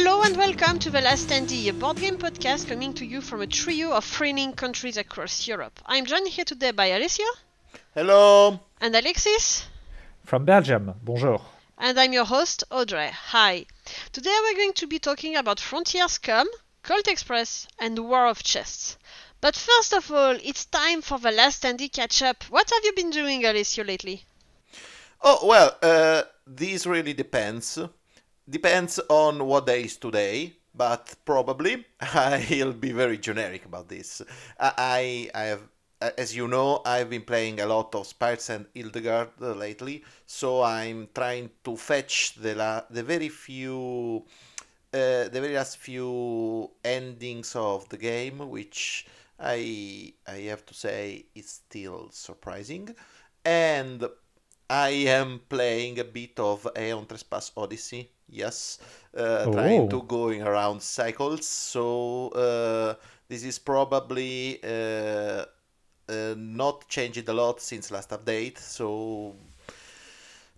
Hello 0.00 0.22
and 0.22 0.36
welcome 0.36 0.78
to 0.78 0.90
The 0.90 1.00
Last 1.00 1.28
Standee, 1.28 1.68
a 1.68 1.72
board 1.72 1.96
game 1.96 2.18
podcast 2.18 2.68
coming 2.68 2.94
to 2.94 3.04
you 3.04 3.20
from 3.20 3.42
a 3.42 3.48
trio 3.48 3.90
of 3.90 4.04
thrilling 4.04 4.52
countries 4.52 4.96
across 4.96 5.48
Europe. 5.48 5.80
I'm 5.84 6.06
joined 6.06 6.28
here 6.28 6.44
today 6.44 6.70
by 6.70 6.86
Alessio. 6.86 7.26
Hello. 7.94 8.60
And 8.80 8.94
Alexis. 8.94 9.66
From 10.24 10.44
Belgium, 10.44 10.94
bonjour. 11.02 11.40
And 11.78 11.98
I'm 11.98 12.12
your 12.12 12.26
host, 12.26 12.62
Audrey. 12.70 13.10
Hi. 13.10 13.66
Today 14.12 14.36
we're 14.44 14.54
going 14.54 14.74
to 14.74 14.86
be 14.86 15.00
talking 15.00 15.34
about 15.34 15.58
Frontier 15.58 16.06
Scum, 16.06 16.46
Colt 16.84 17.08
Express, 17.08 17.66
and 17.80 17.98
War 17.98 18.28
of 18.28 18.44
Chests. 18.44 18.98
But 19.40 19.56
first 19.56 19.92
of 19.92 20.12
all, 20.12 20.38
it's 20.44 20.66
time 20.66 21.02
for 21.02 21.18
the 21.18 21.32
last 21.32 21.64
Standee 21.64 21.92
catch 21.92 22.22
up. 22.22 22.44
What 22.50 22.70
have 22.70 22.84
you 22.84 22.92
been 22.92 23.10
doing, 23.10 23.44
Alessio, 23.44 23.82
lately? 23.82 24.24
Oh, 25.20 25.44
well, 25.44 25.76
uh, 25.82 26.22
this 26.46 26.86
really 26.86 27.14
depends. 27.14 27.80
Depends 28.48 28.98
on 29.10 29.44
what 29.46 29.66
day 29.66 29.82
is 29.84 29.96
today, 29.96 30.54
but 30.74 31.14
probably 31.24 31.84
I'll 32.00 32.72
be 32.72 32.92
very 32.92 33.18
generic 33.18 33.64
about 33.66 33.88
this. 33.88 34.22
I, 34.58 35.30
I 35.34 35.42
have, 35.42 35.62
as 36.00 36.34
you 36.34 36.48
know, 36.48 36.80
I've 36.86 37.10
been 37.10 37.22
playing 37.22 37.60
a 37.60 37.66
lot 37.66 37.94
of 37.94 38.06
Spire's 38.06 38.48
End 38.48 38.66
Hildegard 38.74 39.38
lately, 39.40 40.02
so 40.26 40.62
I'm 40.62 41.08
trying 41.14 41.50
to 41.64 41.76
fetch 41.76 42.34
the 42.36 42.54
la- 42.54 42.84
the 42.88 43.02
very 43.02 43.28
few, 43.28 44.24
uh, 44.94 45.28
the 45.28 45.40
very 45.40 45.54
last 45.54 45.76
few 45.78 46.70
endings 46.84 47.54
of 47.54 47.88
the 47.90 47.98
game, 47.98 48.38
which 48.48 49.06
I 49.38 50.14
I 50.26 50.38
have 50.52 50.64
to 50.66 50.74
say 50.74 51.26
is 51.34 51.48
still 51.50 52.08
surprising, 52.12 52.94
and 53.44 54.08
I 54.70 54.90
am 55.08 55.40
playing 55.48 55.98
a 55.98 56.04
bit 56.04 56.38
of 56.38 56.66
Aeon 56.76 57.06
Trespass 57.06 57.52
Odyssey. 57.56 58.10
Yes, 58.28 58.78
uh, 59.16 59.44
Oh. 59.46 59.52
trying 59.52 59.88
to 59.88 60.02
going 60.02 60.42
around 60.42 60.82
cycles. 60.82 61.46
So 61.46 62.28
uh, 62.28 62.94
this 63.28 63.42
is 63.44 63.58
probably 63.58 64.60
uh, 64.62 65.44
uh, 66.08 66.34
not 66.36 66.86
changed 66.88 67.26
a 67.28 67.32
lot 67.32 67.60
since 67.60 67.90
last 67.90 68.10
update. 68.10 68.58
So 68.58 69.34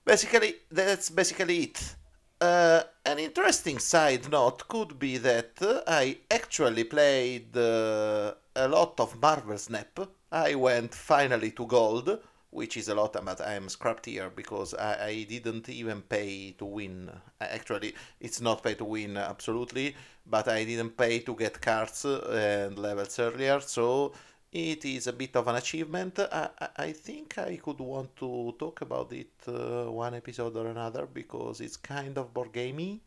basically, 0.04 0.54
that's 0.70 1.10
basically 1.10 1.62
it. 1.64 1.94
Uh, 2.40 2.82
an 3.04 3.18
interesting 3.18 3.78
side 3.78 4.28
note 4.30 4.66
could 4.66 4.98
be 4.98 5.18
that 5.18 5.52
I 5.86 6.18
actually 6.30 6.84
played 6.84 7.56
uh, 7.56 8.32
a 8.56 8.66
lot 8.68 8.98
of 8.98 9.20
Marvel 9.20 9.58
Snap. 9.58 10.00
I 10.32 10.54
went 10.54 10.94
finally 10.94 11.50
to 11.52 11.66
gold, 11.66 12.18
which 12.50 12.76
is 12.76 12.88
a 12.88 12.94
lot, 12.94 13.12
but 13.24 13.40
I 13.40 13.54
am 13.54 13.68
scrapped 13.68 14.06
here 14.06 14.30
because 14.30 14.74
I, 14.74 15.06
I 15.06 15.22
didn't 15.24 15.68
even 15.68 16.02
pay 16.02 16.52
to 16.58 16.64
win. 16.64 17.10
Actually, 17.40 17.94
it's 18.20 18.40
not 18.40 18.62
pay 18.62 18.74
to 18.74 18.84
win 18.84 19.16
absolutely, 19.16 19.94
but 20.26 20.48
I 20.48 20.64
didn't 20.64 20.96
pay 20.96 21.20
to 21.20 21.34
get 21.34 21.60
cards 21.60 22.04
and 22.04 22.78
levels 22.78 23.18
earlier, 23.18 23.60
so 23.60 24.12
it 24.52 24.84
is 24.84 25.06
a 25.06 25.12
bit 25.12 25.36
of 25.36 25.46
an 25.48 25.56
achievement. 25.56 26.18
I, 26.18 26.48
I- 26.60 26.68
I 26.86 26.92
think 26.92 27.38
I 27.38 27.56
could 27.56 27.78
want 27.80 28.16
to 28.16 28.54
talk 28.58 28.80
about 28.82 29.12
it 29.12 29.32
uh, 29.46 29.90
one 29.90 30.14
episode 30.14 30.56
or 30.56 30.66
another 30.68 31.06
because 31.06 31.60
it's 31.60 31.76
kind 31.76 32.16
of 32.18 32.32
board 32.34 32.52
gamey. 32.52 33.00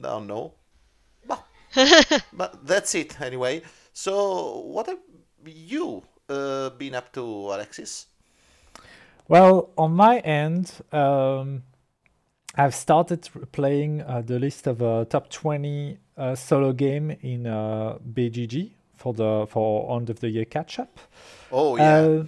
Don't 0.00 0.26
know. 0.26 0.54
But, 1.26 1.46
but 2.32 2.66
that's 2.66 2.94
it 2.94 3.20
anyway. 3.20 3.62
So, 3.92 4.58
what 4.60 4.86
have 4.86 5.00
you 5.46 6.02
uh, 6.28 6.70
been 6.70 6.94
up 6.94 7.12
to, 7.14 7.22
Alexis? 7.54 8.06
Well, 9.30 9.70
on 9.78 9.92
my 9.92 10.18
end, 10.18 10.72
um, 10.90 11.62
I've 12.56 12.74
started 12.74 13.28
playing 13.52 14.02
uh, 14.02 14.22
the 14.26 14.40
list 14.40 14.66
of 14.66 14.82
uh, 14.82 15.04
top 15.04 15.30
20 15.30 15.98
uh, 16.16 16.34
solo 16.34 16.72
game 16.72 17.12
in 17.22 17.46
uh, 17.46 17.98
BGG 18.12 18.72
for 18.96 19.14
the 19.14 19.46
for 19.48 19.96
end 19.96 20.10
of 20.10 20.18
the 20.18 20.30
year 20.30 20.44
catch 20.46 20.80
up. 20.80 20.98
Oh, 21.52 21.76
yeah. 21.76 21.98
Uh, 21.98 22.24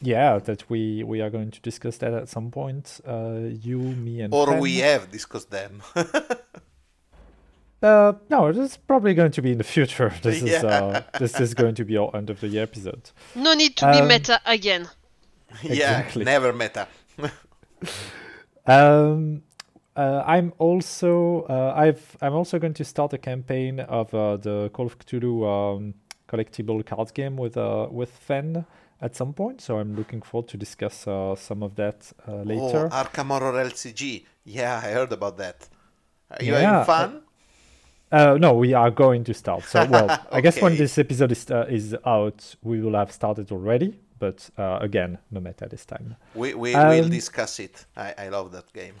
yeah, 0.00 0.38
that 0.38 0.68
we 0.70 1.02
we 1.04 1.20
are 1.20 1.28
going 1.28 1.50
to 1.50 1.60
discuss 1.60 1.98
that 1.98 2.14
at 2.14 2.30
some 2.30 2.50
point. 2.50 3.00
Uh, 3.06 3.50
you, 3.60 3.76
me, 3.78 4.22
and 4.22 4.32
or 4.32 4.46
Fen. 4.46 4.60
we 4.60 4.78
have 4.78 5.10
discussed 5.10 5.50
them. 5.50 5.82
Uh, 7.82 8.14
no, 8.30 8.50
this 8.52 8.70
is 8.72 8.76
probably 8.78 9.12
going 9.12 9.30
to 9.30 9.42
be 9.42 9.52
in 9.52 9.58
the 9.58 9.62
future. 9.64 10.10
This 10.22 10.42
is 10.42 10.50
Yeah. 10.50 10.64
uh, 10.64 11.02
this 11.18 11.38
is 11.38 11.52
going 11.52 11.74
to 11.74 11.84
be 11.84 11.98
our 11.98 12.10
end 12.16 12.30
of 12.30 12.40
the 12.40 12.48
year 12.48 12.62
episode. 12.62 13.10
No 13.34 13.52
need 13.52 13.76
to 13.76 13.92
be 13.92 13.98
Um, 14.00 14.08
meta 14.08 14.40
again. 14.46 14.88
yeah, 15.62 16.06
never 16.14 16.52
meta. 16.52 16.88
Um, 18.66 19.42
uh, 19.94 20.22
I'm 20.26 20.52
also 20.58 21.42
uh, 21.48 21.72
I've 21.76 22.16
I'm 22.20 22.34
also 22.34 22.58
going 22.58 22.74
to 22.74 22.84
start 22.84 23.12
a 23.12 23.18
campaign 23.18 23.80
of 23.80 24.12
uh, 24.14 24.36
the 24.36 24.70
Call 24.72 24.86
of 24.86 24.98
Cthulhu 24.98 25.46
um, 25.46 25.94
collectible 26.28 26.84
card 26.84 27.14
game 27.14 27.36
with 27.36 27.56
uh, 27.56 27.88
with 27.90 28.10
Fen 28.10 28.66
at 29.00 29.16
some 29.16 29.32
point. 29.32 29.60
So 29.60 29.78
I'm 29.78 29.94
looking 29.94 30.22
forward 30.22 30.48
to 30.50 30.56
discuss 30.58 31.06
uh, 31.06 31.34
some 31.36 31.62
of 31.62 31.76
that 31.76 32.12
uh, 32.28 32.42
later. 32.42 32.88
Oh, 32.88 32.88
Arkham 32.90 33.28
Horror 33.28 33.52
LCG. 33.64 34.26
Yeah, 34.44 34.80
I 34.82 34.90
heard 34.90 35.12
about 35.12 35.36
that. 35.38 35.68
Are 36.30 36.42
you 36.44 36.54
Yeah, 36.54 36.54
having 36.54 36.78
fun? 36.78 37.22
Uh, 38.10 38.38
no, 38.40 38.54
we 38.54 38.72
are 38.72 38.90
going 38.90 39.24
to 39.24 39.34
start. 39.34 39.66
So 39.66 39.84
well, 39.84 40.16
I 40.30 40.40
guess 40.40 40.60
when 40.60 40.76
this 40.76 40.96
episode 40.98 41.32
is 41.32 41.50
uh, 41.50 41.66
is 41.68 41.96
out, 42.06 42.54
we 42.62 42.80
will 42.80 42.94
have 42.94 43.10
started 43.12 43.50
already. 43.50 43.98
But 44.18 44.48
uh, 44.58 44.78
again, 44.80 45.18
no 45.30 45.40
meta 45.40 45.66
this 45.68 45.84
time. 45.84 46.16
We, 46.34 46.54
we 46.54 46.74
will 46.74 47.04
Um, 47.04 47.10
discuss 47.10 47.60
it. 47.60 47.84
I, 47.96 48.14
I 48.18 48.28
love 48.28 48.52
that 48.52 48.72
game. 48.72 48.94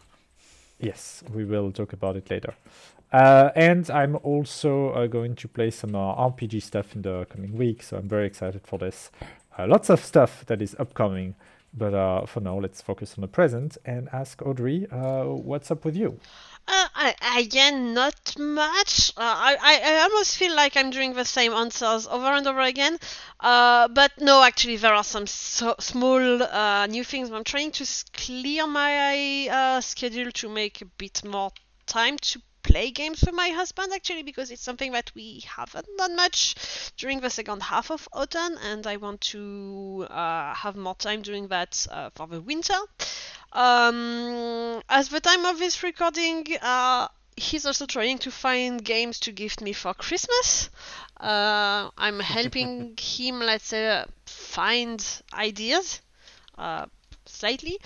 Yes, 0.78 1.22
we 1.32 1.44
will 1.44 1.72
talk 1.72 1.92
about 1.92 2.16
it 2.16 2.30
later. 2.30 2.54
Uh, 3.12 3.50
and 3.56 3.88
I'm 3.90 4.16
also 4.22 4.90
uh, 4.90 5.06
going 5.06 5.36
to 5.36 5.48
play 5.48 5.70
some 5.70 5.94
uh, 5.94 6.14
RPG 6.30 6.62
stuff 6.62 6.94
in 6.94 7.02
the 7.02 7.24
coming 7.30 7.56
week, 7.56 7.82
so 7.82 7.96
I'm 7.96 8.08
very 8.08 8.26
excited 8.26 8.66
for 8.66 8.78
this. 8.78 9.10
Uh, 9.58 9.66
lots 9.66 9.88
of 9.90 10.04
stuff 10.04 10.44
that 10.46 10.60
is 10.60 10.76
upcoming, 10.78 11.34
but 11.72 11.94
uh, 11.94 12.26
for 12.26 12.40
now, 12.40 12.58
let's 12.58 12.82
focus 12.82 13.14
on 13.16 13.22
the 13.22 13.28
present 13.28 13.78
and 13.86 14.08
ask 14.12 14.42
Audrey, 14.42 14.86
uh, 14.90 15.24
what's 15.24 15.70
up 15.70 15.84
with 15.84 15.96
you? 15.96 16.18
Uh, 16.68 17.12
again, 17.36 17.94
not 17.94 18.36
much. 18.38 19.12
Uh, 19.16 19.20
I, 19.20 19.56
I, 19.62 20.02
almost 20.02 20.36
feel 20.36 20.54
like 20.56 20.76
I'm 20.76 20.90
doing 20.90 21.14
the 21.14 21.24
same 21.24 21.52
answers 21.52 22.08
over 22.08 22.26
and 22.26 22.46
over 22.46 22.60
again. 22.60 22.98
Uh, 23.38 23.86
but 23.88 24.12
no, 24.20 24.42
actually, 24.42 24.76
there 24.76 24.94
are 24.94 25.04
some 25.04 25.28
so, 25.28 25.76
small 25.78 26.42
uh, 26.42 26.86
new 26.86 27.04
things. 27.04 27.30
I'm 27.30 27.44
trying 27.44 27.70
to 27.72 27.86
clear 28.12 28.66
my 28.66 29.48
uh, 29.48 29.80
schedule 29.80 30.32
to 30.32 30.48
make 30.48 30.82
a 30.82 30.86
bit 30.86 31.24
more 31.24 31.52
time 31.86 32.18
to 32.18 32.42
play 32.64 32.90
games 32.90 33.22
with 33.24 33.34
my 33.34 33.50
husband, 33.50 33.92
actually, 33.92 34.24
because 34.24 34.50
it's 34.50 34.62
something 34.62 34.90
that 34.90 35.12
we 35.14 35.44
haven't 35.46 35.86
done 35.96 36.16
much 36.16 36.56
during 36.96 37.20
the 37.20 37.30
second 37.30 37.62
half 37.62 37.92
of 37.92 38.08
autumn, 38.12 38.58
and 38.64 38.88
I 38.88 38.96
want 38.96 39.20
to 39.32 40.04
uh, 40.10 40.52
have 40.52 40.74
more 40.74 40.96
time 40.96 41.22
doing 41.22 41.46
that 41.48 41.86
for 42.16 42.26
the 42.26 42.40
winter. 42.40 42.74
Um, 43.56 44.82
as 44.90 45.08
the 45.08 45.20
time 45.20 45.46
of 45.46 45.58
this 45.58 45.82
recording, 45.82 46.46
uh, 46.60 47.08
he's 47.36 47.64
also 47.64 47.86
trying 47.86 48.18
to 48.18 48.30
find 48.30 48.84
games 48.84 49.18
to 49.20 49.32
gift 49.32 49.62
me 49.62 49.72
for 49.72 49.94
Christmas. 49.94 50.68
Uh, 51.18 51.88
I'm 51.96 52.20
helping 52.36 52.98
him, 53.00 53.40
let's 53.40 53.68
say, 53.68 54.04
find 54.26 55.02
ideas, 55.32 56.02
uh, 56.58 56.84
slightly. 57.24 57.78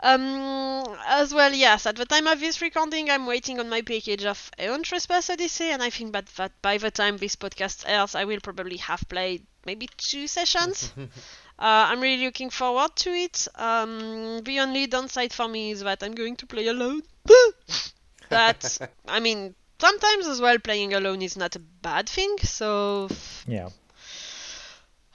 Um, 0.00 0.84
as 1.06 1.32
well, 1.32 1.54
yes, 1.54 1.86
at 1.86 1.94
the 1.94 2.06
time 2.06 2.26
of 2.26 2.40
this 2.40 2.60
recording, 2.60 3.08
I'm 3.08 3.26
waiting 3.26 3.60
on 3.60 3.68
my 3.68 3.82
package 3.82 4.24
of 4.24 4.50
Aeon 4.58 4.82
Trespass 4.82 5.30
Odyssey, 5.30 5.70
and 5.70 5.80
I 5.80 5.90
think 5.90 6.12
that, 6.12 6.26
that 6.34 6.60
by 6.60 6.76
the 6.78 6.90
time 6.90 7.18
this 7.18 7.36
podcast 7.36 7.84
airs, 7.86 8.16
I 8.16 8.24
will 8.24 8.40
probably 8.40 8.78
have 8.78 9.08
played 9.08 9.46
maybe 9.64 9.88
two 9.96 10.26
sessions. 10.26 10.92
Uh, 11.58 11.86
I'm 11.88 12.00
really 12.00 12.24
looking 12.24 12.50
forward 12.50 12.96
to 12.96 13.10
it. 13.10 13.46
Um, 13.54 14.40
the 14.42 14.60
only 14.60 14.86
downside 14.86 15.32
for 15.32 15.48
me 15.48 15.70
is 15.70 15.80
that 15.82 16.02
I'm 16.02 16.14
going 16.14 16.36
to 16.36 16.46
play 16.46 16.66
alone. 16.66 17.02
that, 18.28 18.78
I 19.06 19.20
mean, 19.20 19.54
sometimes 19.78 20.26
as 20.26 20.40
well, 20.40 20.58
playing 20.58 20.94
alone 20.94 21.22
is 21.22 21.36
not 21.36 21.56
a 21.56 21.60
bad 21.60 22.08
thing. 22.08 22.36
So, 22.42 23.08
Yeah. 23.46 23.68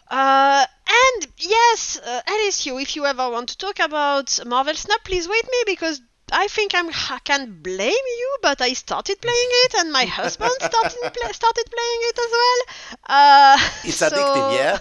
uh, 0.10 0.66
and 0.88 1.28
yes, 1.38 2.00
uh, 2.04 2.22
Alessio, 2.28 2.78
if 2.80 2.96
you 2.96 3.06
ever 3.06 3.30
want 3.30 3.50
to 3.50 3.58
talk 3.58 3.80
about 3.80 4.40
Marvel 4.46 4.74
Snap, 4.74 5.04
please 5.04 5.28
wait 5.28 5.46
me 5.46 5.64
because 5.66 6.02
I 6.32 6.48
think 6.48 6.74
I'm, 6.76 6.90
I 6.90 7.20
can 7.24 7.62
blame 7.62 8.06
you, 8.20 8.38
but 8.42 8.62
I 8.62 8.74
started 8.74 9.20
playing 9.22 9.50
it 9.66 9.76
and 9.80 9.92
my 9.92 10.06
husband 10.06 10.52
started 10.60 11.00
started 11.34 11.66
playing 11.72 12.02
it 12.10 12.20
as 12.20 12.32
well. 12.32 12.62
Uh, 13.08 13.70
It's 13.84 13.98
so- 13.98 14.10
addictive, 14.10 14.52
yeah? 14.52 14.80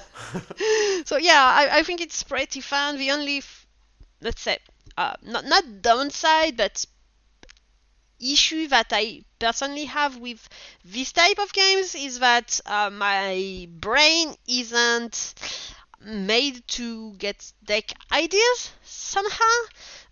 so 1.04 1.16
yeah, 1.16 1.42
I, 1.44 1.78
I 1.78 1.82
think 1.82 2.00
it's 2.00 2.22
pretty 2.22 2.60
fun. 2.60 2.98
The 2.98 3.10
only, 3.12 3.38
f- 3.38 3.66
let's 4.20 4.42
say, 4.42 4.58
uh, 4.96 5.14
not 5.22 5.44
not 5.44 5.82
downside, 5.82 6.56
but 6.56 6.84
issue 8.20 8.66
that 8.68 8.88
I 8.92 9.22
personally 9.38 9.84
have 9.84 10.16
with 10.16 10.48
this 10.84 11.12
type 11.12 11.38
of 11.38 11.52
games 11.52 11.94
is 11.94 12.18
that 12.18 12.60
uh, 12.66 12.90
my 12.90 13.68
brain 13.70 14.34
isn't 14.48 15.34
made 16.04 16.66
to 16.68 17.12
get 17.14 17.52
deck 17.64 17.92
ideas 18.12 18.72
somehow. 18.82 19.54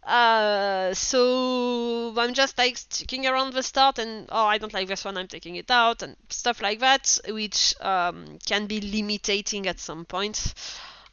Uh, 0.06 0.94
so 0.94 2.14
I'm 2.16 2.32
just 2.32 2.56
like 2.56 2.76
sticking 2.76 3.26
around 3.26 3.54
the 3.54 3.62
start 3.62 3.98
and 3.98 4.28
oh 4.30 4.46
I 4.46 4.56
don't 4.56 4.72
like 4.72 4.86
this 4.86 5.04
one 5.04 5.16
I'm 5.16 5.26
taking 5.26 5.56
it 5.56 5.68
out 5.68 6.00
and 6.02 6.14
stuff 6.30 6.62
like 6.62 6.78
that 6.78 7.18
which 7.28 7.74
um, 7.80 8.38
can 8.46 8.66
be 8.66 8.80
limiting 8.80 9.66
at 9.66 9.80
some 9.80 10.04
point 10.04 10.54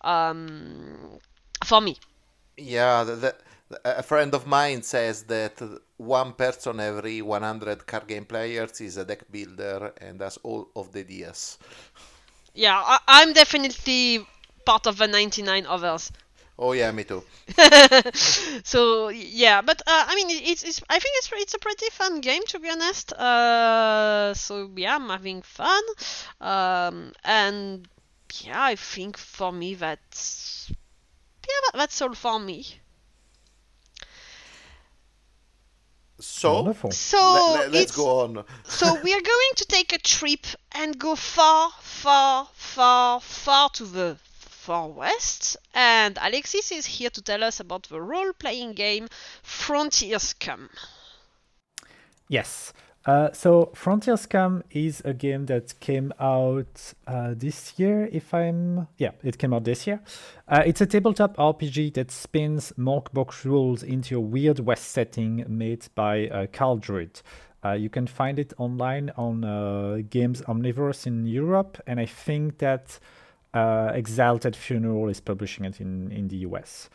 um, 0.02 1.18
for 1.66 1.82
me. 1.82 1.98
Yeah, 2.56 3.04
the, 3.04 3.16
the, 3.16 3.36
a 3.84 4.04
friend 4.04 4.32
of 4.36 4.46
mine 4.46 4.84
says 4.84 5.24
that 5.24 5.60
one 5.98 6.34
person 6.34 6.80
every 6.80 7.24
100 7.24 7.88
card 7.88 8.08
game 8.08 8.26
players 8.26 8.80
is 8.80 8.98
a 8.98 9.06
deck 9.06 9.24
builder 9.32 9.92
and 10.02 10.22
has 10.22 10.38
all 10.44 10.70
of 10.76 10.92
the 10.92 11.00
ideas. 11.00 11.58
Yeah, 12.54 12.80
I, 12.80 13.00
I'm 13.08 13.34
definitely 13.34 14.28
part 14.66 14.86
of 14.86 14.98
the 14.98 15.08
99 15.08 15.66
others. 15.66 16.12
Oh 16.66 16.72
yeah, 16.72 16.92
me 16.94 17.04
too. 17.04 17.22
so 18.64 19.10
yeah, 19.10 19.62
but 19.62 19.82
uh, 19.82 20.06
I 20.08 20.16
mean, 20.16 20.28
it's, 20.30 20.64
it's 20.64 20.82
I 20.90 20.98
think 20.98 21.14
it's 21.18 21.30
it's 21.34 21.54
a 21.54 21.60
pretty 21.60 21.88
fun 21.92 22.22
game 22.22 22.42
to 22.48 22.58
be 22.58 22.70
honest. 22.70 23.12
Uh, 23.12 24.34
so 24.34 24.72
yeah, 24.78 24.96
I'm 24.96 25.10
having 25.10 25.42
fun, 25.42 25.84
um, 26.40 27.12
and 27.26 27.86
yeah, 28.46 28.64
I 28.64 28.76
think 28.78 29.18
for 29.18 29.52
me 29.52 29.76
that's 29.76 30.72
yeah, 30.72 31.60
that, 31.66 31.80
that's 31.80 32.02
all 32.02 32.14
for 32.14 32.40
me. 32.40 32.66
So, 36.22 36.54
Wonderful. 36.54 36.92
So 36.92 37.52
let, 37.56 37.68
us 37.68 37.76
it's- 37.76 37.96
go 37.98 38.22
on. 38.22 38.46
so 38.64 39.02
we 39.04 39.14
are 39.14 39.22
going 39.22 39.52
to 39.58 39.66
take 39.66 39.92
a 39.92 39.98
trip 39.98 40.48
and 40.72 40.98
go 40.98 41.18
far, 41.18 41.72
far, 41.82 42.48
far, 42.54 43.20
far 43.20 43.70
to 43.72 43.84
the 43.84 44.18
far 44.64 44.88
west. 44.88 45.58
And 45.74 46.18
Alexis 46.22 46.72
is 46.72 46.86
here 46.86 47.10
to 47.10 47.22
tell 47.22 47.44
us 47.44 47.60
about 47.60 47.84
the 47.90 48.02
role-playing 48.02 48.74
game 48.74 49.08
Frontier 49.42 50.20
Scum. 50.20 50.70
Yes. 52.30 52.72
Uh, 53.06 53.30
so 53.34 53.70
Frontier 53.76 54.16
Scum 54.16 54.64
is 54.72 55.02
a 55.04 55.14
game 55.14 55.48
that 55.48 55.78
came 55.82 56.14
out 56.22 56.94
uh, 57.06 57.34
this 57.36 57.78
year, 57.78 58.08
if 58.14 58.34
I'm 58.34 58.88
yeah, 58.98 59.12
it 59.22 59.38
came 59.38 59.54
out 59.54 59.66
this 59.66 59.86
year. 59.86 60.00
Uh, 60.48 60.64
it's 60.66 60.80
a 60.80 60.86
tabletop 60.86 61.36
RPG 61.36 61.96
that 61.96 62.12
spins 62.12 62.72
Mörk 62.78 63.12
Borg 63.12 63.34
rules 63.44 63.84
into 63.84 64.18
a 64.18 64.22
weird 64.22 64.60
West 64.60 64.92
setting 64.92 65.44
made 65.50 65.86
by 65.96 66.30
uh, 66.30 66.48
Karl 66.54 66.78
Druid. 66.78 67.22
Uh, 67.66 67.74
you 67.74 67.90
can 67.90 68.08
find 68.08 68.40
it 68.40 68.54
online 68.58 69.12
on 69.18 69.44
uh, 69.44 70.02
Games 70.10 70.42
Omnivorous 70.48 71.06
in 71.06 71.26
Europe, 71.26 71.82
and 71.86 72.00
I 72.00 72.06
think 72.06 72.60
that 72.60 73.00
uh, 73.54 73.92
Exalted 73.94 74.56
Funeral 74.56 75.10
is 75.10 75.20
publishing 75.20 75.66
it 75.66 75.80
in, 75.80 76.12
in 76.12 76.28
the 76.28 76.38
US. 76.38 76.90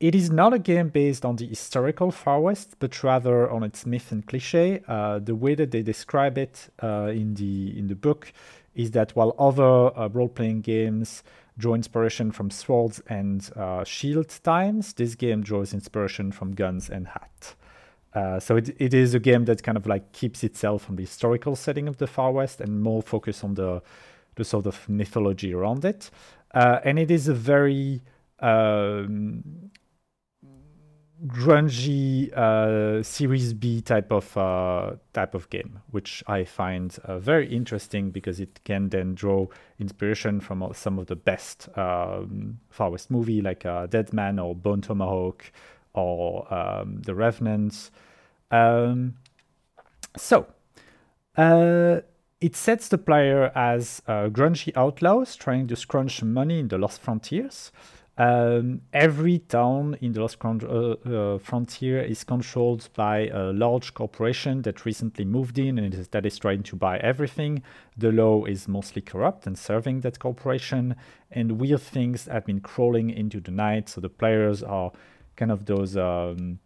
It 0.00 0.14
is 0.14 0.30
not 0.30 0.54
a 0.54 0.60
game 0.60 0.90
based 0.90 1.24
on 1.24 1.36
the 1.36 1.46
historical 1.46 2.12
Far 2.12 2.40
West, 2.40 2.76
but 2.78 3.02
rather 3.02 3.50
on 3.50 3.64
its 3.64 3.84
myth 3.84 4.12
and 4.12 4.24
cliche. 4.24 4.80
Uh, 4.86 5.18
the 5.18 5.34
way 5.34 5.56
that 5.56 5.72
they 5.72 5.82
describe 5.82 6.38
it 6.38 6.68
uh, 6.80 7.10
in 7.12 7.34
the 7.34 7.76
in 7.76 7.88
the 7.88 7.96
book 7.96 8.32
is 8.76 8.92
that 8.92 9.16
while 9.16 9.34
other 9.40 9.90
uh, 9.98 10.08
role-playing 10.08 10.60
games 10.60 11.24
draw 11.58 11.74
inspiration 11.74 12.30
from 12.30 12.48
swords 12.48 13.02
and 13.08 13.50
uh, 13.56 13.82
shield 13.82 14.28
times, 14.44 14.92
this 14.92 15.16
game 15.16 15.42
draws 15.42 15.74
inspiration 15.74 16.30
from 16.30 16.54
guns 16.54 16.88
and 16.88 17.08
hat. 17.08 17.54
Uh, 18.14 18.38
so 18.38 18.56
it, 18.56 18.70
it 18.78 18.94
is 18.94 19.14
a 19.14 19.18
game 19.18 19.44
that 19.46 19.64
kind 19.64 19.76
of 19.76 19.86
like 19.86 20.12
keeps 20.12 20.44
itself 20.44 20.82
from 20.82 20.94
the 20.94 21.02
historical 21.02 21.56
setting 21.56 21.88
of 21.88 21.98
the 21.98 22.06
Far 22.06 22.30
West 22.30 22.60
and 22.60 22.80
more 22.80 23.02
focus 23.02 23.42
on 23.42 23.54
the 23.54 23.82
the 24.38 24.44
sort 24.44 24.66
of 24.66 24.88
mythology 24.88 25.52
around 25.52 25.84
it. 25.84 26.10
Uh, 26.54 26.78
and 26.84 26.98
it 26.98 27.10
is 27.10 27.28
a 27.28 27.34
very 27.34 28.00
um, 28.38 29.42
grungy 31.26 32.32
uh, 32.32 33.02
Series 33.02 33.52
B 33.52 33.82
type 33.82 34.10
of 34.12 34.36
uh, 34.36 34.92
type 35.12 35.34
of 35.34 35.50
game, 35.50 35.80
which 35.90 36.22
I 36.26 36.44
find 36.44 36.96
uh, 37.04 37.18
very 37.18 37.52
interesting 37.54 38.10
because 38.10 38.40
it 38.40 38.60
can 38.64 38.88
then 38.88 39.14
draw 39.14 39.48
inspiration 39.78 40.40
from 40.40 40.62
uh, 40.62 40.72
some 40.72 40.98
of 40.98 41.08
the 41.08 41.16
best 41.16 41.68
um, 41.76 42.60
Far 42.70 42.90
West 42.90 43.10
movie 43.10 43.42
like 43.42 43.66
uh, 43.66 43.86
Dead 43.86 44.12
Man 44.12 44.38
or 44.38 44.54
Bone 44.54 44.80
Tomahawk 44.80 45.52
or 45.92 46.52
um, 46.54 47.02
The 47.02 47.14
Revenant. 47.14 47.90
Um, 48.50 49.14
so. 50.16 50.46
It 52.40 52.54
sets 52.54 52.86
the 52.86 52.98
player 52.98 53.50
as 53.56 54.00
uh, 54.06 54.28
grungy 54.28 54.72
outlaws 54.76 55.34
trying 55.34 55.66
to 55.68 55.74
scrunch 55.74 56.22
money 56.22 56.60
in 56.60 56.68
the 56.68 56.78
Lost 56.78 57.00
Frontiers. 57.00 57.72
Um, 58.16 58.82
every 58.92 59.40
town 59.40 59.96
in 60.00 60.12
the 60.12 60.20
Lost 60.20 60.38
Cron- 60.38 60.60
uh, 60.64 61.34
uh, 61.34 61.38
Frontier 61.38 62.00
is 62.00 62.22
controlled 62.22 62.90
by 62.94 63.26
a 63.26 63.52
large 63.52 63.92
corporation 63.92 64.62
that 64.62 64.84
recently 64.84 65.24
moved 65.24 65.58
in 65.58 65.78
and 65.78 65.92
is, 65.92 66.06
that 66.08 66.26
is 66.26 66.38
trying 66.38 66.62
to 66.64 66.76
buy 66.76 66.98
everything. 66.98 67.62
The 67.96 68.12
law 68.12 68.44
is 68.44 68.68
mostly 68.68 69.02
corrupt 69.02 69.48
and 69.48 69.58
serving 69.58 70.02
that 70.02 70.20
corporation, 70.20 70.94
and 71.32 71.58
weird 71.60 71.82
things 71.82 72.26
have 72.26 72.46
been 72.46 72.60
crawling 72.60 73.10
into 73.10 73.40
the 73.40 73.50
night. 73.50 73.88
So 73.88 74.00
the 74.00 74.08
players 74.08 74.62
are 74.62 74.92
kind 75.34 75.50
of 75.50 75.66
those. 75.66 75.96
Um, 75.96 76.60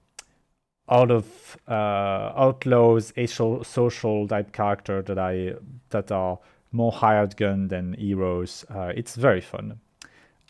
out 0.90 1.10
of 1.10 1.56
uh, 1.68 2.32
outlaws, 2.36 3.12
social, 3.16 3.64
social 3.64 4.28
type 4.28 4.52
character 4.52 5.02
that 5.02 5.18
I 5.18 5.54
that 5.90 6.10
are 6.10 6.38
more 6.72 6.92
hired 6.92 7.36
gun 7.36 7.68
than 7.68 7.94
heroes. 7.94 8.64
Uh, 8.68 8.92
it's 8.94 9.14
very 9.14 9.40
fun. 9.40 9.78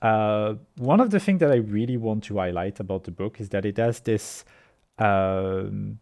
Uh, 0.00 0.55
one 0.79 1.00
of 1.00 1.11
the 1.11 1.20
things 1.20 1.40
that 1.40 1.52
I 1.52 1.56
really 1.56 1.96
want 1.96 2.25
to 2.25 2.38
highlight 2.38 2.81
about 2.81 3.05
the 3.05 3.11
book 3.11 3.40
is 3.40 3.50
that 3.50 3.64
it 3.64 3.76
has 3.76 4.00
this. 4.00 4.44
Um, 4.99 5.99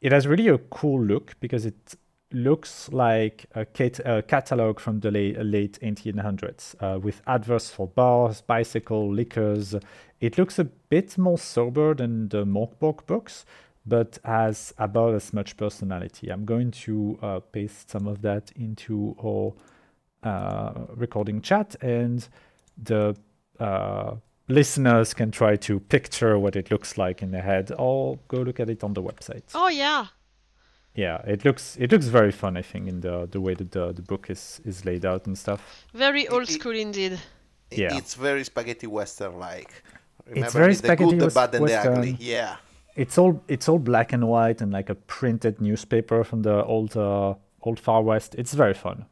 it 0.00 0.12
has 0.12 0.26
really 0.26 0.48
a 0.48 0.58
cool 0.58 1.02
look 1.02 1.34
because 1.40 1.66
it 1.66 1.94
looks 2.32 2.90
like 2.92 3.46
a, 3.54 3.64
cat- 3.64 4.00
a 4.04 4.22
catalog 4.22 4.80
from 4.80 5.00
the 5.00 5.10
late, 5.10 5.38
late 5.44 5.78
1800s 5.82 6.74
uh, 6.80 6.98
with 6.98 7.20
adverts 7.26 7.70
for 7.70 7.86
bars, 7.88 8.40
bicycle, 8.40 9.12
liquors. 9.12 9.74
It 10.20 10.36
looks 10.36 10.58
a 10.58 10.64
bit 10.64 11.16
more 11.16 11.38
sober 11.38 11.94
than 11.94 12.28
the 12.28 12.44
Mörk 12.44 12.78
Borg 12.78 13.06
books, 13.06 13.46
but 13.86 14.18
has 14.24 14.74
about 14.76 15.14
as 15.14 15.32
much 15.32 15.56
personality. 15.56 16.28
I'm 16.30 16.44
going 16.44 16.70
to 16.72 17.18
uh, 17.22 17.40
paste 17.40 17.90
some 17.90 18.06
of 18.06 18.20
that 18.22 18.52
into 18.54 19.16
our 19.24 19.54
uh, 20.22 20.86
recording 20.94 21.40
chat, 21.40 21.74
and 21.80 22.28
the 22.76 23.16
uh, 23.58 24.16
listeners 24.48 25.14
can 25.14 25.30
try 25.30 25.56
to 25.56 25.80
picture 25.80 26.38
what 26.38 26.54
it 26.56 26.70
looks 26.70 26.98
like 26.98 27.22
in 27.22 27.30
their 27.30 27.42
head, 27.42 27.72
or 27.78 28.18
go 28.28 28.38
look 28.38 28.60
at 28.60 28.68
it 28.68 28.84
on 28.84 28.92
the 28.92 29.02
website. 29.02 29.44
Oh 29.54 29.68
yeah, 29.68 30.06
Yeah, 30.94 31.22
it 31.26 31.44
looks 31.44 31.76
it 31.78 31.90
looks 31.92 32.06
very 32.06 32.32
fun. 32.32 32.56
I 32.56 32.62
think 32.62 32.88
in 32.88 33.00
the 33.00 33.26
the 33.30 33.40
way 33.40 33.54
that 33.54 33.70
the, 33.70 33.92
the 33.92 34.02
book 34.02 34.28
is 34.28 34.60
is 34.64 34.84
laid 34.84 35.06
out 35.06 35.26
and 35.26 35.38
stuff. 35.38 35.86
very 35.94 36.28
old 36.28 36.48
school 36.48 36.76
indeed. 36.76 37.18
Yeah. 37.70 37.96
It's 37.96 38.14
very 38.14 38.44
spaghetti 38.44 38.88
western 38.88 39.38
like. 39.38 39.82
It's 40.34 40.52
very 40.54 40.74
spaghetti 40.74 41.16
good, 41.16 41.30
the 41.30 41.34
bad, 41.34 41.54
and 41.54 41.66
the 41.66 41.74
ugly. 41.80 42.12
western. 42.12 42.16
Yeah. 42.20 42.56
it's 42.96 43.16
all 43.18 43.42
it's 43.48 43.68
all 43.68 43.78
black 43.78 44.12
and 44.12 44.26
white 44.28 44.60
and 44.60 44.72
like 44.72 44.90
a 44.90 44.94
printed 44.94 45.60
newspaper 45.60 46.24
from 46.24 46.42
the 46.42 46.64
old 46.64 46.96
uh, 46.96 47.34
old 47.62 47.78
far 47.80 48.02
west. 48.02 48.34
It's 48.36 48.54
very 48.54 48.74
fun. 48.74 49.06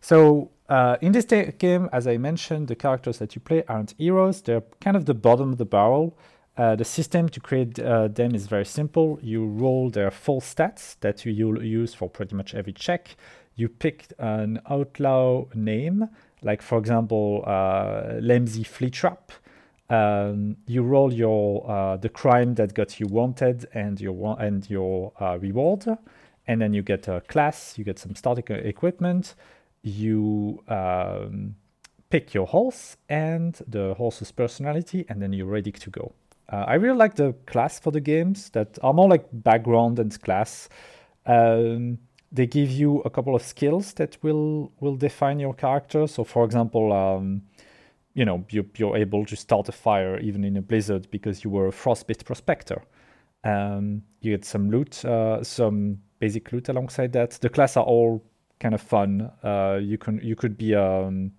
So 0.00 0.50
uh, 0.68 0.96
in 1.00 1.12
this 1.12 1.24
ta- 1.24 1.50
game 1.58 1.88
as 1.92 2.06
i 2.06 2.16
mentioned 2.18 2.68
the 2.68 2.76
characters 2.76 3.18
that 3.18 3.34
you 3.34 3.40
play 3.40 3.62
aren't 3.68 3.94
heroes. 3.98 4.42
They're 4.42 4.62
kind 4.80 4.96
of 4.96 5.04
the 5.06 5.14
bottom 5.14 5.52
of 5.52 5.58
the 5.58 5.64
barrel. 5.64 6.16
Uh, 6.56 6.74
the 6.76 6.84
system 6.84 7.28
to 7.28 7.40
create 7.40 7.78
uh, 7.78 8.08
them 8.08 8.34
is 8.34 8.46
very 8.48 8.64
simple. 8.64 9.18
You 9.22 9.46
roll 9.46 9.90
their 9.90 10.10
full 10.10 10.40
stats 10.40 10.96
that 11.00 11.24
you 11.24 11.32
you'll 11.32 11.64
use 11.64 11.94
for 11.94 12.08
pretty 12.10 12.34
much 12.34 12.54
every 12.54 12.72
check. 12.72 13.16
You 13.54 13.68
pick 13.68 14.06
an 14.18 14.60
outlaw 14.68 15.46
name 15.54 16.08
like 16.42 16.62
for 16.62 16.78
example 16.78 17.42
uh, 17.46 18.20
lemsy 18.20 18.64
fleetrap 18.64 19.32
um, 19.90 20.56
you 20.66 20.82
roll 20.82 21.12
your 21.12 21.68
uh, 21.70 21.96
the 21.96 22.08
crime 22.08 22.54
that 22.56 22.74
got 22.74 23.00
you 23.00 23.06
wanted 23.06 23.66
and 23.72 24.00
your 24.00 24.12
wa- 24.12 24.36
and 24.36 24.68
your 24.68 25.12
uh, 25.20 25.38
reward, 25.38 25.86
and 26.46 26.60
then 26.60 26.74
you 26.74 26.82
get 26.82 27.08
a 27.08 27.22
class. 27.22 27.78
You 27.78 27.84
get 27.84 27.98
some 27.98 28.14
static 28.14 28.50
equipment. 28.50 29.34
You 29.82 30.62
um, 30.68 31.54
pick 32.10 32.34
your 32.34 32.46
horse 32.46 32.96
and 33.08 33.58
the 33.66 33.94
horse's 33.94 34.30
personality, 34.30 35.06
and 35.08 35.22
then 35.22 35.32
you're 35.32 35.46
ready 35.46 35.72
to 35.72 35.90
go. 35.90 36.12
Uh, 36.52 36.64
I 36.66 36.74
really 36.74 36.96
like 36.96 37.14
the 37.14 37.34
class 37.46 37.78
for 37.78 37.90
the 37.90 38.00
games 38.00 38.50
that 38.50 38.78
are 38.82 38.92
more 38.92 39.08
like 39.08 39.26
background 39.32 39.98
and 39.98 40.20
class. 40.22 40.68
Um, 41.24 41.98
they 42.30 42.46
give 42.46 42.70
you 42.70 43.00
a 43.00 43.10
couple 43.10 43.34
of 43.34 43.42
skills 43.42 43.94
that 43.94 44.18
will 44.22 44.70
will 44.80 44.96
define 44.96 45.40
your 45.40 45.54
character. 45.54 46.06
So, 46.06 46.24
for 46.24 46.44
example. 46.44 46.92
You 48.18 48.24
know 48.24 48.44
you, 48.50 48.64
you're 48.76 48.96
able 48.96 49.24
to 49.26 49.36
start 49.36 49.68
a 49.68 49.72
fire 49.72 50.18
even 50.18 50.42
in 50.42 50.56
a 50.56 50.62
blizzard 50.62 51.06
because 51.12 51.44
you 51.44 51.50
were 51.50 51.68
a 51.68 51.72
frostbite 51.72 52.24
prospector. 52.24 52.82
Um, 53.44 54.02
you 54.22 54.32
get 54.32 54.44
some 54.44 54.70
loot 54.72 55.04
uh, 55.04 55.44
some 55.44 55.98
basic 56.18 56.50
loot 56.52 56.68
alongside 56.68 57.12
that. 57.12 57.30
The 57.40 57.48
class 57.48 57.76
are 57.76 57.84
all 57.84 58.24
kind 58.58 58.74
of 58.74 58.80
fun. 58.80 59.30
Uh, 59.44 59.78
you 59.80 59.98
can 59.98 60.20
you 60.20 60.34
could 60.34 60.58
be 60.58 60.74
um, 60.74 61.30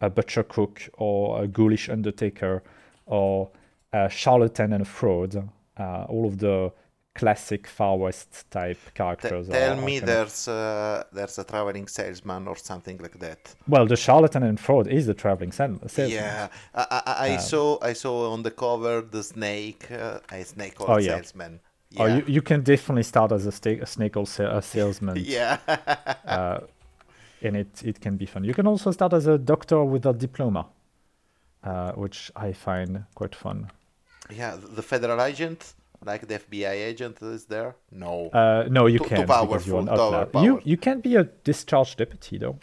a 0.00 0.10
butcher 0.10 0.42
cook 0.42 0.82
or 0.94 1.44
a 1.44 1.46
ghoulish 1.46 1.88
undertaker 1.88 2.64
or 3.06 3.52
a 3.92 4.10
charlatan 4.10 4.72
and 4.72 4.82
a 4.82 4.90
fraud. 4.98 5.48
Uh, 5.78 6.04
all 6.08 6.26
of 6.26 6.38
the 6.38 6.72
classic 7.20 7.62
Far 7.78 7.96
West 8.04 8.30
type 8.50 8.80
characters. 8.94 9.48
Tell 9.48 9.72
are- 9.72 9.78
are 9.78 9.86
me 9.88 9.94
there's 10.00 10.48
uh, 10.48 11.02
there's 11.16 11.38
a 11.38 11.44
traveling 11.52 11.88
salesman 11.88 12.42
or 12.48 12.56
something 12.70 12.98
like 13.04 13.18
that. 13.26 13.40
Well, 13.74 13.86
the 13.92 13.96
charlatan 13.96 14.42
and 14.42 14.58
fraud 14.66 14.86
is 14.98 15.04
the 15.06 15.14
traveling 15.14 15.52
sal- 15.52 15.80
salesman. 15.86 16.10
Yeah, 16.22 16.48
I, 16.74 16.84
I, 16.90 17.14
I 17.28 17.34
Uh, 17.34 17.38
saw 17.50 17.66
I 17.90 17.94
saw 17.94 18.14
on 18.34 18.42
the 18.42 18.50
cover 18.50 18.94
the 19.16 19.22
snake, 19.22 19.84
uh, 19.90 20.20
a 20.38 20.44
snake 20.44 20.74
called 20.76 20.90
Oh, 20.90 20.98
yeah. 20.98 21.14
salesman. 21.16 21.60
Yeah, 21.90 22.02
Oh, 22.02 22.06
you, 22.16 22.22
you 22.36 22.42
can 22.42 22.60
definitely 22.62 23.02
start 23.04 23.32
as 23.32 23.46
a, 23.46 23.52
sta- 23.52 23.80
a 23.82 23.86
snake 23.86 24.16
or 24.20 24.26
sa- 24.26 24.56
a 24.58 24.62
salesman, 24.62 25.16
yeah. 25.38 25.56
uh, 26.26 26.58
and 27.42 27.56
it, 27.56 27.82
it 27.84 28.00
can 28.00 28.16
be 28.16 28.26
fun. 28.26 28.44
You 28.44 28.54
can 28.54 28.66
also 28.66 28.90
start 28.92 29.12
as 29.14 29.26
a 29.26 29.38
doctor 29.38 29.82
with 29.92 30.04
a 30.06 30.12
diploma, 30.12 30.66
uh, 31.64 31.92
which 31.92 32.30
I 32.36 32.52
find 32.52 33.04
quite 33.14 33.34
fun. 33.34 33.70
yeah. 34.30 34.56
The 34.76 34.82
federal 34.82 35.20
agent, 35.22 35.74
like 36.04 36.26
the 36.28 36.38
FBI 36.38 36.70
agent, 36.90 37.20
is 37.22 37.44
there? 37.46 37.76
No. 37.90 38.28
Uh, 38.30 38.66
no, 38.70 38.86
you 38.86 38.98
Too- 38.98 39.04
too 39.04 39.10
can't 39.10 39.26
because 39.26 39.66
you're 39.66 39.80
an 39.80 39.86
powerful, 39.86 40.10
too 40.10 40.16
outlaw. 40.16 40.42
You 40.42 40.60
you 40.64 40.76
can 40.76 41.00
be 41.00 41.16
a 41.16 41.24
discharged 41.24 41.98
deputy 41.98 42.38
though. 42.38 42.58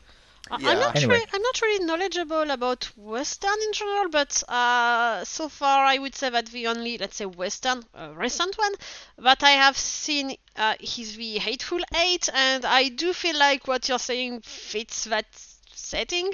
I- 0.52 0.58
Yeah. 0.62 0.70
I'm 0.70 0.80
not 0.80 0.96
Anyway. 0.96 1.16
really, 1.16 1.26
I'm 1.34 1.42
not 1.42 1.62
really 1.62 1.86
knowledgeable 1.86 2.52
about 2.52 2.84
Western 2.96 3.58
in 3.68 3.74
general, 3.74 4.10
but 4.10 4.44
uh, 4.48 5.24
so 5.26 5.50
far 5.50 5.86
I 5.86 5.98
would 5.98 6.14
say 6.14 6.30
that 6.30 6.46
the 6.48 6.68
only, 6.68 7.00
let's 7.00 7.16
say, 7.18 7.26
Western 7.26 7.84
uh, 7.96 8.10
recent 8.16 8.56
one 8.56 8.74
that 9.18 9.42
I 9.44 9.52
have 9.66 9.76
seen 9.76 10.38
uh, 10.56 10.76
is 10.80 11.16
the 11.16 11.40
Hateful 11.40 11.80
Eight, 11.96 12.30
and 12.32 12.64
I 12.64 12.90
do 12.90 13.12
feel 13.14 13.38
like 13.40 13.68
what 13.68 13.90
you're 13.90 13.98
saying 14.12 14.42
fits 14.42 15.06
that 15.06 15.26
setting. 15.74 16.32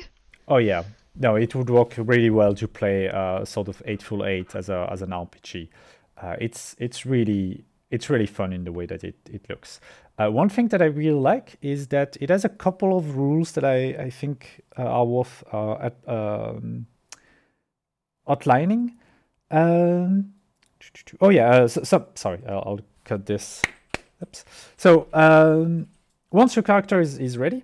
Oh 0.48 0.58
yeah, 0.58 0.84
no, 1.16 1.36
it 1.38 1.56
would 1.56 1.70
work 1.70 1.94
really 1.98 2.30
well 2.30 2.54
to 2.56 2.68
play 2.68 3.08
uh, 3.10 3.46
sort 3.46 3.70
of 3.70 3.82
eightful 3.86 4.26
eight 4.26 4.56
as 4.56 4.68
a 4.70 4.90
as 4.92 5.02
an 5.02 5.12
RPG. 5.12 5.70
Uh, 6.22 6.36
it's 6.40 6.76
it's 6.80 7.06
really 7.06 7.66
it's 7.90 8.10
really 8.10 8.26
fun 8.26 8.54
in 8.54 8.64
the 8.64 8.72
way 8.72 8.86
that 8.86 9.04
it 9.04 9.16
it 9.30 9.50
looks. 9.50 9.80
Uh, 10.18 10.30
one 10.30 10.50
thing 10.50 10.68
that 10.70 10.82
I 10.82 10.86
really 10.86 11.20
like 11.20 11.58
is 11.62 11.88
that 11.88 12.18
it 12.22 12.30
has 12.30 12.46
a 12.46 12.50
couple 12.50 12.96
of 12.98 13.16
rules 13.18 13.54
that 13.54 13.64
I 13.64 14.06
I 14.06 14.10
think 14.10 14.62
uh, 14.78 14.84
are 14.84 15.06
worth 15.06 15.44
uh, 15.52 15.74
at, 15.74 15.96
um, 16.08 16.86
outlining. 18.28 18.98
Um, 19.50 20.34
oh 21.20 21.30
yeah, 21.30 21.50
uh, 21.50 21.68
so, 21.68 21.84
so, 21.84 22.08
sorry, 22.16 22.40
I'll, 22.48 22.64
I'll 22.66 22.80
cut 23.04 23.26
this. 23.26 23.62
Oops. 24.22 24.46
So 24.78 25.08
um, 25.14 25.88
once 26.32 26.56
your 26.56 26.64
character 26.64 27.02
is 27.02 27.18
is 27.18 27.38
ready. 27.38 27.64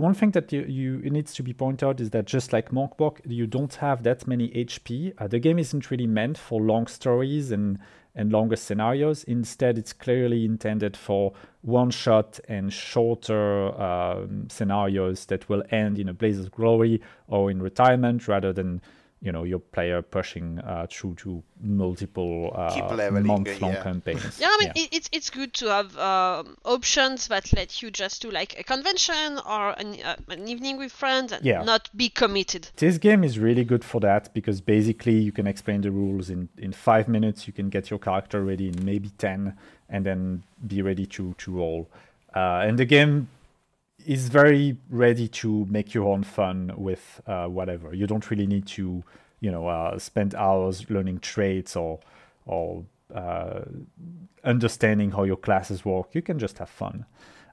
One 0.00 0.14
thing 0.14 0.30
that 0.30 0.50
you, 0.52 0.62
you 0.62 1.00
it 1.04 1.12
needs 1.12 1.34
to 1.34 1.42
be 1.42 1.52
pointed 1.52 1.86
out 1.86 2.00
is 2.00 2.10
that 2.10 2.24
just 2.24 2.52
like 2.52 2.70
Mörk 2.70 2.96
Borg, 2.96 3.20
you 3.26 3.46
don't 3.46 3.74
have 3.76 4.02
that 4.04 4.26
many 4.26 4.48
HP. 4.50 5.12
Uh, 5.18 5.26
the 5.28 5.38
game 5.38 5.58
isn't 5.58 5.90
really 5.90 6.06
meant 6.06 6.38
for 6.38 6.60
long 6.60 6.86
stories 6.86 7.50
and 7.52 7.78
and 8.14 8.32
longer 8.32 8.56
scenarios. 8.56 9.24
Instead, 9.24 9.78
it's 9.78 9.92
clearly 9.92 10.44
intended 10.44 10.96
for 10.96 11.32
one 11.62 11.90
shot 11.90 12.40
and 12.48 12.72
shorter 12.72 13.80
um, 13.80 14.48
scenarios 14.48 15.26
that 15.26 15.48
will 15.48 15.62
end 15.70 15.98
in 15.98 16.08
a 16.08 16.14
blaze 16.14 16.38
of 16.40 16.50
glory 16.50 17.00
or 17.28 17.50
in 17.50 17.62
retirement, 17.62 18.26
rather 18.26 18.52
than 18.52 18.80
you 19.22 19.30
know 19.32 19.44
your 19.44 19.58
player 19.58 20.00
pushing 20.02 20.58
uh, 20.60 20.86
through 20.90 21.14
to 21.14 21.42
multiple 21.62 22.50
Keep 22.74 22.84
uh, 22.84 22.94
leveling, 22.94 23.24
uh, 23.24 23.26
month-long 23.26 23.72
yeah. 23.72 23.82
campaigns. 23.82 24.38
Yeah, 24.40 24.48
I 24.50 24.58
mean, 24.60 24.72
It, 24.74 24.88
it's 24.92 25.08
it's 25.12 25.30
good 25.30 25.52
to 25.54 25.66
have 25.66 25.96
um, 25.98 26.56
options 26.64 27.28
that 27.28 27.52
let 27.52 27.82
you 27.82 27.90
just 27.90 28.22
do 28.22 28.30
like 28.30 28.58
a 28.58 28.64
convention 28.64 29.38
or 29.46 29.70
an, 29.78 30.00
uh, 30.02 30.16
an 30.28 30.48
evening 30.48 30.78
with 30.78 30.92
friends 30.92 31.32
and 31.32 31.44
Yeah. 31.44 31.62
not 31.62 31.90
be 31.94 32.08
committed. 32.08 32.70
This 32.76 32.98
game 32.98 33.22
is 33.22 33.38
really 33.38 33.64
good 33.64 33.84
for 33.84 34.00
that 34.00 34.32
because 34.32 34.60
basically 34.62 35.18
you 35.18 35.32
can 35.32 35.46
explain 35.46 35.82
the 35.82 35.90
rules 35.90 36.30
in, 36.30 36.48
in 36.56 36.72
five 36.72 37.06
minutes. 37.06 37.46
You 37.46 37.52
can 37.52 37.68
get 37.68 37.90
your 37.90 37.98
character 37.98 38.42
ready 38.42 38.68
in 38.68 38.84
maybe 38.84 39.10
10 39.18 39.54
and 39.90 40.06
then 40.06 40.42
be 40.66 40.80
ready 40.82 41.06
to, 41.06 41.34
to 41.38 41.50
roll. 41.52 41.88
Uh, 42.34 42.64
and 42.66 42.78
the 42.78 42.84
game 42.86 43.28
is 44.06 44.28
very 44.28 44.76
ready 44.88 45.28
to 45.28 45.66
make 45.66 45.94
your 45.94 46.08
own 46.08 46.22
fun 46.22 46.72
with 46.76 47.20
uh, 47.26 47.46
whatever. 47.46 47.94
You 47.94 48.06
don't 48.06 48.30
really 48.30 48.46
need 48.46 48.66
to, 48.68 49.02
you 49.40 49.50
know, 49.50 49.68
uh, 49.68 49.98
spend 49.98 50.34
hours 50.34 50.88
learning 50.90 51.20
traits 51.20 51.76
or, 51.76 52.00
or 52.46 52.84
uh, 53.14 53.62
understanding 54.44 55.10
how 55.10 55.24
your 55.24 55.36
classes 55.36 55.84
work. 55.84 56.14
You 56.14 56.22
can 56.22 56.38
just 56.38 56.58
have 56.58 56.70
fun. 56.70 57.06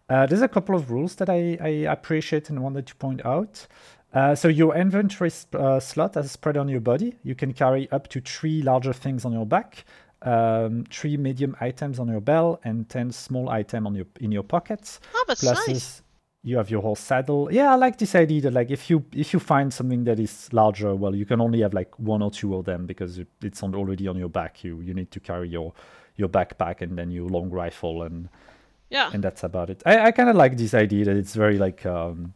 Uh, 0.09 0.25
there's 0.25 0.41
a 0.41 0.47
couple 0.47 0.75
of 0.75 0.89
rules 0.89 1.15
that 1.15 1.29
I, 1.29 1.57
I 1.61 1.69
appreciate 1.91 2.49
and 2.49 2.63
wanted 2.63 2.87
to 2.87 2.95
point 2.95 3.25
out. 3.25 3.67
Uh, 4.13 4.33
so 4.33 4.47
your 4.47 4.75
inventory 4.75 5.29
sp- 5.29 5.55
uh, 5.55 5.79
slot 5.79 6.15
is 6.15 6.31
spread 6.31 6.55
on 6.57 6.69
your 6.69 6.79
body. 6.79 7.17
You 7.23 7.35
can 7.35 7.53
carry 7.53 7.91
up 7.91 8.07
to 8.09 8.21
three 8.21 8.61
larger 8.61 8.93
things 8.93 9.25
on 9.25 9.33
your 9.33 9.45
back, 9.45 9.83
um, 10.21 10.85
three 10.89 11.17
medium 11.17 11.55
items 11.59 11.99
on 11.99 12.07
your 12.07 12.21
belt, 12.21 12.61
and 12.63 12.87
ten 12.87 13.11
small 13.11 13.49
items 13.49 13.85
on 13.85 13.95
your 13.95 14.05
in 14.21 14.31
your 14.31 14.43
pockets. 14.43 15.01
Oh, 15.13 15.25
that's 15.27 15.43
nice. 15.43 16.01
Is- 16.47 16.51
you 16.51 16.57
have 16.57 16.69
your 16.71 16.81
whole 16.81 16.95
saddle. 16.95 17.49
Yeah, 17.51 17.71
I 17.73 17.75
like 17.75 17.97
this 17.97 18.15
idea 18.15 18.41
that 18.41 18.53
like 18.53 18.71
if 18.73 18.89
you 18.89 19.03
if 19.13 19.33
you 19.33 19.39
find 19.39 19.73
something 19.73 20.05
that 20.05 20.19
is 20.19 20.49
larger, 20.53 20.95
well, 20.95 21.15
you 21.15 21.25
can 21.25 21.41
only 21.41 21.61
have 21.61 21.73
like 21.73 21.97
one 21.99 22.21
or 22.25 22.31
two 22.31 22.55
of 22.55 22.65
them 22.65 22.85
because 22.85 23.19
it's 23.43 23.63
on, 23.63 23.75
already 23.75 24.07
on 24.07 24.17
your 24.17 24.29
back. 24.29 24.63
You 24.63 24.81
you 24.81 24.93
need 24.93 25.11
to 25.11 25.19
carry 25.19 25.49
your 25.49 25.73
your 26.15 26.29
backpack 26.29 26.81
and 26.81 26.97
then 26.97 27.11
your 27.11 27.29
long 27.29 27.49
rifle 27.51 28.03
and 28.03 28.29
Yeah. 28.89 29.11
and 29.13 29.23
that's 29.23 29.43
about 29.43 29.69
it. 29.69 29.81
I, 29.85 30.07
I 30.07 30.11
kind 30.11 30.29
of 30.29 30.35
like 30.35 30.55
this 30.57 30.73
idea 30.73 31.05
that 31.05 31.17
it's 31.17 31.35
very 31.35 31.57
like 31.57 31.85
um, 31.85 32.33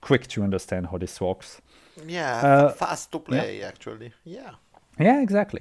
quick 0.00 0.26
to 0.28 0.42
understand 0.42 0.86
how 0.86 0.98
this 0.98 1.20
works. 1.20 1.60
Yeah, 2.06 2.40
Uh, 2.44 2.72
fast 2.72 3.10
to 3.12 3.18
play 3.18 3.62
actually. 3.62 4.12
Yeah. 4.24 4.54
Yeah, 4.98 5.20
exactly. 5.22 5.60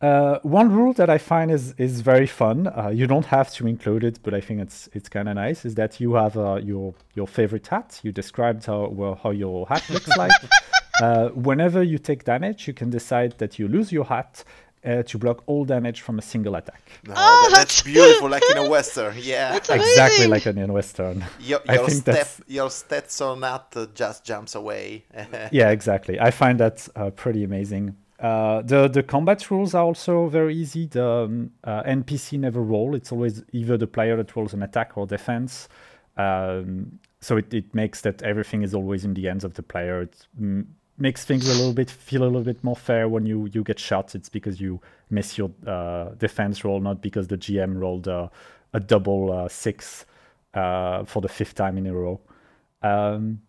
Uh, 0.00 0.38
one 0.42 0.70
rule 0.72 0.92
that 0.92 1.10
I 1.10 1.18
find 1.18 1.50
is 1.50 1.74
is 1.76 2.02
very 2.02 2.26
fun. 2.26 2.68
Uh, 2.68 2.88
you 2.88 3.06
don't 3.08 3.26
have 3.26 3.50
to 3.54 3.66
include 3.66 4.04
it, 4.04 4.20
but 4.22 4.32
I 4.32 4.40
think 4.40 4.60
it's 4.60 4.88
it's 4.92 5.08
kind 5.08 5.28
of 5.28 5.34
nice. 5.34 5.64
Is 5.64 5.74
that 5.74 5.98
you 6.00 6.14
have 6.14 6.36
uh, 6.38 6.56
your 6.62 6.94
your 7.14 7.26
favorite 7.26 7.66
hat? 7.66 7.98
You 8.04 8.12
described 8.12 8.66
how 8.66 8.88
well 8.88 9.18
how 9.22 9.30
your 9.32 9.66
hat 9.66 9.82
looks 9.90 10.16
like. 10.16 10.30
uh, 11.02 11.30
whenever 11.30 11.82
you 11.82 11.98
take 11.98 12.24
damage, 12.24 12.68
you 12.68 12.74
can 12.74 12.90
decide 12.90 13.38
that 13.38 13.58
you 13.58 13.66
lose 13.66 13.90
your 13.90 14.04
hat 14.04 14.44
uh, 14.84 15.02
to 15.02 15.18
block 15.18 15.42
all 15.46 15.64
damage 15.64 16.00
from 16.02 16.20
a 16.20 16.22
single 16.22 16.54
attack. 16.54 16.80
No, 17.04 17.14
Oh, 17.16 17.48
that- 17.50 17.56
that's 17.56 17.82
that's- 17.82 17.82
beautiful, 17.82 18.28
like 18.28 18.44
in 18.52 18.58
a 18.58 18.68
western. 18.76 19.14
Yeah. 19.18 19.50
That's 19.54 19.68
Exactly 19.68 20.26
amazing. 20.26 20.30
like 20.30 20.46
an 20.46 20.58
in 20.58 20.72
Western. 20.72 21.24
Your, 21.40 21.58
I 21.68 21.74
your 21.74 21.86
think 21.88 22.02
step, 22.02 22.14
that's- 22.14 22.40
your 22.46 22.70
Stetson 22.70 23.42
hat 23.42 23.72
uh, 23.74 23.86
just 23.94 24.24
jumps 24.24 24.54
away. 24.54 25.04
yeah, 25.50 25.70
exactly. 25.70 26.20
I 26.20 26.30
find 26.30 26.60
that 26.60 26.88
uh, 26.94 27.10
pretty 27.10 27.42
amazing. 27.42 27.96
Uh, 28.18 28.62
the 28.62 28.88
the 28.88 29.02
combat 29.02 29.50
rules 29.50 29.74
are 29.74 29.84
also 29.84 30.28
very 30.28 30.54
easy. 30.54 30.86
The 30.86 31.06
um, 31.06 31.50
uh, 31.62 31.82
NPC 31.84 32.38
never 32.38 32.60
roll. 32.60 32.94
It's 32.94 33.12
always 33.12 33.44
either 33.52 33.76
the 33.76 33.86
player 33.86 34.16
that 34.16 34.34
rolls 34.34 34.54
an 34.54 34.62
attack 34.62 34.96
or 34.96 35.06
defense. 35.06 35.68
Um, 36.16 36.98
so 37.20 37.36
it, 37.36 37.52
it 37.54 37.74
makes 37.74 38.00
that 38.00 38.22
everything 38.22 38.62
is 38.62 38.74
always 38.74 39.04
in 39.04 39.14
the 39.14 39.24
hands 39.24 39.44
of 39.44 39.54
the 39.54 39.62
player. 39.62 40.02
It 40.02 40.26
makes 40.98 41.24
things 41.24 41.48
a 41.48 41.52
little 41.52 41.72
bit 41.72 41.88
feel 41.90 42.22
a 42.22 42.24
little 42.24 42.42
bit 42.42 42.62
more 42.64 42.76
fair 42.76 43.08
when 43.08 43.24
you 43.24 43.48
you 43.52 43.62
get 43.62 43.78
shot. 43.78 44.14
It's 44.14 44.28
because 44.28 44.60
you 44.60 44.80
miss 45.10 45.38
your 45.38 45.50
uh, 45.66 46.10
defense 46.18 46.64
roll, 46.64 46.80
not 46.80 47.00
because 47.00 47.28
the 47.28 47.38
GM 47.38 47.78
rolled 47.78 48.08
a, 48.08 48.30
a 48.72 48.80
double 48.80 49.30
uh, 49.30 49.48
six 49.48 50.06
uh, 50.54 51.04
for 51.04 51.22
the 51.22 51.28
fifth 51.28 51.54
time 51.54 51.78
in 51.78 51.86
a 51.86 51.94
row. 51.94 52.20
Um, 52.82 53.42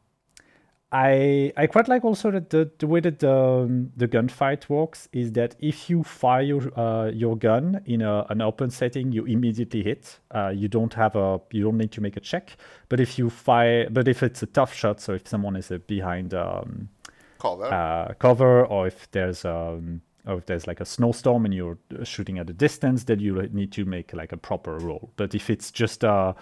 I 0.92 1.54
I 1.56 1.68
quite 1.68 1.88
like 1.88 2.04
also 2.04 2.32
that 2.32 2.50
the, 2.50 2.72
the 2.80 2.88
way 2.88 3.00
that 3.02 3.20
the 3.20 3.32
um, 3.32 3.92
the 3.96 4.08
gunfight 4.08 4.70
works 4.70 5.08
is 5.12 5.32
that 5.34 5.56
if 5.60 5.90
you 5.90 6.04
fire 6.04 6.42
your, 6.42 6.80
uh, 6.80 7.12
your 7.12 7.38
gun 7.38 7.82
in 7.86 8.02
a, 8.02 8.26
an 8.30 8.42
open 8.42 8.72
setting, 8.72 9.12
you 9.12 9.26
immediately 9.26 9.84
hit. 9.84 10.20
Uh, 10.32 10.50
you 10.50 10.68
don't 10.68 10.94
have 10.96 11.16
a 11.16 11.40
you 11.52 11.64
don't 11.64 11.78
need 11.78 11.92
to 11.92 12.02
make 12.02 12.18
a 12.18 12.20
check. 12.20 12.58
But 12.90 13.00
if 13.00 13.20
you 13.20 13.30
fire, 13.30 13.88
but 13.92 14.08
if 14.08 14.24
it's 14.24 14.42
a 14.42 14.48
tough 14.48 14.74
shot, 14.74 15.00
so 15.00 15.14
if 15.14 15.28
someone 15.28 15.56
is 15.56 15.72
uh, 15.72 15.78
behind 15.86 16.34
um, 16.34 16.90
Cover. 17.38 17.66
uh, 17.66 18.14
cover, 18.16 18.66
or 18.66 18.88
if 18.88 19.12
there's 19.12 19.46
um, 19.46 20.02
or 20.26 20.40
if 20.40 20.48
there's 20.48 20.66
like 20.66 20.82
a 20.82 20.86
snowstorm 20.86 21.46
and 21.46 21.54
you're 21.54 21.78
uh, 22.00 22.04
shooting 22.04 22.40
at 22.40 22.50
a 22.50 22.54
distance, 22.54 23.04
then 23.04 23.20
you 23.20 23.48
need 23.54 23.72
to 23.74 23.86
make 23.86 24.12
like 24.14 24.32
a 24.32 24.38
proper 24.38 24.78
roll. 24.80 25.12
But 25.18 25.36
if 25.36 25.52
it's 25.52 25.70
just 25.70 26.04
uh, 26.04 26.34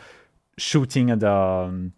shooting 0.57 1.09
at 1.09 1.21
um, 1.23 1.91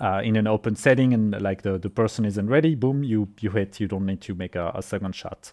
uh, 0.00 0.20
in 0.24 0.36
an 0.36 0.46
open 0.46 0.76
setting 0.76 1.14
and 1.14 1.40
like 1.40 1.62
the, 1.62 1.78
the 1.78 1.90
person 1.90 2.24
isn't 2.24 2.48
ready, 2.48 2.74
boom, 2.74 3.04
you 3.04 3.28
you 3.40 3.50
hit. 3.50 3.80
You 3.80 3.88
don't 3.88 4.06
need 4.06 4.20
to 4.22 4.34
make 4.34 4.56
a, 4.56 4.72
a 4.74 4.82
second 4.82 5.14
shot. 5.14 5.52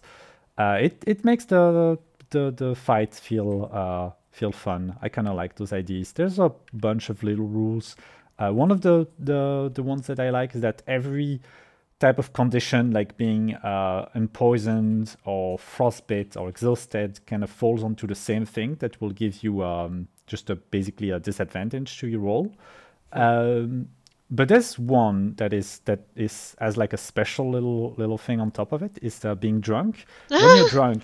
Uh, 0.58 0.78
it 0.80 1.02
it 1.06 1.24
makes 1.24 1.44
the 1.44 1.98
the 2.30 2.50
the 2.50 2.74
fight 2.74 3.14
feel 3.14 3.70
uh, 3.72 4.10
feel 4.30 4.52
fun. 4.52 4.96
I 5.02 5.08
kind 5.08 5.28
of 5.28 5.34
like 5.34 5.56
those 5.56 5.72
ideas. 5.72 6.12
There's 6.12 6.38
a 6.38 6.52
bunch 6.72 7.10
of 7.10 7.22
little 7.22 7.46
rules. 7.46 7.96
Uh, 8.38 8.50
one 8.50 8.70
of 8.70 8.80
the, 8.80 9.06
the 9.18 9.70
the 9.72 9.82
ones 9.82 10.06
that 10.06 10.18
I 10.18 10.30
like 10.30 10.54
is 10.54 10.62
that 10.62 10.82
every 10.86 11.40
type 12.00 12.18
of 12.18 12.32
condition, 12.32 12.90
like 12.90 13.16
being 13.16 13.54
uh, 13.54 14.08
unpoisoned 14.14 15.14
or 15.24 15.58
frostbite 15.58 16.36
or 16.36 16.48
exhausted, 16.48 17.24
kind 17.26 17.44
of 17.44 17.50
falls 17.50 17.84
onto 17.84 18.06
the 18.08 18.14
same 18.14 18.44
thing 18.44 18.74
that 18.76 19.00
will 19.00 19.10
give 19.10 19.44
you 19.44 19.62
um, 19.62 20.08
just 20.26 20.50
a 20.50 20.56
basically 20.56 21.10
a 21.10 21.20
disadvantage 21.20 21.98
to 22.00 22.08
your 22.08 22.20
roll. 22.20 22.52
Um, 23.12 23.88
but 24.32 24.48
there's 24.48 24.78
one 24.78 25.34
that 25.36 25.52
is 25.52 25.80
that 25.84 26.00
is 26.16 26.56
as 26.58 26.78
like 26.78 26.94
a 26.94 26.96
special 26.96 27.50
little 27.50 27.92
little 27.98 28.16
thing 28.16 28.40
on 28.40 28.50
top 28.50 28.72
of 28.72 28.82
it 28.82 28.98
is 29.02 29.24
uh, 29.26 29.34
being 29.34 29.60
drunk. 29.60 30.06
When 30.28 30.56
you're 30.56 30.68
drunk, 30.78 31.02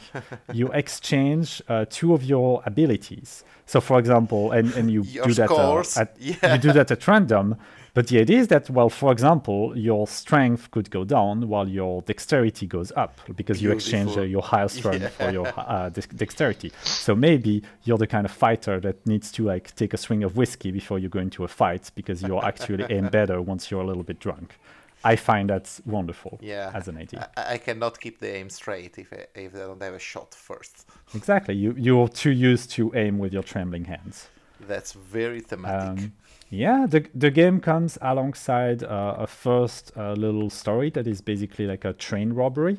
you 0.55 0.69
exchange 0.69 1.63
uh, 1.69 1.85
two 1.91 2.15
of 2.15 2.25
your 2.25 2.63
abilities. 2.65 3.45
So, 3.67 3.83
for 3.83 3.99
example, 3.99 4.53
and 4.53 4.73
and 4.73 4.91
you 4.91 5.03
Of 5.03 5.29
do 5.29 5.35
that 5.35 5.51
uh, 5.51 6.01
at 6.01 6.17
yeah. 6.19 6.55
you 6.55 6.59
do 6.59 6.73
that 6.73 6.91
at 6.91 7.07
random. 7.07 7.57
But 7.99 8.07
the 8.07 8.21
idea 8.21 8.39
is 8.39 8.47
that, 8.47 8.71
well, 8.71 8.89
for 8.91 9.11
example, 9.11 9.77
your 9.77 10.07
strength 10.07 10.71
could 10.71 10.89
go 10.89 11.03
down 11.03 11.49
while 11.49 11.69
your 11.69 12.01
dexterity 12.03 12.65
goes 12.65 12.93
up 12.95 13.21
because 13.35 13.61
you 13.61 13.73
exchange 13.73 14.17
uh, 14.17 14.21
your 14.21 14.41
higher 14.41 14.69
strength 14.69 15.15
for 15.15 15.31
your 15.39 15.49
uh, 15.57 15.89
dex- 15.89 16.07
dexterity. 16.07 16.71
So 16.85 17.17
maybe 17.17 17.65
you're 17.83 17.99
the 17.99 18.07
kind 18.07 18.25
of 18.25 18.31
fighter 18.31 18.79
that 18.79 19.05
needs 19.05 19.33
to 19.33 19.43
like 19.43 19.75
take 19.75 19.95
a 19.95 19.97
swing 19.97 20.23
of 20.23 20.37
whiskey 20.37 20.71
before 20.71 21.01
you 21.01 21.09
go 21.09 21.19
into 21.19 21.43
a 21.43 21.49
fight 21.49 21.91
because 21.97 22.23
you're 22.23 22.45
actually 22.45 22.87
aim 22.89 23.09
better 23.19 23.43
once 23.43 23.69
you're 23.69 23.83
a 23.83 23.87
little 23.87 24.05
bit 24.05 24.21
drunk. 24.21 24.55
I 25.03 25.17
find 25.17 25.51
that's 25.51 25.83
wonderful 25.85 26.39
Yeah. 26.41 26.71
as 26.73 26.87
an 26.87 26.99
idea. 26.99 27.29
I, 27.37 27.55
I 27.55 27.59
cannot 27.59 27.99
keep 27.99 28.21
the 28.21 28.33
aim 28.33 28.49
straight 28.49 28.97
if 28.97 29.13
I, 29.13 29.27
if 29.35 29.57
I 29.57 29.59
don't 29.59 29.83
have 29.83 29.95
a 29.95 29.99
shot 29.99 30.37
first. 30.37 30.87
Exactly. 31.17 31.57
You 31.57 31.75
you're 31.77 32.07
too 32.07 32.31
used 32.31 32.71
to 32.77 32.93
aim 32.95 33.19
with 33.19 33.33
your 33.33 33.43
trembling 33.43 33.87
hands. 33.87 34.29
That's 34.67 34.93
very 34.93 35.41
thematic. 35.41 36.05
Um, 36.05 36.13
yeah, 36.51 36.87
the 36.89 37.07
the 37.15 37.31
game 37.31 37.61
comes 37.61 37.99
alongside 38.01 38.83
uh, 38.83 39.17
a 39.19 39.27
first 39.27 39.93
uh, 39.97 40.13
little 40.15 40.51
story 40.51 40.91
that 40.91 41.07
is 41.07 41.21
basically 41.21 41.67
like 41.67 41.85
a 41.85 41.93
train 41.93 42.33
robbery, 42.33 42.79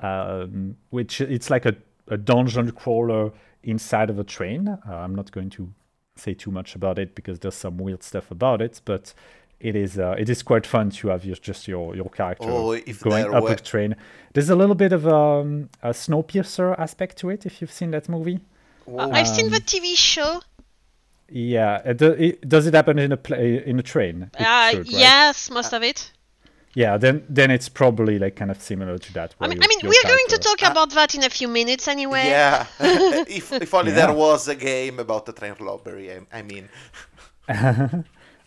um, 0.00 0.76
which 0.90 1.20
it's 1.20 1.50
like 1.50 1.66
a, 1.66 1.74
a 2.08 2.16
dungeon 2.16 2.70
crawler 2.72 3.32
inside 3.62 4.10
of 4.10 4.18
a 4.18 4.24
train. 4.24 4.68
Uh, 4.68 4.78
I'm 4.94 5.14
not 5.14 5.30
going 5.32 5.50
to 5.50 5.72
say 6.16 6.34
too 6.34 6.50
much 6.50 6.74
about 6.74 6.98
it 6.98 7.14
because 7.14 7.38
there's 7.40 7.54
some 7.54 7.76
weird 7.78 8.02
stuff 8.02 8.30
about 8.30 8.60
it, 8.62 8.80
but 8.84 9.12
it 9.60 9.74
is 9.74 9.98
uh, 9.98 10.14
it 10.18 10.28
is 10.30 10.42
quite 10.42 10.64
fun 10.66 10.90
to 10.90 11.08
have 11.08 11.24
your, 11.24 11.36
just 11.36 11.66
your 11.68 11.96
your 11.96 12.08
character 12.10 12.48
Oh, 12.48 12.72
if 12.72 13.00
going 13.02 13.34
up 13.34 13.42
were- 13.42 13.52
a 13.52 13.56
train. 13.56 13.96
There's 14.34 14.50
a 14.50 14.56
little 14.56 14.76
bit 14.76 14.92
of 14.92 15.06
um, 15.08 15.68
a 15.82 15.90
Snowpiercer 15.90 16.78
aspect 16.78 17.16
to 17.18 17.30
it 17.30 17.46
if 17.46 17.60
you've 17.60 17.72
seen 17.72 17.90
that 17.90 18.08
movie. 18.08 18.38
Whoa. 18.84 19.10
I've 19.10 19.26
seen 19.28 19.46
Um, 19.46 19.52
the 19.52 19.60
TV 19.60 19.96
show. 19.96 20.40
Yeah, 21.30 21.82
uh, 21.84 22.04
it, 22.18 22.48
does 22.48 22.66
it 22.66 22.74
happen 22.74 22.98
in 22.98 23.12
a 23.12 23.16
play 23.16 23.62
in 23.64 23.78
a 23.78 23.82
train? 23.82 24.30
It 24.38 24.46
Uh, 24.46 24.70
should, 24.70 24.78
right? 24.78 25.00
Yes, 25.00 25.50
most 25.50 25.72
of 25.72 25.82
it. 25.82 26.12
Yeah, 26.74 26.96
then 26.98 27.24
then 27.28 27.50
it's 27.50 27.68
probably 27.68 28.18
like 28.18 28.36
kind 28.36 28.50
of 28.50 28.60
similar 28.62 28.98
to 28.98 29.12
that. 29.14 29.34
I 29.40 29.48
mean, 29.48 29.58
I 29.62 29.66
mean, 29.66 29.78
we're 29.82 30.02
going 30.04 30.26
to 30.28 30.38
character- 30.38 30.56
talk 30.56 30.70
about 30.70 30.90
that 30.94 31.14
in 31.14 31.24
a 31.24 31.30
few 31.30 31.48
minutes 31.48 31.88
anyway. 31.88 32.26
Yeah, 32.28 32.66
if, 32.80 33.52
if 33.52 33.74
only 33.74 33.90
Yeah. 33.92 34.06
there 34.06 34.14
was 34.14 34.48
a 34.48 34.54
game 34.54 34.98
about 35.00 35.26
the 35.26 35.32
train 35.32 35.54
robbery. 35.60 36.12
I, 36.12 36.20
I 36.38 36.42
mean, 36.42 36.68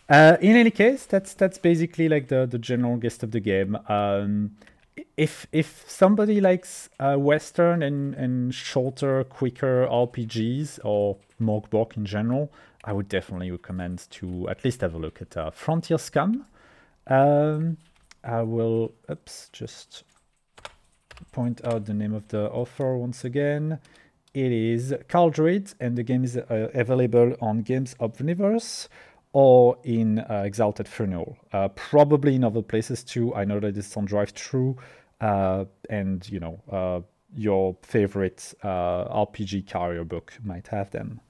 Uh, 0.08 0.36
in 0.40 0.56
any 0.56 0.70
case, 0.70 1.06
that's 1.06 1.32
that's 1.32 1.58
basically 1.58 2.08
like 2.08 2.28
the 2.28 2.44
the 2.44 2.58
general 2.58 2.98
gist 2.98 3.22
of 3.22 3.30
the 3.30 3.40
game. 3.40 3.78
Um, 3.88 4.50
if 5.16 5.46
if 5.52 5.84
somebody 5.88 6.40
likes 6.40 6.90
uh, 7.00 7.14
Western 7.16 7.82
and 7.82 8.14
and 8.14 8.52
shorter, 8.54 9.24
quicker 9.24 9.86
RPGs 9.86 10.80
or 10.84 11.16
Mörk 11.40 11.70
Borg 11.70 11.96
in 11.96 12.04
general, 12.04 12.52
I 12.84 12.92
would 12.92 13.08
definitely 13.08 13.50
recommend 13.50 14.06
to 14.10 14.48
at 14.48 14.64
least 14.64 14.80
have 14.80 14.94
a 14.94 14.98
look 14.98 15.22
at 15.22 15.36
uh, 15.36 15.50
Frontier 15.50 15.98
Scum. 15.98 16.46
Um, 17.06 17.78
I 18.24 18.42
will, 18.42 18.92
oops, 19.10 19.48
just 19.52 20.04
point 21.30 21.64
out 21.64 21.86
the 21.86 21.94
name 21.94 22.12
of 22.12 22.28
the 22.28 22.50
author 22.50 22.96
once 22.96 23.24
again. 23.24 23.78
It 24.34 24.50
is 24.50 24.94
Karl 25.08 25.32
and 25.80 25.96
the 25.96 26.02
game 26.02 26.24
is 26.24 26.36
uh, 26.36 26.70
available 26.74 27.36
on 27.40 27.62
Games 27.62 27.94
Omnivorous 28.00 28.88
or 29.32 29.78
in 29.84 30.20
uh, 30.20 30.42
Exalted 30.44 30.88
Funeral. 30.88 31.36
Uh, 31.52 31.68
probably 31.68 32.34
in 32.34 32.44
other 32.44 32.62
places 32.62 33.04
too. 33.04 33.34
I 33.34 33.44
know 33.44 33.60
that 33.60 33.76
it's 33.76 33.96
on 33.96 34.06
Drive 34.06 34.30
Through, 34.30 34.76
uh, 35.20 35.66
and 35.90 36.26
you 36.28 36.40
know 36.40 36.60
uh, 36.70 37.00
your 37.34 37.76
favorite 37.82 38.54
uh, 38.62 39.24
RPG 39.24 39.66
carrier 39.66 40.04
book 40.04 40.34
might 40.42 40.68
have 40.68 40.90
them. 40.90 41.20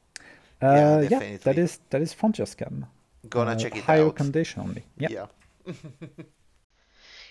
Yeah, 0.69 0.97
Uh, 0.97 1.01
yeah, 1.09 1.23
that 1.45 1.57
definitely. 1.57 1.63
is 1.63 1.81
that 1.91 2.03
is 2.03 2.13
Frontier 2.13 2.47
Scum. 2.47 2.87
gonna 3.29 3.53
Uh, 3.53 3.57
check 3.57 3.77
it 3.77 3.85
high 3.85 4.01
out. 4.01 4.07
recommendation 4.07 4.63
only. 4.63 4.85
Yeah. 4.97 5.09
Yeah. 5.09 5.27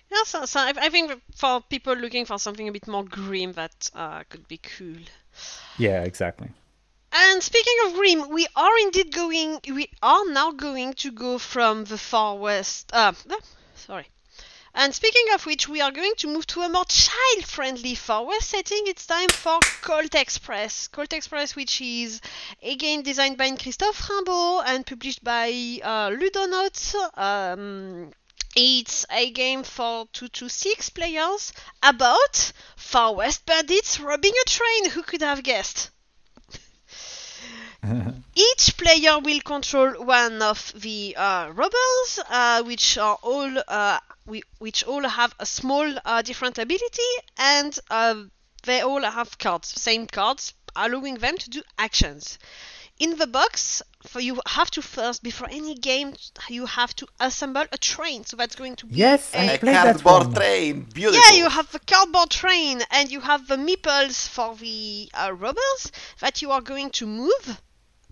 Yeah, 0.09 0.23
so, 0.25 0.45
so 0.45 0.59
I, 0.59 0.73
I 0.77 0.89
think 0.89 1.21
for 1.35 1.61
people 1.61 1.93
looking 1.95 2.25
for 2.25 2.37
something 2.37 2.67
a 2.67 2.71
bit 2.71 2.87
more 2.87 3.03
grim, 3.05 3.53
that 3.53 3.89
uh, 3.95 4.23
could 4.29 4.47
be 4.47 4.57
cool. 4.57 4.97
yeah, 5.77 6.03
exactly. 6.03 6.49
And 7.13 7.41
speaking 7.43 7.75
of 7.85 7.93
grim, 7.93 8.29
we 8.29 8.47
are 8.55 8.77
indeed 8.81 9.13
going. 9.13 9.59
We 9.67 9.89
are 10.01 10.25
now 10.29 10.51
going 10.51 10.93
to 10.95 11.11
go 11.11 11.37
from 11.37 11.85
the 11.85 11.97
far 11.97 12.35
west. 12.37 12.89
Uh, 12.93 13.13
sorry. 13.75 14.07
And 14.73 14.95
speaking 14.95 15.33
of 15.33 15.45
which, 15.45 15.67
we 15.67 15.81
are 15.81 15.91
going 15.91 16.13
to 16.17 16.27
move 16.27 16.47
to 16.47 16.61
a 16.61 16.69
more 16.69 16.85
child-friendly 16.85 17.95
far 17.95 18.25
west 18.25 18.49
setting. 18.49 18.83
It's 18.85 19.05
time 19.05 19.29
for 19.29 19.59
Colt 19.81 20.15
Express. 20.15 20.87
Colt 20.87 21.11
Express, 21.11 21.55
which 21.55 21.81
is 21.81 22.21
again 22.63 23.01
designed 23.01 23.37
by 23.37 23.51
Christophe 23.51 23.99
Raimbault 24.07 24.63
and 24.65 24.85
published 24.85 25.23
by 25.23 25.49
uh, 25.83 26.09
Ludonauts. 26.11 26.95
Um, 27.17 28.13
it's 28.55 29.05
a 29.11 29.29
game 29.31 29.63
for 29.63 30.07
two 30.13 30.29
to 30.29 30.47
six 30.49 30.89
players 30.89 31.51
about 31.83 32.53
Far 32.75 33.13
West 33.15 33.45
bandits 33.45 33.99
robbing 33.99 34.33
a 34.33 34.49
train. 34.49 34.89
Who 34.91 35.03
could 35.03 35.21
have 35.21 35.43
guessed? 35.43 35.89
Each 38.35 38.77
player 38.77 39.19
will 39.19 39.41
control 39.41 40.05
one 40.05 40.41
of 40.41 40.71
the 40.75 41.15
uh, 41.17 41.49
robbers, 41.53 42.19
uh, 42.29 42.63
which 42.63 42.97
are 42.97 43.17
all 43.23 43.51
uh, 43.67 43.99
we, 44.25 44.43
which 44.59 44.83
all 44.83 45.07
have 45.07 45.33
a 45.39 45.45
small 45.45 45.91
uh, 46.05 46.21
different 46.21 46.57
ability, 46.59 47.11
and 47.37 47.77
uh, 47.89 48.15
they 48.63 48.81
all 48.81 49.01
have 49.01 49.37
cards, 49.39 49.67
same 49.69 50.05
cards, 50.07 50.53
allowing 50.75 51.15
them 51.15 51.37
to 51.37 51.49
do 51.49 51.61
actions. 51.77 52.37
In 52.99 53.17
the 53.17 53.25
box, 53.25 53.81
for 54.03 54.19
you 54.19 54.39
have 54.45 54.69
to 54.71 54.81
first, 54.83 55.23
before 55.23 55.47
any 55.49 55.73
game, 55.73 56.13
you 56.49 56.67
have 56.67 56.95
to 56.97 57.07
assemble 57.19 57.65
a 57.71 57.77
train. 57.77 58.23
So 58.25 58.37
that's 58.37 58.55
going 58.55 58.75
to 58.75 58.85
be 58.85 58.95
Yes, 58.95 59.33
a 59.33 59.39
I 59.39 59.43
A 59.53 59.57
played 59.57 59.75
that 59.75 60.01
cardboard 60.01 60.27
one. 60.27 60.33
train. 60.35 60.81
Beautiful. 60.93 61.19
yeah, 61.31 61.37
you 61.37 61.49
have 61.49 61.71
the 61.71 61.79
cardboard 61.79 62.29
train 62.29 62.83
and 62.91 63.09
you 63.11 63.19
have 63.21 63.47
the 63.47 63.55
meeples 63.57 64.27
for 64.29 64.55
the 64.55 65.09
uh, 65.15 65.33
robbers 65.33 65.91
that 66.19 66.43
you 66.43 66.51
are 66.51 66.61
going 66.61 66.91
to 66.91 67.07
move 67.07 67.59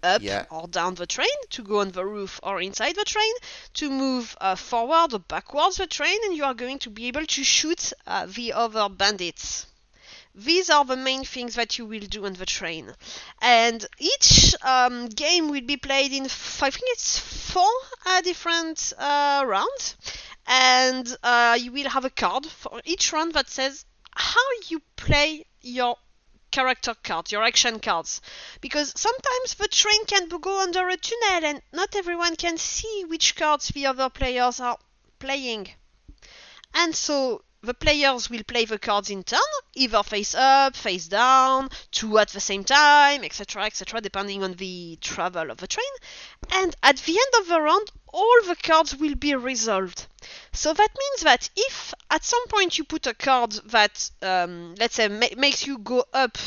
up 0.04 0.22
Yeah. 0.22 0.46
or 0.50 0.68
down 0.68 0.96
the 0.96 1.06
train 1.08 1.28
to 1.52 1.64
go 1.64 1.80
on 1.80 1.92
the 1.92 2.06
roof 2.06 2.40
or 2.44 2.62
inside 2.62 2.96
the 2.96 3.06
train 3.06 3.34
to 3.76 3.90
move 3.90 4.36
uh, 4.42 4.56
forward 4.56 5.14
or 5.14 5.20
backwards 5.20 5.78
the 5.78 5.88
train 5.88 6.18
and 6.26 6.36
you 6.36 6.44
are 6.44 6.54
going 6.54 6.80
to 6.80 6.90
be 6.90 7.08
able 7.08 7.26
to 7.26 7.44
shoot 7.44 7.94
uh, 8.08 8.26
the 8.28 8.54
other 8.54 8.90
bandits. 8.90 9.66
These 10.36 10.70
are 10.70 10.86
the 10.86 10.96
main 10.96 11.24
things 11.26 11.56
that 11.56 11.78
you 11.78 11.86
will 11.86 12.00
do 12.02 12.26
on 12.26 12.34
the 12.34 12.46
train. 12.46 12.94
And 13.42 13.86
each 13.98 14.54
um, 14.62 15.08
game 15.08 15.50
will 15.50 15.62
be 15.66 15.76
played 15.76 16.14
in, 16.14 16.26
f- 16.26 16.62
I 16.64 16.70
think 16.70 16.84
it's 16.92 17.20
four 17.20 17.70
uh, 18.06 18.22
different 18.22 18.94
uh, 18.98 19.44
rounds. 19.46 19.98
And 20.48 21.18
uh, 21.24 21.58
you 21.60 21.72
will 21.72 21.90
have 21.90 22.06
a 22.06 22.10
card 22.10 22.46
for 22.46 22.80
each 22.86 23.12
round 23.12 23.34
that 23.34 23.50
says 23.50 23.86
how 24.16 24.42
you 24.68 24.82
play 24.96 25.46
your 25.62 25.98
character 26.52 26.96
cards, 27.04 27.32
your 27.32 27.44
action 27.44 27.80
cards. 27.80 28.22
Because 28.62 28.94
sometimes 28.96 29.56
the 29.56 29.68
train 29.68 30.06
can 30.06 30.28
go 30.28 30.62
under 30.62 30.88
a 30.88 30.98
tunnel 30.98 31.46
and 31.46 31.62
not 31.72 31.96
everyone 31.96 32.36
can 32.36 32.58
see 32.58 33.06
which 33.08 33.36
cards 33.36 33.70
the 33.70 33.86
other 33.86 34.10
players 34.10 34.60
are 34.60 34.78
playing. 35.20 35.70
And 36.74 36.96
so 36.96 37.44
the 37.62 37.74
players 37.74 38.30
will 38.30 38.44
play 38.44 38.64
the 38.64 38.80
cards 38.80 39.10
in 39.10 39.24
turn, 39.24 39.40
either 39.76 40.02
face 40.02 40.34
up, 40.34 40.76
face 40.76 41.08
down, 41.08 41.70
two 41.92 42.18
at 42.18 42.30
the 42.30 42.40
same 42.40 42.64
time, 42.64 43.24
etc., 43.24 43.66
etc., 43.66 44.00
depending 44.00 44.44
on 44.44 44.54
the 44.54 44.98
travel 45.02 45.52
of 45.52 45.58
the 45.58 45.68
train. 45.68 45.86
And 46.52 46.74
at 46.82 46.98
the 46.98 47.12
end 47.12 47.42
of 47.42 47.50
the 47.50 47.62
round, 47.62 47.92
all 48.08 48.42
the 48.48 48.56
cards 48.56 48.96
will 48.96 49.16
be 49.16 49.36
resolved. 49.36 50.08
So 50.54 50.74
that 50.74 50.90
means 50.98 51.22
that 51.24 51.50
if 51.56 51.94
at 52.10 52.24
some 52.24 52.48
point 52.48 52.78
you 52.78 52.86
put 52.86 53.08
a 53.08 53.14
card 53.14 53.52
that, 53.66 54.10
um, 54.22 54.76
let's 54.80 54.96
say, 54.96 55.10
ma- 55.10 55.36
makes 55.38 55.68
you 55.68 55.80
go 55.80 56.06
up 56.14 56.38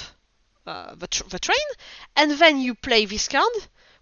uh, 0.67 0.95
the, 0.95 1.09
tr- 1.09 1.29
the 1.29 1.39
train, 1.39 1.57
and 2.17 2.33
then 2.33 2.59
you 2.59 2.75
play 2.75 3.05
this 3.05 3.29
card, 3.29 3.53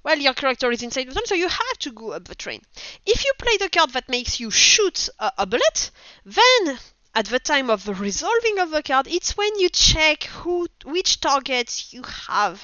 well, 0.03 0.19
your 0.19 0.35
character 0.35 0.71
is 0.71 0.83
inside 0.83 1.09
the 1.09 1.13
train, 1.13 1.27
so 1.27 1.35
you 1.35 1.49
have 1.49 1.79
to 1.81 1.91
go 1.91 2.13
up 2.13 2.29
the 2.29 2.35
train. 2.35 2.63
If 3.05 3.25
you 3.25 3.33
play 3.37 3.57
the 3.59 3.69
card 3.69 3.91
that 3.91 4.09
makes 4.09 4.39
you 4.41 4.51
shoot 4.51 5.09
a, 5.19 5.33
a 5.39 5.47
bullet, 5.47 5.91
then 6.25 6.79
at 7.15 7.27
the 7.27 7.39
time 7.39 7.71
of 7.71 7.85
the 7.85 7.95
resolving 7.95 8.59
of 8.59 8.71
the 8.71 8.83
card, 8.83 9.07
it's 9.09 9.37
when 9.37 9.59
you 9.59 9.69
check 9.69 10.25
who 10.25 10.69
which 10.85 11.21
targets 11.21 11.93
you 11.93 12.03
have. 12.29 12.63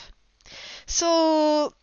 So 0.87 1.75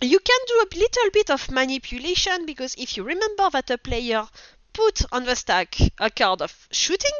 you 0.00 0.18
can 0.18 0.38
do 0.46 0.54
a 0.54 0.76
little 0.78 1.10
bit 1.12 1.30
of 1.30 1.50
manipulation 1.50 2.46
because 2.46 2.74
if 2.76 2.96
you 2.96 3.02
remember 3.02 3.50
that 3.50 3.70
a 3.70 3.76
player 3.76 4.26
put 4.72 5.04
on 5.12 5.24
the 5.24 5.36
stack 5.36 5.76
a 5.98 6.10
card 6.10 6.40
of 6.40 6.68
shooting, 6.70 7.10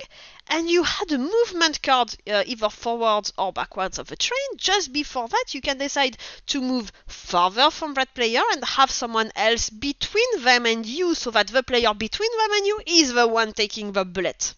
and 0.46 0.70
you 0.70 0.82
had 0.82 1.12
a 1.12 1.18
movement 1.18 1.82
card 1.82 2.14
uh, 2.26 2.42
either 2.46 2.70
forwards 2.70 3.32
or 3.36 3.52
backwards 3.52 3.98
of 3.98 4.06
the 4.08 4.16
train. 4.16 4.38
Just 4.56 4.92
before 4.92 5.28
that, 5.28 5.44
you 5.52 5.60
can 5.60 5.78
decide 5.78 6.16
to 6.46 6.60
move 6.60 6.90
further 7.06 7.70
from 7.70 7.94
that 7.94 8.14
player 8.14 8.42
and 8.52 8.64
have 8.64 8.90
someone 8.90 9.30
else 9.36 9.68
between 9.68 10.42
them 10.42 10.64
and 10.64 10.86
you, 10.86 11.14
so 11.14 11.30
that 11.30 11.48
the 11.48 11.62
player 11.62 11.92
between 11.92 12.30
them 12.38 12.52
and 12.52 12.66
you 12.66 12.80
is 12.86 13.12
the 13.12 13.28
one 13.28 13.52
taking 13.52 13.92
the 13.92 14.04
bullet. 14.04 14.54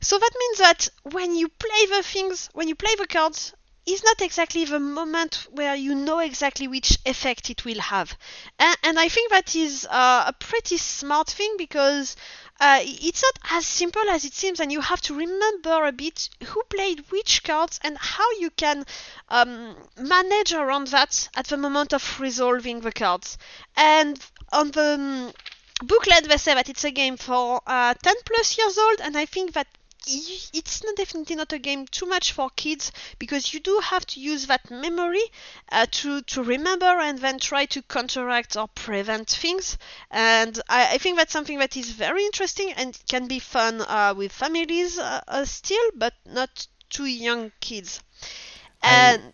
So 0.00 0.18
that 0.18 0.30
means 0.38 0.58
that 0.58 0.88
when 1.02 1.34
you 1.36 1.48
play 1.48 1.86
the 1.90 2.02
things, 2.02 2.48
when 2.52 2.68
you 2.68 2.74
play 2.74 2.94
the 2.96 3.06
cards, 3.06 3.52
is 3.86 4.04
not 4.04 4.20
exactly 4.20 4.64
the 4.64 4.80
moment 4.80 5.46
where 5.50 5.74
you 5.74 5.94
know 5.94 6.18
exactly 6.18 6.68
which 6.68 6.98
effect 7.06 7.50
it 7.50 7.64
will 7.64 7.80
have. 7.80 8.16
And, 8.58 8.76
and 8.82 9.00
I 9.00 9.08
think 9.08 9.30
that 9.30 9.54
is 9.56 9.86
uh, 9.90 10.24
a 10.26 10.32
pretty 10.32 10.76
smart 10.76 11.28
thing 11.28 11.54
because 11.58 12.16
uh, 12.60 12.80
it's 12.82 13.22
not 13.22 13.58
as 13.58 13.66
simple 13.66 14.08
as 14.10 14.24
it 14.24 14.34
seems, 14.34 14.60
and 14.60 14.70
you 14.70 14.80
have 14.80 15.00
to 15.02 15.14
remember 15.14 15.86
a 15.86 15.92
bit 15.92 16.28
who 16.44 16.62
played 16.64 17.10
which 17.10 17.42
cards 17.42 17.80
and 17.82 17.96
how 17.98 18.30
you 18.38 18.50
can 18.50 18.84
um, 19.28 19.76
manage 19.98 20.52
around 20.52 20.88
that 20.88 21.28
at 21.34 21.46
the 21.46 21.56
moment 21.56 21.92
of 21.94 22.20
resolving 22.20 22.80
the 22.80 22.92
cards. 22.92 23.38
And 23.76 24.18
on 24.52 24.70
the 24.72 24.94
um, 24.94 25.32
booklet, 25.82 26.28
they 26.28 26.36
say 26.36 26.54
that 26.54 26.68
it's 26.68 26.84
a 26.84 26.90
game 26.90 27.16
for 27.16 27.62
uh, 27.66 27.94
10 27.94 28.14
plus 28.26 28.58
years 28.58 28.76
old, 28.76 29.00
and 29.00 29.16
I 29.16 29.24
think 29.24 29.54
that 29.54 29.66
it's 30.06 30.82
not 30.82 30.96
definitely 30.96 31.36
not 31.36 31.52
a 31.52 31.58
game 31.58 31.86
too 31.86 32.06
much 32.06 32.32
for 32.32 32.50
kids 32.56 32.92
because 33.18 33.52
you 33.52 33.60
do 33.60 33.80
have 33.82 34.06
to 34.06 34.20
use 34.20 34.46
that 34.46 34.70
memory 34.70 35.22
uh, 35.70 35.86
to 35.90 36.22
to 36.22 36.42
remember 36.42 36.86
and 36.86 37.18
then 37.18 37.38
try 37.38 37.66
to 37.66 37.82
counteract 37.82 38.56
or 38.56 38.68
prevent 38.68 39.28
things 39.28 39.78
and 40.10 40.60
I, 40.68 40.94
I 40.94 40.98
think 40.98 41.18
that's 41.18 41.32
something 41.32 41.58
that 41.58 41.76
is 41.76 41.90
very 41.90 42.24
interesting 42.24 42.72
and 42.72 42.98
can 43.08 43.26
be 43.26 43.38
fun 43.38 43.82
uh, 43.82 44.14
with 44.16 44.32
families 44.32 44.98
uh, 44.98 45.20
uh 45.28 45.44
still 45.44 45.90
but 45.94 46.14
not 46.26 46.66
too 46.88 47.06
young 47.06 47.52
kids 47.60 48.02
and 48.82 49.22
I... 49.22 49.32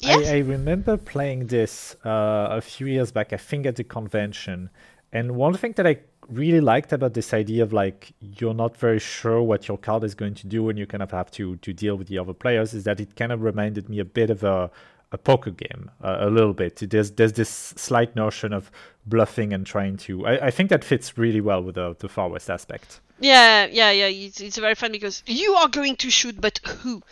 Yes? 0.00 0.28
I, 0.28 0.34
I, 0.34 0.38
remember 0.40 0.96
playing 0.98 1.46
this 1.46 1.96
uh, 2.04 2.48
a 2.50 2.60
few 2.60 2.86
years 2.86 3.10
back, 3.12 3.32
I 3.32 3.38
think 3.38 3.64
at 3.64 3.76
the 3.76 3.84
convention. 3.84 4.68
And 5.12 5.36
one 5.36 5.54
thing 5.54 5.72
that 5.76 5.86
I 5.86 6.00
really 6.28 6.60
liked 6.60 6.92
about 6.92 7.14
this 7.14 7.32
idea 7.34 7.62
of 7.62 7.72
like 7.72 8.12
you're 8.20 8.54
not 8.54 8.76
very 8.76 8.98
sure 8.98 9.42
what 9.42 9.68
your 9.68 9.78
card 9.78 10.04
is 10.04 10.14
going 10.14 10.34
to 10.34 10.46
do 10.46 10.68
and 10.68 10.78
you 10.78 10.86
kind 10.86 11.02
of 11.02 11.10
have 11.10 11.30
to 11.32 11.56
to 11.56 11.72
deal 11.72 11.96
with 11.96 12.08
the 12.08 12.18
other 12.18 12.32
players 12.32 12.74
is 12.74 12.84
that 12.84 13.00
it 13.00 13.16
kind 13.16 13.32
of 13.32 13.42
reminded 13.42 13.88
me 13.88 13.98
a 13.98 14.04
bit 14.04 14.30
of 14.30 14.42
a 14.42 14.70
a 15.12 15.18
poker 15.18 15.50
game 15.50 15.90
uh, 16.02 16.16
a 16.20 16.28
little 16.28 16.52
bit. 16.52 16.76
There's 16.90 17.12
there's 17.12 17.34
this 17.34 17.48
slight 17.48 18.16
notion 18.16 18.52
of 18.52 18.70
bluffing 19.06 19.52
and 19.52 19.66
trying 19.66 19.96
to 19.98 20.26
i, 20.26 20.46
I 20.46 20.50
think 20.50 20.70
that 20.70 20.82
fits 20.82 21.18
really 21.18 21.40
well 21.40 21.62
with 21.62 21.74
the, 21.76 21.94
the 21.98 22.08
far 22.08 22.28
west 22.28 22.50
aspect. 22.50 23.00
Yeah 23.20 23.66
yeah 23.66 23.90
yeah. 23.90 24.06
It's, 24.06 24.40
it's 24.40 24.58
very 24.58 24.74
fun 24.74 24.92
because 24.92 25.22
you 25.26 25.54
are 25.54 25.68
going 25.68 25.96
to 25.96 26.10
shoot 26.10 26.40
but 26.40 26.58
who 26.66 27.02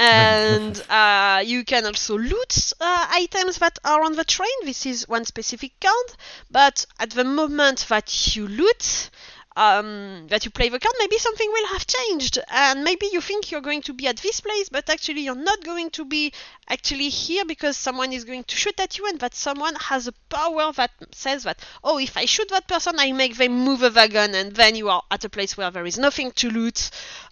and 0.00 0.82
uh, 0.88 1.42
you 1.44 1.62
can 1.62 1.84
also 1.84 2.16
loot 2.16 2.72
uh, 2.80 3.06
items 3.10 3.58
that 3.58 3.78
are 3.84 4.02
on 4.02 4.14
the 4.14 4.24
train. 4.24 4.48
This 4.64 4.86
is 4.86 5.06
one 5.06 5.26
specific 5.26 5.72
card, 5.78 6.16
but 6.50 6.86
at 6.98 7.10
the 7.10 7.24
moment 7.24 7.84
that 7.90 8.34
you 8.34 8.48
loot, 8.48 9.10
um, 9.56 10.26
that 10.28 10.46
you 10.46 10.50
play 10.50 10.70
the 10.70 10.78
card, 10.78 10.94
maybe 10.98 11.18
something 11.18 11.50
will 11.52 11.66
have 11.66 11.86
changed, 11.86 12.38
and 12.48 12.82
maybe 12.82 13.10
you 13.12 13.20
think 13.20 13.50
you're 13.50 13.60
going 13.60 13.82
to 13.82 13.92
be 13.92 14.06
at 14.06 14.16
this 14.18 14.40
place, 14.40 14.70
but 14.70 14.88
actually 14.88 15.20
you're 15.20 15.34
not 15.34 15.62
going 15.64 15.90
to 15.90 16.06
be 16.06 16.32
actually 16.68 17.10
here 17.10 17.44
because 17.44 17.76
someone 17.76 18.12
is 18.12 18.24
going 18.24 18.44
to 18.44 18.56
shoot 18.56 18.80
at 18.80 18.96
you, 18.96 19.06
and 19.06 19.20
that 19.20 19.34
someone 19.34 19.74
has 19.74 20.06
a 20.06 20.12
power 20.30 20.72
that 20.72 20.92
says 21.12 21.42
that, 21.42 21.58
oh, 21.84 21.98
if 21.98 22.16
I 22.16 22.24
shoot 22.24 22.48
that 22.48 22.68
person, 22.68 22.94
I 22.98 23.12
make 23.12 23.36
them 23.36 23.52
move 23.52 23.82
a 23.82 23.90
wagon, 23.90 24.34
and 24.34 24.54
then 24.54 24.76
you 24.76 24.88
are 24.88 25.02
at 25.10 25.24
a 25.24 25.28
place 25.28 25.58
where 25.58 25.70
there 25.70 25.84
is 25.84 25.98
nothing 25.98 26.30
to 26.32 26.48
loot, 26.48 26.90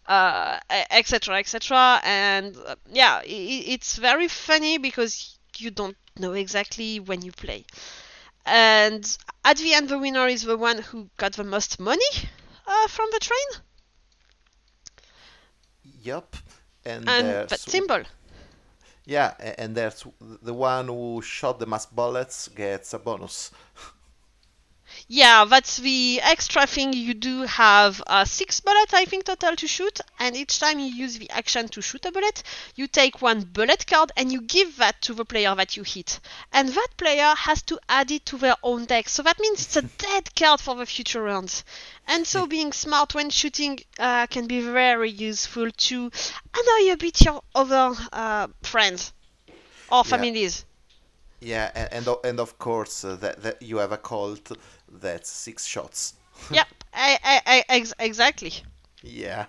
etc., 0.08 1.34
uh, 1.34 1.38
etc. 1.38 2.00
Et 2.02 2.08
and 2.08 2.56
uh, 2.66 2.76
yeah, 2.90 3.20
it, 3.22 3.28
it's 3.28 3.96
very 3.96 4.28
funny 4.28 4.78
because 4.78 5.38
you 5.58 5.70
don't 5.70 5.96
know 6.18 6.32
exactly 6.32 7.00
when 7.00 7.22
you 7.22 7.32
play 7.32 7.64
and 8.48 9.18
at 9.44 9.58
the 9.58 9.74
end 9.74 9.88
the 9.88 9.98
winner 9.98 10.26
is 10.26 10.42
the 10.42 10.56
one 10.56 10.78
who 10.78 11.08
got 11.16 11.32
the 11.34 11.44
most 11.44 11.78
money 11.78 12.12
uh, 12.66 12.88
from 12.88 13.06
the 13.12 13.18
train 13.18 13.62
yep 16.02 16.36
and, 16.84 17.08
and 17.08 17.48
that 17.48 17.60
symbol 17.60 18.02
yeah 19.04 19.34
and 19.58 19.74
there's 19.74 20.06
the 20.42 20.54
one 20.54 20.88
who 20.88 21.20
shot 21.22 21.58
the 21.58 21.66
most 21.66 21.94
bullets 21.94 22.48
gets 22.48 22.94
a 22.94 22.98
bonus 22.98 23.50
Yeah, 25.10 25.46
that's 25.46 25.78
the 25.78 26.20
extra 26.22 26.66
thing. 26.66 26.92
You 26.92 27.14
do 27.14 27.44
have 27.44 28.02
uh, 28.06 28.26
six 28.26 28.60
bullets, 28.60 28.92
I 28.92 29.06
think, 29.06 29.24
total 29.24 29.56
to 29.56 29.66
shoot, 29.66 30.02
and 30.18 30.36
each 30.36 30.60
time 30.60 30.78
you 30.78 30.84
use 30.84 31.16
the 31.16 31.30
action 31.30 31.66
to 31.68 31.80
shoot 31.80 32.04
a 32.04 32.12
bullet, 32.12 32.42
you 32.74 32.86
take 32.88 33.22
one 33.22 33.40
bullet 33.40 33.86
card 33.86 34.12
and 34.18 34.30
you 34.30 34.42
give 34.42 34.76
that 34.76 35.00
to 35.02 35.14
the 35.14 35.24
player 35.24 35.54
that 35.54 35.78
you 35.78 35.82
hit. 35.82 36.20
And 36.52 36.68
that 36.68 36.88
player 36.98 37.34
has 37.34 37.62
to 37.62 37.80
add 37.88 38.10
it 38.10 38.26
to 38.26 38.36
their 38.36 38.56
own 38.62 38.84
deck. 38.84 39.08
So 39.08 39.22
that 39.22 39.40
means 39.40 39.62
it's 39.62 39.76
a 39.76 39.82
dead 39.98 40.34
card 40.36 40.60
for 40.60 40.74
the 40.74 40.84
future 40.84 41.22
rounds. 41.22 41.64
And 42.06 42.26
so 42.26 42.46
being 42.46 42.72
smart 42.72 43.14
when 43.14 43.30
shooting 43.30 43.78
uh, 43.98 44.26
can 44.26 44.46
be 44.46 44.60
very 44.60 45.10
useful 45.10 45.70
to 45.70 46.10
annoy 46.54 46.92
a 46.92 46.96
bit 46.98 47.24
your 47.24 47.42
other 47.54 47.94
uh, 48.12 48.48
friends 48.62 49.14
or 49.90 50.04
families. 50.04 50.58
Yeah. 50.58 50.64
Yeah, 51.40 51.70
and 51.72 52.08
and, 52.08 52.16
and 52.24 52.40
of 52.40 52.58
course 52.58 53.04
uh, 53.04 53.14
that, 53.16 53.42
that 53.42 53.62
you 53.62 53.76
have 53.76 53.92
a 53.92 53.96
Colt 53.96 54.50
that's 54.92 55.30
six 55.30 55.66
shots. 55.66 56.14
yeah, 56.50 56.64
I, 56.92 57.18
I, 57.24 57.42
I 57.46 57.64
ex- 57.68 57.94
exactly. 57.98 58.52
Yeah, 59.02 59.46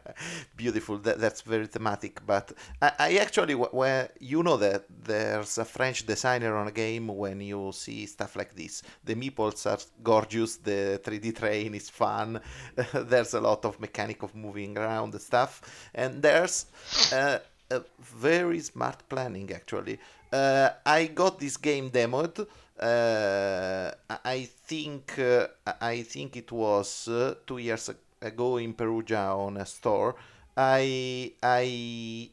beautiful. 0.56 0.98
That, 0.98 1.20
that's 1.20 1.42
very 1.42 1.66
thematic. 1.66 2.20
But 2.26 2.52
I, 2.82 2.92
I 2.98 3.16
actually, 3.18 3.54
where 3.54 4.10
you 4.18 4.42
know 4.42 4.56
that 4.56 4.86
there's 5.04 5.56
a 5.58 5.64
French 5.64 6.04
designer 6.04 6.56
on 6.56 6.66
a 6.66 6.72
game 6.72 7.06
when 7.06 7.40
you 7.40 7.70
see 7.72 8.06
stuff 8.06 8.34
like 8.34 8.56
this. 8.56 8.82
The 9.04 9.14
meeples 9.14 9.66
are 9.66 9.78
gorgeous. 10.02 10.56
The 10.56 11.00
3D 11.04 11.36
train 11.38 11.74
is 11.74 11.88
fun. 11.88 12.40
there's 12.92 13.34
a 13.34 13.40
lot 13.40 13.64
of 13.64 13.78
mechanic 13.78 14.22
of 14.24 14.34
moving 14.34 14.76
around 14.76 15.12
the 15.12 15.20
stuff, 15.20 15.90
and 15.94 16.20
there's 16.20 16.66
uh, 17.12 17.38
a 17.70 17.82
very 18.00 18.60
smart 18.60 19.08
planning 19.08 19.52
actually. 19.52 20.00
Uh, 20.32 20.70
I 20.84 21.06
got 21.06 21.38
this 21.38 21.56
game 21.56 21.90
demoed 21.90 22.46
uh, 22.80 23.90
I 24.24 24.44
think 24.66 25.18
uh, 25.18 25.48
I 25.80 26.02
think 26.02 26.36
it 26.36 26.50
was 26.52 27.08
uh, 27.08 27.34
two 27.46 27.58
years 27.58 27.90
ago 28.20 28.56
in 28.58 28.74
Perugia 28.74 29.34
on 29.34 29.56
a 29.56 29.66
store. 29.66 30.14
I 30.56 31.32
I 31.42 32.30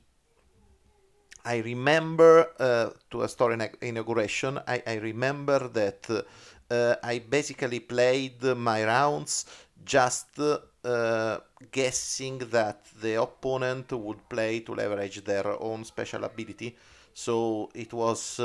I 1.45 1.57
remember 1.57 2.49
uh, 2.59 2.89
to 3.11 3.21
a 3.21 3.27
store 3.27 3.53
inauguration. 3.81 4.59
I, 4.67 4.81
I 4.85 4.95
remember 4.95 5.67
that 5.69 6.09
uh, 6.71 6.95
I 7.03 7.19
basically 7.19 7.79
played 7.79 8.41
my 8.43 8.83
rounds 8.83 9.45
just 9.83 10.39
uh, 10.39 11.37
guessing 11.71 12.39
that 12.39 12.85
the 12.99 13.21
opponent 13.21 13.91
would 13.91 14.27
play 14.27 14.61
to 14.61 14.73
leverage 14.73 15.23
their 15.23 15.47
own 15.61 15.83
special 15.85 16.23
ability. 16.23 16.75
So 17.13 17.69
it 17.75 17.93
was 17.93 18.39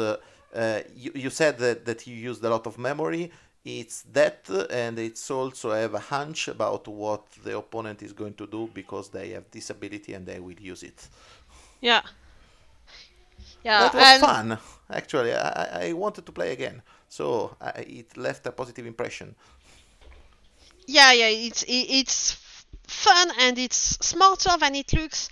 uh, 0.54 0.80
you, 0.94 1.12
you 1.14 1.30
said 1.30 1.58
that, 1.58 1.84
that 1.84 2.06
you 2.06 2.14
used 2.14 2.44
a 2.44 2.50
lot 2.50 2.66
of 2.66 2.78
memory. 2.78 3.30
It's 3.64 4.02
that, 4.12 4.48
and 4.70 4.98
it's 4.98 5.30
also 5.30 5.70
I 5.70 5.78
have 5.78 5.94
a 5.94 5.98
hunch 5.98 6.48
about 6.48 6.88
what 6.88 7.26
the 7.44 7.58
opponent 7.58 8.02
is 8.02 8.12
going 8.12 8.34
to 8.34 8.46
do 8.46 8.70
because 8.72 9.10
they 9.10 9.30
have 9.30 9.44
this 9.50 9.68
ability 9.68 10.14
and 10.14 10.24
they 10.26 10.40
will 10.40 10.58
use 10.58 10.82
it. 10.82 11.08
Yeah. 11.80 12.00
Yeah, 13.62 13.80
that 13.80 13.94
was 13.94 14.02
and... 14.02 14.20
fun. 14.22 14.58
Actually, 14.90 15.34
I, 15.34 15.88
I 15.88 15.92
wanted 15.92 16.24
to 16.26 16.32
play 16.32 16.52
again, 16.52 16.82
so 17.08 17.54
I, 17.60 17.70
it 17.80 18.16
left 18.16 18.46
a 18.46 18.52
positive 18.52 18.86
impression. 18.86 19.34
Yeah, 20.86 21.12
yeah, 21.12 21.28
it's 21.28 21.64
it's 21.68 22.64
fun 22.86 23.30
and 23.38 23.58
it's 23.58 23.98
smarter 24.00 24.56
than 24.58 24.74
it 24.74 24.92
looks. 24.92 25.28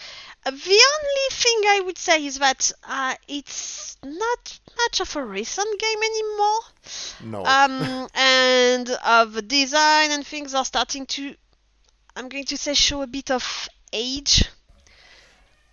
The 0.50 0.82
only 0.94 1.28
thing 1.30 1.60
I 1.66 1.82
would 1.84 1.98
say 1.98 2.24
is 2.24 2.38
that 2.38 2.72
uh, 2.84 3.14
it's 3.26 3.96
not 4.02 4.58
much 4.76 5.00
of 5.00 5.16
a 5.16 5.24
recent 5.24 5.80
game 5.80 5.98
anymore. 6.02 6.60
No. 7.24 7.44
Um, 7.44 8.08
and 8.14 8.90
uh, 9.02 9.24
the 9.26 9.42
design 9.42 10.10
and 10.10 10.26
things 10.26 10.54
are 10.54 10.64
starting 10.64 11.06
to, 11.06 11.34
I'm 12.16 12.28
going 12.28 12.44
to 12.46 12.56
say, 12.56 12.74
show 12.74 13.02
a 13.02 13.06
bit 13.06 13.30
of 13.30 13.68
age. 13.92 14.48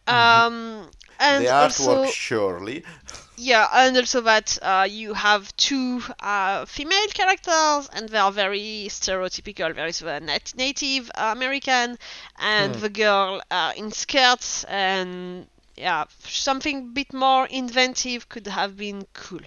Mm-hmm. 0.07 0.15
Um, 0.15 0.89
and 1.19 1.45
the 1.45 1.49
artwork 1.49 1.88
also, 1.88 2.05
surely. 2.11 2.83
Yeah, 3.37 3.67
and 3.73 3.97
also 3.97 4.21
that 4.21 4.57
uh, 4.61 4.87
you 4.89 5.13
have 5.13 5.55
two 5.57 6.01
uh, 6.21 6.65
female 6.65 7.07
characters, 7.13 7.89
and 7.93 8.07
they 8.07 8.17
are 8.17 8.31
very 8.31 8.87
stereotypical. 8.89 9.75
There 9.75 9.87
is 9.87 9.99
the 9.99 10.19
nat- 10.21 10.53
Native 10.55 11.11
American 11.15 11.97
and 12.39 12.75
hmm. 12.75 12.81
the 12.81 12.89
girl 12.89 13.41
uh, 13.51 13.73
in 13.75 13.91
skirts, 13.91 14.63
and 14.65 15.47
yeah, 15.75 16.05
something 16.23 16.77
a 16.77 16.93
bit 16.93 17.13
more 17.13 17.45
inventive 17.47 18.29
could 18.29 18.47
have 18.47 18.77
been 18.77 19.05
cool. 19.13 19.41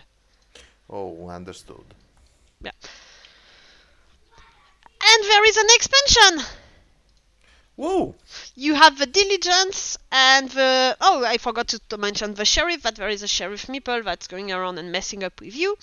Oh, 0.90 1.29
understood. 1.29 1.85
Yeah. 2.61 2.72
And 5.01 5.24
there 5.24 5.48
is 5.48 5.57
an 5.57 5.66
expansion. 5.70 6.46
Whoa! 7.79 8.17
You 8.57 8.75
have 8.75 8.99
the 8.99 9.07
diligence 9.07 9.99
and 10.11 10.51
the 10.51 10.97
oh 11.01 11.25
I 11.25 11.38
forgot 11.38 11.69
to, 11.69 11.79
to 11.91 11.97
mention 11.97 12.35
the 12.35 12.45
sheriff 12.45 12.83
that 12.83 12.97
there 12.97 13.09
is 13.09 13.23
a 13.23 13.29
sheriff 13.29 13.69
meeple 13.69 14.03
that's 14.03 14.27
going 14.27 14.51
around 14.51 14.81
and 14.81 14.91
messing 14.91 15.23
up 15.23 15.41
with 15.41 15.55
you. 15.55 15.79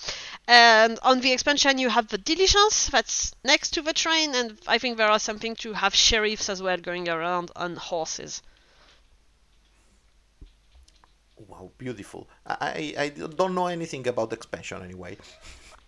And 0.46 0.98
on 1.02 1.20
the 1.20 1.32
expansion 1.32 1.78
you 1.78 1.88
have 1.88 2.08
the 2.08 2.18
diligence 2.18 2.88
that's 2.88 3.34
next 3.44 3.70
to 3.70 3.80
the 3.80 3.94
train 3.94 4.34
and 4.34 4.58
I 4.66 4.76
think 4.76 4.98
there 4.98 5.08
are 5.08 5.18
something 5.18 5.56
to 5.56 5.72
have 5.72 5.94
sheriffs 5.94 6.50
as 6.50 6.62
well 6.62 6.76
going 6.76 7.08
around 7.08 7.50
on 7.56 7.76
horses. 7.76 8.42
Wow, 11.48 11.70
beautiful. 11.78 12.28
I, 12.46 12.94
I 12.98 13.08
don't 13.08 13.54
know 13.54 13.68
anything 13.68 14.06
about 14.06 14.28
the 14.28 14.36
expansion 14.36 14.82
anyway. 14.82 15.16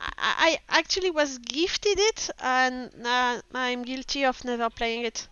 I, 0.01 0.09
I 0.17 0.59
actually 0.71 1.11
was 1.11 1.37
gifted 1.37 1.99
it 1.99 2.31
and 2.39 2.91
uh, 3.05 3.43
I'm 3.53 3.83
guilty 3.83 4.25
of 4.25 4.43
never 4.47 4.71
playing 4.71 5.05
it. 5.05 5.29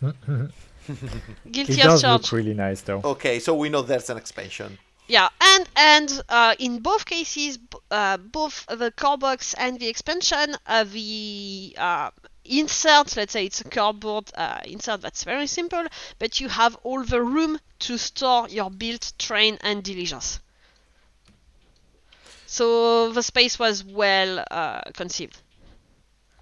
It 0.88 1.52
guilty 1.52 1.82
of 1.82 1.90
does 1.90 2.02
charge. 2.02 2.22
look 2.22 2.32
really 2.32 2.54
nice 2.54 2.82
though. 2.82 3.00
Okay, 3.04 3.38
so 3.40 3.54
we 3.54 3.68
know 3.68 3.82
there's 3.82 4.08
an 4.10 4.16
expansion. 4.16 4.78
Yeah, 5.08 5.28
and 5.40 5.68
and 5.76 6.22
uh, 6.28 6.54
in 6.58 6.80
both 6.80 7.06
cases, 7.06 7.58
b- 7.58 7.78
uh, 7.90 8.16
both 8.18 8.66
the 8.66 8.90
core 8.92 9.18
box 9.18 9.54
and 9.54 9.78
the 9.80 9.88
expansion, 9.88 10.56
uh, 10.66 10.84
the 10.84 11.74
uh, 11.78 12.10
insert, 12.44 13.16
let's 13.16 13.32
say 13.32 13.46
it's 13.46 13.60
a 13.60 13.64
cardboard 13.68 14.30
uh, 14.36 14.60
insert 14.64 15.00
that's 15.00 15.24
very 15.24 15.46
simple, 15.46 15.84
but 16.18 16.40
you 16.40 16.48
have 16.48 16.76
all 16.84 17.02
the 17.04 17.22
room 17.22 17.58
to 17.80 17.98
store 17.98 18.48
your 18.48 18.70
built 18.70 19.12
train 19.18 19.58
and 19.62 19.82
diligence. 19.84 20.40
So 22.46 23.12
the 23.12 23.22
space 23.22 23.58
was 23.58 23.84
well 23.84 24.44
uh, 24.50 24.82
conceived. 24.94 25.36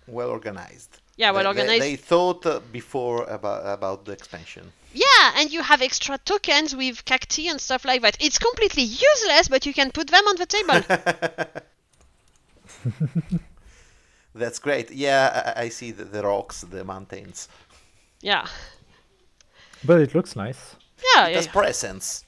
Well 0.07 0.29
organized. 0.31 0.99
Yeah, 1.17 1.31
well 1.31 1.45
They- 1.45 1.53
they- 1.55 1.61
organized. 1.63 1.83
They, 1.83 1.97
thought 1.97 2.47
uh, 2.47 2.61
before 2.73 3.25
about 3.25 3.63
about 3.79 4.05
the 4.05 4.13
expansion. 4.13 4.73
Yeah, 4.93 5.33
and 5.37 5.51
you 5.53 5.63
have 5.63 5.83
extra 5.83 6.19
tokens 6.19 6.75
with 6.77 7.05
cacti 7.05 7.49
and 7.49 7.61
stuff 7.61 7.85
like 7.85 8.03
that. 8.03 8.17
It's 8.21 8.39
completely 8.39 8.85
useless, 8.85 9.49
but 9.49 9.67
you 9.67 9.75
can 9.75 9.91
put 9.91 10.09
them 10.09 10.25
on 10.29 10.37
the 10.37 10.47
table. 10.47 10.81
That's 14.35 14.59
great. 14.59 14.91
Yeah, 14.91 15.55
I, 15.57 15.63
I 15.63 15.69
see 15.69 15.91
the, 15.93 16.05
the 16.05 16.23
rocks, 16.23 16.63
the 16.63 16.85
mountains. 16.85 17.49
yeah. 18.21 18.47
But 19.85 20.01
it 20.01 20.15
looks 20.15 20.35
nice. 20.35 20.77
Yeah, 21.15 21.27
It 21.27 21.31
yeah. 21.31 21.37
has 21.37 21.47
presence. 21.47 22.24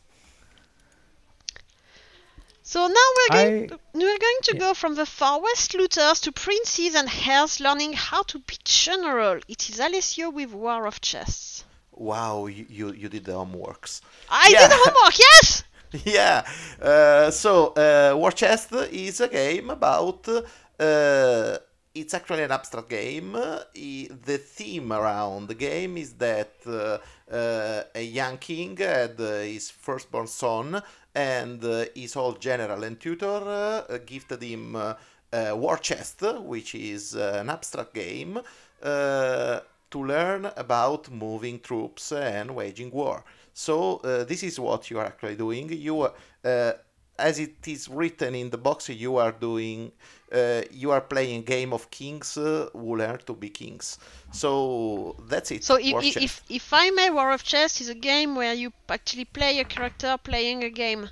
So 2.68 2.88
now 2.88 3.08
we're 3.16 3.32
going, 3.38 3.72
I- 3.72 3.78
we're 3.94 4.18
going 4.18 4.40
to 4.42 4.54
yeah. 4.54 4.58
go 4.58 4.74
from 4.74 4.96
the 4.96 5.06
Far 5.06 5.40
West 5.40 5.72
looters 5.74 6.20
to 6.22 6.32
princes 6.32 6.96
and 6.96 7.08
heirs 7.28 7.60
learning 7.60 7.92
how 7.92 8.22
to 8.24 8.40
be 8.40 8.56
general. 8.64 9.40
It 9.46 9.70
is 9.70 9.78
Alessio 9.78 10.30
with 10.30 10.50
War 10.52 10.84
of 10.86 11.00
Chess. 11.00 11.64
Wow, 11.92 12.46
you, 12.46 12.66
you, 12.68 12.92
you 12.92 13.08
did 13.08 13.24
the 13.24 13.32
homeworks. 13.32 14.00
I 14.28 14.48
Yeah. 14.50 14.58
did 14.62 14.70
the 14.72 14.80
homework, 14.84 15.16
yes! 15.18 15.64
yeah. 16.04 16.44
Uh, 16.82 17.30
so, 17.30 17.68
uh, 17.74 18.16
War 18.16 18.32
Chest 18.32 18.72
is 18.90 19.20
a 19.20 19.28
game 19.28 19.70
about. 19.70 20.26
Uh, 20.28 21.58
it's 21.94 22.14
actually 22.14 22.42
an 22.42 22.50
abstract 22.50 22.88
game. 22.90 23.34
Uh, 23.36 23.60
the 23.74 24.38
theme 24.38 24.92
around 24.92 25.48
the 25.48 25.54
game 25.54 25.96
is 25.96 26.14
that 26.14 26.52
uh, 26.66 26.72
uh, 26.72 26.98
a 27.30 28.02
young 28.02 28.38
king 28.38 28.76
had 28.76 29.20
uh, 29.20 29.40
his 29.40 29.70
firstborn 29.70 30.26
son, 30.26 30.82
and 31.14 31.64
uh, 31.64 31.84
his 31.94 32.16
old 32.16 32.40
general 32.40 32.84
and 32.84 33.00
tutor 33.00 33.26
uh, 33.26 33.98
gifted 34.04 34.42
him 34.42 34.76
uh, 34.76 34.94
uh, 35.32 35.52
War 35.56 35.78
Chest, 35.78 36.22
which 36.22 36.74
is 36.74 37.16
uh, 37.16 37.38
an 37.40 37.50
abstract 37.50 37.94
game. 37.94 38.40
Uh, 38.82 39.60
to 39.90 40.04
learn 40.04 40.50
about 40.56 41.10
moving 41.10 41.60
troops 41.60 42.12
and 42.12 42.54
waging 42.54 42.90
war. 42.90 43.24
So 43.54 43.98
uh, 43.98 44.24
this 44.24 44.42
is 44.42 44.58
what 44.58 44.90
you 44.90 44.98
are 44.98 45.06
actually 45.06 45.36
doing. 45.36 45.72
You, 45.72 46.02
uh, 46.44 46.72
as 47.18 47.38
it 47.38 47.66
is 47.66 47.88
written 47.88 48.34
in 48.34 48.50
the 48.50 48.58
box, 48.58 48.88
you 48.88 49.16
are 49.16 49.32
doing, 49.32 49.92
uh, 50.36 50.62
you 50.70 50.90
are 50.90 51.00
playing 51.00 51.42
game 51.42 51.72
of 51.72 51.90
kings 51.90 52.36
uh, 52.36 52.68
who 52.72 52.96
learn 52.96 53.18
to 53.26 53.34
be 53.34 53.48
kings. 53.48 53.98
So 54.32 55.16
that's 55.28 55.50
it. 55.50 55.64
So 55.64 55.76
if, 55.76 56.04
if, 56.04 56.16
if, 56.16 56.42
if 56.48 56.72
I 56.72 56.90
may, 56.90 57.10
War 57.10 57.32
of 57.32 57.42
Chess 57.42 57.80
is 57.80 57.88
a 57.88 57.94
game 57.94 58.34
where 58.36 58.54
you 58.54 58.72
actually 58.88 59.24
play 59.24 59.58
a 59.60 59.64
character 59.64 60.16
playing 60.22 60.64
a 60.64 60.70
game. 60.70 61.08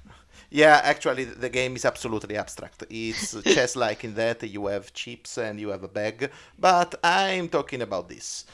Yeah, 0.50 0.80
actually, 0.84 1.24
the 1.24 1.48
game 1.48 1.74
is 1.74 1.84
absolutely 1.84 2.36
abstract. 2.36 2.84
It's 2.90 3.42
chess 3.54 3.74
like 3.74 4.04
in 4.04 4.14
that 4.14 4.42
you 4.44 4.66
have 4.66 4.92
chips 4.92 5.38
and 5.38 5.58
you 5.58 5.70
have 5.70 5.82
a 5.82 5.88
bag, 5.88 6.30
but 6.58 6.94
I'm 7.02 7.48
talking 7.48 7.82
about 7.82 8.08
this. 8.08 8.44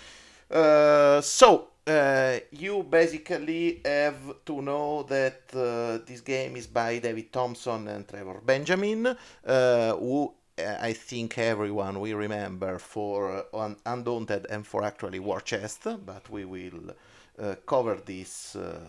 Uh, 0.51 1.21
so, 1.21 1.69
uh, 1.87 2.39
you 2.53 2.83
basically 2.85 3.81
have 3.85 4.45
to 4.45 4.63
know 4.63 5.03
that 5.05 5.43
uh, 5.55 6.05
this 6.07 6.21
game 6.21 6.57
is 6.57 6.67
by 6.67 6.99
David 6.99 7.33
Thompson 7.33 7.89
and 7.89 8.07
Trevor 8.07 8.41
Benjamin, 8.45 9.07
uh, 9.07 9.95
who 9.97 10.33
I 10.81 10.93
think 10.93 11.39
everyone 11.39 12.01
will 12.01 12.17
remember 12.17 12.79
for 12.79 13.45
uh, 13.53 13.75
Undaunted 13.87 14.47
and 14.51 14.67
for 14.67 14.85
actually 14.85 15.21
War 15.21 15.41
Chest, 15.41 15.87
but 16.05 16.29
we 16.31 16.45
will 16.45 16.95
uh, 17.39 17.55
cover 17.67 17.97
this 18.05 18.57
uh, 18.57 18.81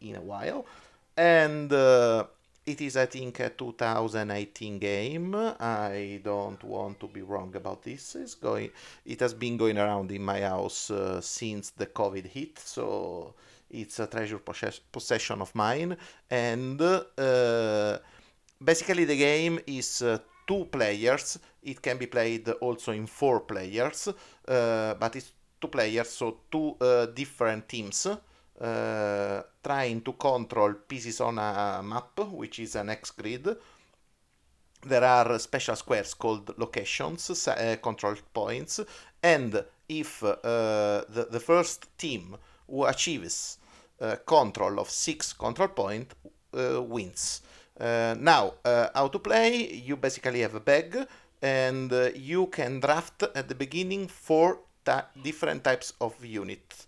in 0.00 0.16
a 0.16 0.20
while. 0.20 0.66
And 1.16 1.72
uh, 1.72 2.24
it 2.66 2.80
is, 2.80 2.96
I 2.96 3.06
think, 3.06 3.40
a 3.40 3.50
2018 3.50 4.78
game. 4.78 5.34
I 5.34 6.20
don't 6.22 6.62
want 6.62 7.00
to 7.00 7.08
be 7.08 7.22
wrong 7.22 7.54
about 7.56 7.82
this. 7.82 8.14
It's 8.14 8.34
going. 8.34 8.70
It 9.04 9.20
has 9.20 9.34
been 9.34 9.56
going 9.56 9.78
around 9.78 10.12
in 10.12 10.22
my 10.22 10.40
house 10.40 10.90
uh, 10.90 11.20
since 11.20 11.70
the 11.70 11.86
COVID 11.86 12.26
hit, 12.26 12.58
so 12.58 13.34
it's 13.70 13.98
a 13.98 14.06
treasure 14.06 14.38
possess- 14.38 14.80
possession 14.92 15.40
of 15.40 15.54
mine. 15.54 15.96
And 16.30 16.80
uh, 16.80 17.98
basically, 18.62 19.04
the 19.04 19.16
game 19.16 19.58
is 19.66 20.02
uh, 20.02 20.18
two 20.50 20.64
players. 20.64 21.38
It 21.62 21.80
can 21.80 21.96
be 21.96 22.06
played 22.06 22.48
also 22.60 22.90
in 22.90 23.06
four 23.06 23.40
players, 23.40 24.08
uh, 24.08 24.94
but 24.94 25.14
it's 25.14 25.32
two 25.60 25.68
players, 25.68 26.08
so 26.08 26.38
two 26.50 26.76
uh, 26.80 27.06
different 27.06 27.68
teams 27.68 28.06
uh, 28.06 29.42
trying 29.62 30.00
to 30.00 30.12
control 30.14 30.74
pieces 30.88 31.20
on 31.20 31.38
a 31.38 31.80
map, 31.84 32.18
which 32.32 32.58
is 32.58 32.74
an 32.74 32.88
hex 32.88 33.12
grid. 33.12 33.56
There 34.82 35.04
are 35.04 35.38
special 35.38 35.76
squares 35.76 36.14
called 36.14 36.58
locations, 36.58 37.46
uh, 37.46 37.76
control 37.80 38.16
points, 38.34 38.80
and 39.22 39.64
if 39.88 40.24
uh, 40.24 40.34
the, 40.42 41.28
the 41.30 41.40
first 41.40 41.96
team 41.96 42.36
who 42.66 42.86
achieves 42.86 43.58
uh, 44.00 44.16
control 44.26 44.80
of 44.80 44.90
six 44.90 45.32
control 45.32 45.68
point 45.68 46.12
uh, 46.54 46.82
wins. 46.82 47.42
Uh, 47.80 48.14
now, 48.18 48.54
uh, 48.64 48.88
how 48.94 49.08
to 49.08 49.18
play? 49.18 49.72
You 49.72 49.96
basically 49.96 50.40
have 50.40 50.54
a 50.54 50.60
bag, 50.60 51.06
and 51.40 51.90
uh, 51.92 52.10
you 52.14 52.46
can 52.48 52.80
draft 52.80 53.22
at 53.34 53.48
the 53.48 53.54
beginning 53.54 54.06
four 54.06 54.60
ta- 54.84 55.08
different 55.22 55.64
types 55.64 55.94
of 56.00 56.22
units. 56.24 56.86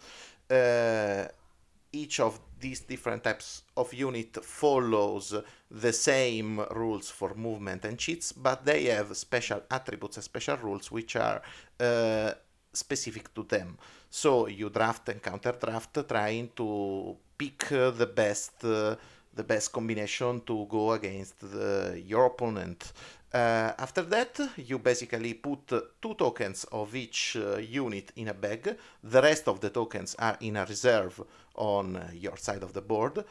Each 1.94 2.20
of 2.20 2.40
these 2.58 2.80
different 2.80 3.22
types 3.22 3.64
of 3.76 3.92
unit 3.92 4.42
follows 4.42 5.34
the 5.70 5.92
same 5.92 6.58
rules 6.70 7.10
for 7.10 7.34
movement 7.34 7.84
and 7.84 7.98
cheats, 7.98 8.32
but 8.32 8.64
they 8.64 8.84
have 8.84 9.14
special 9.14 9.62
attributes 9.70 10.16
and 10.16 10.24
special 10.24 10.56
rules 10.56 10.90
which 10.90 11.16
are 11.16 11.42
uh, 11.78 12.32
specific 12.72 13.34
to 13.34 13.42
them. 13.42 13.76
So 14.08 14.46
you 14.48 14.70
draft 14.70 15.10
and 15.10 15.22
counter 15.22 15.52
draft, 15.52 15.98
trying 16.08 16.52
to 16.56 17.14
pick 17.36 17.68
the 17.68 18.10
best 18.14 18.64
uh, 18.64 18.96
the 19.34 19.44
best 19.44 19.72
combination 19.72 20.40
to 20.42 20.66
go 20.68 20.92
against 20.92 21.40
the, 21.40 22.02
your 22.06 22.26
opponent. 22.26 22.92
Uh, 23.32 23.72
after 23.78 24.02
that, 24.02 24.38
you 24.56 24.78
basically 24.78 25.34
put 25.34 25.66
two 26.02 26.14
tokens 26.14 26.64
of 26.64 26.94
each 26.94 27.36
uh, 27.36 27.56
unit 27.56 28.12
in 28.16 28.28
a 28.28 28.34
bag. 28.34 28.76
The 29.02 29.22
rest 29.22 29.48
of 29.48 29.60
the 29.60 29.70
tokens 29.70 30.14
are 30.18 30.36
in 30.40 30.56
a 30.56 30.66
reserve 30.66 31.22
on 31.54 31.96
uh, 31.96 32.10
your 32.12 32.36
side 32.36 32.62
of 32.62 32.74
the 32.74 32.82
board. 32.82 33.24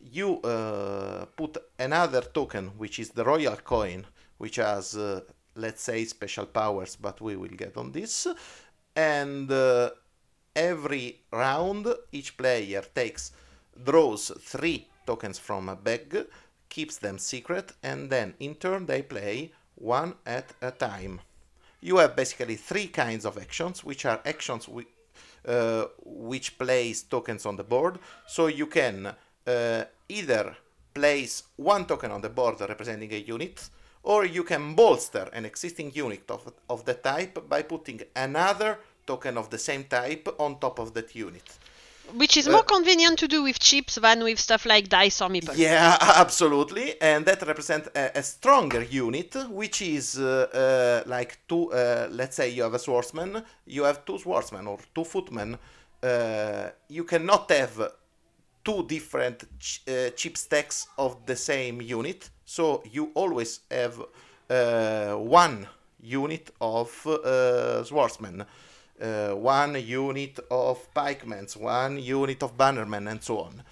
You 0.00 0.40
uh, 0.42 1.24
put 1.36 1.56
another 1.76 2.22
token, 2.22 2.68
which 2.78 3.00
is 3.00 3.10
the 3.10 3.24
royal 3.24 3.56
coin, 3.56 4.06
which 4.36 4.56
has, 4.56 4.96
uh, 4.96 5.22
let's 5.56 5.82
say, 5.82 6.04
special 6.04 6.46
powers, 6.46 6.94
but 6.94 7.20
we 7.20 7.34
will 7.34 7.48
get 7.48 7.76
on 7.76 7.90
this. 7.90 8.28
And 8.94 9.50
uh, 9.50 9.90
every 10.54 11.22
round, 11.32 11.88
each 12.12 12.36
player 12.36 12.82
takes 12.94 13.32
draws 13.84 14.30
three 14.40 14.86
tokens 15.10 15.38
from 15.38 15.62
a 15.68 15.76
bag, 15.88 16.10
keeps 16.68 16.96
them 16.98 17.16
secret, 17.18 17.66
and 17.82 18.00
then 18.14 18.28
in 18.38 18.54
turn 18.64 18.86
they 18.86 19.02
play 19.14 19.34
one 19.94 20.12
at 20.26 20.48
a 20.60 20.70
time. 20.70 21.14
You 21.88 21.96
have 22.02 22.14
basically 22.22 22.56
three 22.56 22.88
kinds 23.02 23.24
of 23.24 23.38
actions, 23.38 23.76
which 23.88 24.04
are 24.10 24.20
actions 24.24 24.68
uh, 24.68 25.84
which 26.04 26.48
place 26.58 26.98
tokens 27.14 27.46
on 27.46 27.56
the 27.56 27.64
board. 27.74 27.94
So 28.26 28.42
you 28.48 28.66
can 28.66 28.96
uh, 29.06 29.84
either 30.08 30.56
place 30.92 31.34
one 31.56 31.84
token 31.86 32.10
on 32.10 32.20
the 32.20 32.34
board 32.38 32.60
representing 32.60 33.12
a 33.14 33.24
unit, 33.34 33.56
or 34.02 34.24
you 34.36 34.44
can 34.44 34.74
bolster 34.74 35.26
an 35.32 35.44
existing 35.44 35.92
unit 35.94 36.24
of, 36.30 36.52
of 36.68 36.84
that 36.84 37.02
type 37.02 37.48
by 37.48 37.62
putting 37.62 38.00
another 38.14 38.78
token 39.06 39.38
of 39.38 39.48
the 39.48 39.58
same 39.58 39.84
type 39.84 40.28
on 40.38 40.58
top 40.58 40.78
of 40.78 40.92
that 40.94 41.14
unit. 41.14 41.48
Which 42.14 42.36
is 42.36 42.48
more 42.48 42.62
convenient 42.62 43.18
to 43.18 43.28
do 43.28 43.42
with 43.42 43.58
chips 43.58 43.96
than 43.96 44.24
with 44.24 44.38
stuff 44.38 44.64
like 44.64 44.88
dice 44.88 45.20
or 45.20 45.28
meeples. 45.28 45.56
Yeah, 45.56 45.96
absolutely, 46.00 47.00
and 47.00 47.26
that 47.26 47.42
represents 47.46 47.88
a, 47.94 48.10
a 48.14 48.22
stronger 48.22 48.82
unit, 48.82 49.34
which 49.50 49.82
is 49.82 50.18
uh, 50.18 51.02
uh, 51.04 51.08
like 51.08 51.38
two. 51.48 51.72
Uh, 51.72 52.08
let's 52.10 52.36
say 52.36 52.48
you 52.48 52.62
have 52.62 52.74
a 52.74 52.78
swordsman, 52.78 53.42
you 53.66 53.84
have 53.84 54.04
two 54.04 54.18
swordsmen 54.18 54.66
or 54.66 54.78
two 54.94 55.04
footmen. 55.04 55.58
Uh, 56.02 56.70
you 56.88 57.04
cannot 57.04 57.50
have 57.50 57.92
two 58.64 58.86
different 58.86 59.44
ch- 59.58 59.82
uh, 59.88 60.10
chip 60.10 60.36
stacks 60.36 60.86
of 60.96 61.26
the 61.26 61.36
same 61.36 61.82
unit, 61.82 62.30
so 62.44 62.82
you 62.90 63.10
always 63.14 63.60
have 63.70 64.00
uh, 64.48 65.14
one 65.14 65.66
unit 66.00 66.50
of 66.60 66.88
swordsmen 67.84 68.44
uh, 69.00 69.34
one 69.34 69.80
unit 69.80 70.38
of 70.50 70.92
pikemen, 70.94 71.46
one 71.56 71.98
unit 71.98 72.42
of 72.42 72.56
bannermen, 72.56 73.10
and 73.10 73.22
so 73.22 73.38
on. 73.38 73.62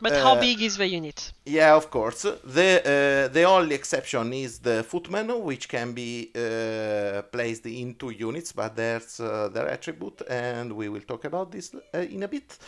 But 0.00 0.12
uh, 0.12 0.22
how 0.22 0.40
big 0.40 0.62
is 0.62 0.76
the 0.76 0.86
unit? 0.86 1.32
Yeah, 1.44 1.74
of 1.74 1.90
course. 1.90 2.22
The 2.22 3.26
uh, 3.26 3.32
the 3.32 3.42
only 3.44 3.74
exception 3.74 4.32
is 4.32 4.60
the 4.60 4.84
footman, 4.84 5.42
which 5.42 5.68
can 5.68 5.92
be 5.92 6.30
uh, 6.34 7.22
placed 7.22 7.66
in 7.66 7.94
two 7.94 8.10
units, 8.10 8.52
but 8.52 8.76
there's 8.76 9.18
uh, 9.18 9.48
their 9.48 9.68
attribute, 9.68 10.22
and 10.28 10.72
we 10.72 10.88
will 10.88 11.00
talk 11.00 11.24
about 11.24 11.50
this 11.50 11.74
uh, 11.74 11.98
in 11.98 12.22
a 12.22 12.28
bit. 12.28 12.58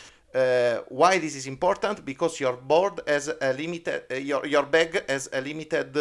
why 0.89 1.19
this 1.19 1.35
is 1.35 1.47
important? 1.47 2.03
Because 2.05 2.39
your 2.39 2.57
board 2.57 3.01
has 3.07 3.29
a 3.29 3.53
limited, 3.53 4.03
your 4.23 4.45
your 4.45 4.63
bag 4.63 5.03
has 5.07 5.29
a 5.31 5.39
limited. 5.41 5.95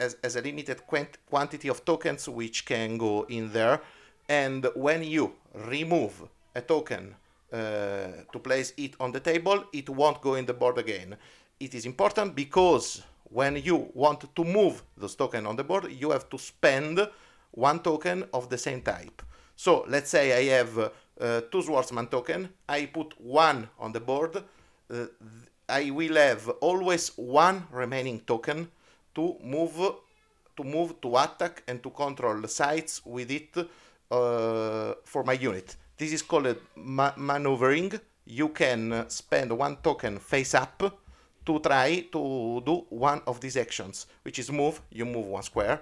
as, 0.00 0.16
as 0.24 0.36
a 0.36 0.40
limited 0.40 0.84
quant- 0.86 1.18
quantity 1.30 1.68
of 1.68 1.84
tokens 1.84 2.28
which 2.28 2.64
can 2.64 2.96
go 2.96 3.26
in 3.28 3.52
there 3.52 3.78
and 4.28 4.66
when 4.74 5.02
you 5.02 5.32
remove 5.54 6.28
a 6.54 6.60
token 6.60 7.14
uh, 7.52 7.56
to 8.32 8.38
place 8.42 8.72
it 8.76 8.94
on 8.98 9.12
the 9.12 9.20
table, 9.20 9.64
it 9.72 9.88
won't 9.88 10.20
go 10.20 10.34
in 10.34 10.46
the 10.46 10.54
board 10.54 10.78
again. 10.78 11.16
It 11.60 11.74
is 11.74 11.86
important 11.86 12.34
because 12.34 13.02
when 13.30 13.56
you 13.56 13.90
want 13.94 14.34
to 14.34 14.44
move 14.44 14.82
those 14.96 15.14
token 15.14 15.46
on 15.46 15.56
the 15.56 15.64
board, 15.64 15.90
you 15.90 16.10
have 16.10 16.28
to 16.30 16.38
spend 16.38 17.08
one 17.52 17.80
token 17.80 18.24
of 18.32 18.48
the 18.48 18.58
same 18.58 18.82
type. 18.82 19.22
So 19.56 19.84
let's 19.88 20.10
say 20.10 20.50
I 20.50 20.56
have 20.56 20.78
uh, 20.78 21.40
two 21.50 21.62
swordsman 21.62 22.08
token, 22.08 22.48
I 22.68 22.86
put 22.86 23.18
one 23.20 23.68
on 23.78 23.92
the 23.92 24.00
board, 24.00 24.36
uh, 24.90 25.06
I 25.68 25.90
will 25.90 26.14
have 26.16 26.48
always 26.60 27.08
one 27.16 27.66
remaining 27.72 28.20
token 28.20 28.68
to 29.14 29.36
move 29.42 29.76
to 30.56 30.64
move 30.64 31.00
to 31.02 31.16
attack 31.16 31.62
and 31.68 31.82
to 31.82 31.90
control 31.90 32.40
the 32.40 32.48
sides 32.48 33.02
with 33.04 33.30
it 33.30 33.68
uh, 34.10 34.94
for 35.04 35.24
my 35.24 35.34
unit. 35.34 35.76
This 35.96 36.12
is 36.12 36.22
called 36.22 36.56
ma- 36.76 37.14
maneuvering. 37.16 37.92
You 38.26 38.48
can 38.48 39.08
spend 39.08 39.52
one 39.52 39.76
token 39.76 40.18
face 40.18 40.54
up 40.54 40.82
to 41.44 41.60
try 41.60 42.06
to 42.12 42.62
do 42.64 42.84
one 42.90 43.22
of 43.26 43.40
these 43.40 43.56
actions, 43.56 44.06
which 44.22 44.38
is 44.38 44.50
move. 44.50 44.80
You 44.90 45.04
move 45.04 45.26
one 45.26 45.42
square. 45.42 45.80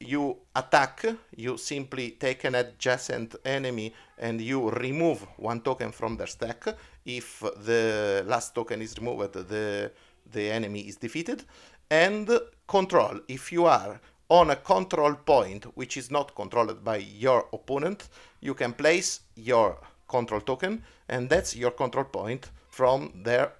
You 0.00 0.36
attack. 0.54 1.04
You 1.36 1.56
simply 1.56 2.12
take 2.12 2.44
an 2.44 2.56
adjacent 2.56 3.36
enemy 3.44 3.94
and 4.18 4.40
you 4.40 4.70
remove 4.70 5.26
one 5.36 5.60
token 5.60 5.92
from 5.92 6.16
their 6.16 6.26
stack. 6.26 6.64
If 7.04 7.40
the 7.40 8.24
last 8.26 8.54
token 8.54 8.82
is 8.82 8.96
removed, 8.98 9.34
the 9.34 9.92
the 10.32 10.50
enemy 10.50 10.80
is 10.80 10.96
defeated. 10.96 11.44
And 11.90 12.28
control. 12.66 13.20
If 13.28 13.52
you 13.52 13.66
are 13.66 14.00
on 14.30 14.50
a 14.50 14.56
control 14.56 15.14
point 15.14 15.64
which 15.76 15.96
is 15.96 16.10
not 16.10 16.34
controlled 16.34 16.82
by 16.84 16.96
your 16.96 17.46
opponent, 17.52 18.08
you 18.40 18.54
can 18.54 18.72
place 18.72 19.20
your 19.34 19.76
control 20.08 20.40
token, 20.40 20.82
and 21.08 21.28
that's 21.28 21.56
your 21.56 21.72
control 21.72 22.04
point 22.04 22.50
from 22.68 23.12
there 23.24 23.52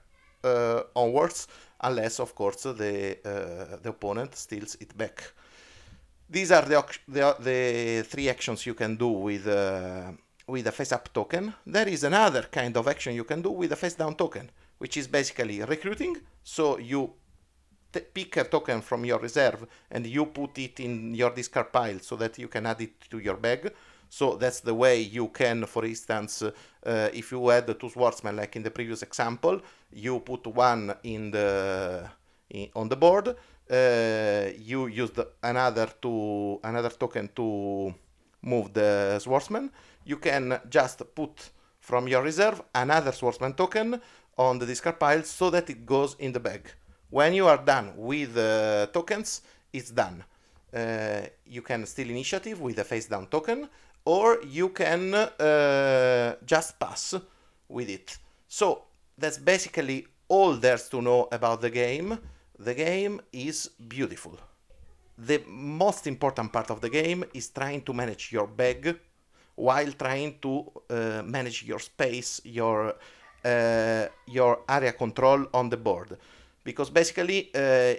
uh, 0.44 0.83
onwards, 0.94 1.48
unless, 1.80 2.20
of 2.20 2.35
course, 2.35 2.62
the, 2.62 3.18
uh, 3.24 3.76
the 3.83 3.90
opponent 3.90 4.35
steals 4.37 4.76
it 4.80 4.96
back. 4.96 5.33
These 6.28 6.52
are 6.52 6.62
the, 6.62 6.85
the, 7.09 7.37
the 7.40 8.02
three 8.09 8.28
actions 8.28 8.64
you 8.64 8.74
can 8.74 8.94
do 8.94 9.09
with, 9.09 9.48
uh, 9.48 10.12
with 10.46 10.68
a 10.68 10.72
face 10.72 10.92
up 10.92 11.12
token. 11.12 11.52
There 11.66 11.88
is 11.88 12.04
another 12.04 12.42
kind 12.42 12.76
of 12.76 12.87
action 12.87 13.14
you 13.14 13.24
can 13.24 13.42
do 13.42 13.50
with 13.50 13.72
a 13.72 13.76
face 13.76 13.94
down 13.94 14.14
token, 14.14 14.50
which 14.78 14.96
is 14.96 15.09
basically 15.09 15.61
recruiting. 15.62 16.16
So 16.44 16.78
you 16.78 17.12
t- 17.92 18.00
pick 18.00 18.37
a 18.37 18.44
token 18.44 18.81
from 18.81 19.05
your 19.05 19.18
reserve 19.18 19.66
and 19.90 20.07
you 20.07 20.26
put 20.26 20.59
it 20.59 20.81
in 20.81 21.14
your 21.14 21.31
discard 21.31 21.72
pile 21.72 21.98
so 22.00 22.16
that 22.16 22.38
you 22.38 22.48
can 22.48 22.66
add 22.66 22.81
it 22.81 23.00
to 23.11 23.18
your 23.18 23.37
bag. 23.37 23.72
So 24.09 24.37
that's 24.37 24.61
the 24.61 24.74
way 24.74 25.00
you 25.00 25.29
can, 25.29 25.64
for 25.66 25.85
instance, 25.85 26.42
uh, 26.42 27.09
if 27.12 27.31
you 27.31 27.48
had 27.48 27.79
two 27.79 27.88
swordsmen 27.88 28.37
like 28.37 28.57
in 28.57 28.62
the 28.62 28.70
previous 28.70 29.03
example, 29.03 29.61
you 29.92 30.18
put 30.20 30.46
one 30.48 30.94
in 31.05 31.31
the 31.31 32.11
in, 32.50 32.68
on 32.74 32.88
the 32.88 32.96
board. 32.96 33.29
Uh, 33.70 34.50
you 34.59 34.88
use 34.88 35.12
the, 35.12 35.29
another 35.44 35.88
to 36.03 36.59
another 36.64 36.90
token 36.90 37.31
to 37.37 37.94
move 38.42 38.72
the 38.72 39.18
swordsman. 39.20 39.70
You 40.05 40.16
can 40.16 40.59
just 40.68 41.03
put 41.14 41.50
from 41.79 42.09
your 42.09 42.22
reserve 42.22 42.62
another 42.74 43.12
swordsman 43.12 43.55
token 43.55 44.00
on 44.37 44.59
the 44.59 44.66
discard 44.66 44.98
pile 44.98 45.22
so 45.22 45.50
that 45.50 45.70
it 45.70 45.87
goes 45.87 46.16
in 46.18 46.33
the 46.33 46.40
bag. 46.40 46.72
When 47.10 47.34
you 47.34 47.48
are 47.48 47.58
done 47.58 47.92
with 47.96 48.36
uh, 48.36 48.86
tokens, 48.92 49.42
it's 49.72 49.90
done. 49.90 50.24
Uh, 50.72 51.22
you 51.44 51.60
can 51.60 51.84
steal 51.84 52.08
initiative 52.08 52.60
with 52.60 52.78
a 52.78 52.84
face 52.84 53.06
down 53.06 53.26
token, 53.26 53.68
or 54.04 54.38
you 54.46 54.68
can 54.68 55.14
uh, 55.14 56.36
just 56.46 56.78
pass 56.78 57.14
with 57.68 57.88
it. 57.90 58.16
So 58.46 58.84
that's 59.18 59.38
basically 59.38 60.06
all 60.28 60.54
there's 60.54 60.88
to 60.90 61.02
know 61.02 61.28
about 61.32 61.60
the 61.60 61.70
game. 61.70 62.16
The 62.60 62.74
game 62.74 63.20
is 63.32 63.70
beautiful. 63.88 64.38
The 65.18 65.42
most 65.48 66.06
important 66.06 66.52
part 66.52 66.70
of 66.70 66.80
the 66.80 66.90
game 66.90 67.24
is 67.34 67.48
trying 67.48 67.82
to 67.82 67.92
manage 67.92 68.30
your 68.30 68.46
bag 68.46 68.96
while 69.56 69.90
trying 69.92 70.38
to 70.42 70.72
uh, 70.88 71.22
manage 71.24 71.64
your 71.64 71.80
space, 71.80 72.40
your 72.44 72.94
uh, 73.44 74.06
your 74.26 74.60
area 74.68 74.92
control 74.92 75.46
on 75.52 75.70
the 75.70 75.76
board 75.76 76.16
because 76.64 76.90
basically 76.90 77.50
uh, 77.54 77.94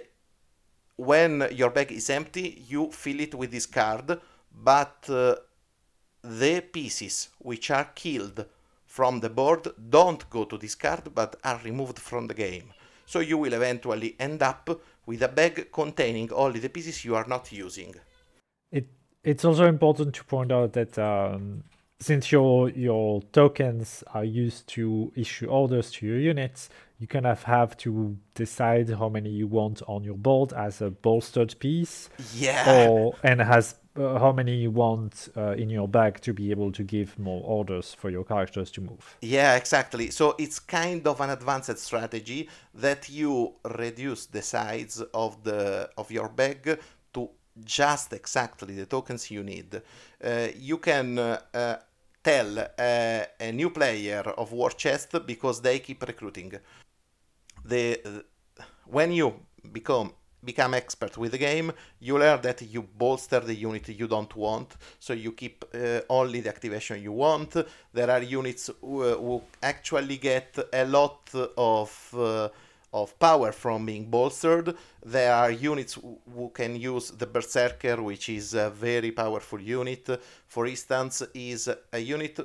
when 0.96 1.48
your 1.52 1.70
bag 1.70 1.92
is 1.92 2.10
empty 2.10 2.64
you 2.68 2.90
fill 2.90 3.20
it 3.20 3.34
with 3.34 3.50
this 3.50 3.66
card 3.66 4.20
but 4.54 5.04
uh, 5.08 5.34
the 6.22 6.60
pieces 6.60 7.28
which 7.38 7.70
are 7.70 7.90
killed 7.94 8.44
from 8.86 9.20
the 9.20 9.30
board 9.30 9.68
don't 9.88 10.28
go 10.30 10.44
to 10.44 10.58
this 10.58 10.74
card 10.74 11.02
but 11.14 11.36
are 11.44 11.60
removed 11.64 11.98
from 11.98 12.26
the 12.26 12.34
game. 12.34 12.72
So 13.06 13.20
you 13.20 13.38
will 13.38 13.52
eventually 13.52 14.14
end 14.18 14.42
up 14.42 14.68
with 15.06 15.22
a 15.22 15.28
bag 15.28 15.72
containing 15.72 16.32
only 16.32 16.60
the 16.60 16.68
pieces 16.68 17.04
you 17.04 17.14
are 17.16 17.26
not 17.26 17.50
using. 17.50 17.94
It 18.70 18.88
it's 19.24 19.44
also 19.44 19.66
important 19.66 20.14
to 20.14 20.24
point 20.24 20.52
out 20.52 20.72
that 20.72 20.98
um, 20.98 21.64
since 22.02 22.32
your 22.32 22.68
your 22.70 23.22
tokens 23.32 24.02
are 24.12 24.24
used 24.24 24.66
to 24.66 25.12
issue 25.14 25.46
orders 25.46 25.90
to 25.92 26.06
your 26.06 26.18
units, 26.18 26.68
you 26.98 27.06
kind 27.06 27.26
of 27.26 27.42
have 27.44 27.76
to 27.76 28.16
decide 28.34 28.90
how 28.90 29.08
many 29.08 29.30
you 29.30 29.46
want 29.46 29.82
on 29.86 30.02
your 30.04 30.16
board 30.16 30.52
as 30.52 30.82
a 30.82 30.90
bolstered 30.90 31.58
piece. 31.60 32.10
Yeah. 32.34 32.88
Or 32.88 33.14
and 33.22 33.40
has 33.40 33.76
uh, 33.96 34.18
how 34.18 34.32
many 34.32 34.56
you 34.56 34.70
want 34.70 35.28
uh, 35.36 35.52
in 35.52 35.70
your 35.70 35.86
bag 35.86 36.20
to 36.22 36.32
be 36.32 36.50
able 36.50 36.72
to 36.72 36.82
give 36.82 37.18
more 37.18 37.42
orders 37.44 37.94
for 37.94 38.10
your 38.10 38.24
characters 38.24 38.70
to 38.72 38.80
move. 38.80 39.16
Yeah, 39.20 39.54
exactly. 39.54 40.10
So 40.10 40.34
it's 40.38 40.58
kind 40.58 41.06
of 41.06 41.20
an 41.20 41.30
advanced 41.30 41.78
strategy 41.78 42.48
that 42.74 43.08
you 43.08 43.54
reduce 43.64 44.26
the 44.26 44.42
size 44.42 45.02
of 45.14 45.44
the 45.44 45.90
of 45.96 46.10
your 46.10 46.28
bag 46.28 46.80
to 47.14 47.30
just 47.64 48.12
exactly 48.12 48.74
the 48.74 48.86
tokens 48.86 49.30
you 49.30 49.42
need. 49.42 49.82
Uh, 50.24 50.48
you 50.56 50.78
can 50.78 51.18
uh, 51.18 51.38
uh, 51.52 51.76
tell 52.22 52.58
a, 52.78 53.26
a 53.40 53.52
new 53.52 53.70
player 53.70 54.22
of 54.36 54.52
War 54.52 54.70
Chest 54.70 55.26
because 55.26 55.60
they 55.60 55.78
keep 55.80 56.02
recruiting. 56.02 56.52
The 57.64 58.24
when 58.86 59.12
you 59.12 59.34
become 59.72 60.12
become 60.44 60.74
expert 60.74 61.16
with 61.16 61.32
the 61.32 61.38
game, 61.38 61.72
you 62.00 62.18
learn 62.18 62.40
that 62.42 62.62
you 62.62 62.82
bolster 62.82 63.40
the 63.40 63.54
unit 63.54 63.88
you 63.88 64.08
don't 64.08 64.34
want, 64.34 64.76
so 64.98 65.12
you 65.12 65.32
keep 65.32 65.64
uh, 65.72 66.00
only 66.08 66.40
the 66.40 66.48
activation 66.48 67.00
you 67.00 67.12
want. 67.12 67.56
There 67.92 68.10
are 68.10 68.22
units 68.22 68.70
who, 68.80 69.02
who 69.02 69.42
actually 69.62 70.16
get 70.16 70.58
a 70.72 70.84
lot 70.84 71.30
of 71.56 72.14
uh, 72.18 72.48
of 72.92 73.18
power 73.18 73.52
from 73.52 73.86
being 73.86 74.06
bolstered. 74.06 74.76
There 75.04 75.34
are 75.34 75.50
units 75.50 75.94
who 76.34 76.50
can 76.54 76.76
use 76.76 77.10
the 77.10 77.26
Berserker, 77.26 78.02
which 78.02 78.28
is 78.28 78.54
a 78.54 78.70
very 78.70 79.12
powerful 79.12 79.60
unit. 79.60 80.08
For 80.46 80.66
instance, 80.66 81.22
is 81.34 81.68
a 81.92 81.98
unit 81.98 82.38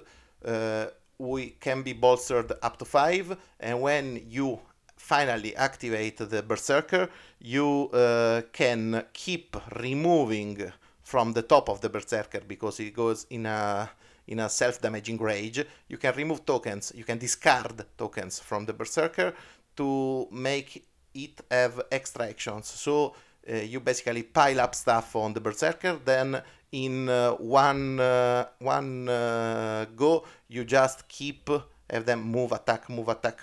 uh, 0.45 0.85
we 1.17 1.55
can 1.59 1.81
be 1.81 1.93
bolstered 1.93 2.53
up 2.61 2.77
to 2.77 2.85
five, 2.85 3.35
and 3.59 3.81
when 3.81 4.23
you 4.29 4.59
finally 4.95 5.55
activate 5.55 6.17
the 6.17 6.43
Berserker, 6.43 7.09
you 7.39 7.89
uh, 7.91 8.41
can 8.51 9.03
keep 9.13 9.55
removing 9.79 10.71
from 11.01 11.33
the 11.33 11.41
top 11.41 11.69
of 11.69 11.81
the 11.81 11.89
Berserker 11.89 12.41
because 12.47 12.79
it 12.79 12.93
goes 12.93 13.25
in 13.29 13.45
a 13.45 13.89
in 14.27 14.39
a 14.39 14.49
self-damaging 14.49 15.17
rage. 15.17 15.65
You 15.87 15.97
can 15.97 16.13
remove 16.15 16.45
tokens. 16.45 16.91
You 16.93 17.05
can 17.05 17.17
discard 17.17 17.85
tokens 17.97 18.39
from 18.39 18.65
the 18.65 18.73
Berserker 18.73 19.33
to 19.77 20.27
make 20.31 20.85
it 21.13 21.41
have 21.49 21.81
extra 21.91 22.27
actions. 22.27 22.67
So 22.67 23.15
uh, 23.49 23.55
you 23.55 23.79
basically 23.79 24.23
pile 24.23 24.59
up 24.59 24.75
stuff 24.75 25.15
on 25.15 25.33
the 25.33 25.41
Berserker, 25.41 25.99
then 26.03 26.41
in 26.71 27.07
uh, 27.09 27.31
one 27.31 27.99
uh, 27.99 28.45
one 28.59 29.07
uh, 29.07 29.85
go 29.95 30.25
you 30.49 30.65
just 30.65 31.07
keep 31.07 31.49
have 31.89 32.05
them 32.05 32.21
move, 32.21 32.51
attack, 32.51 32.89
move, 32.89 33.07
attack, 33.07 33.39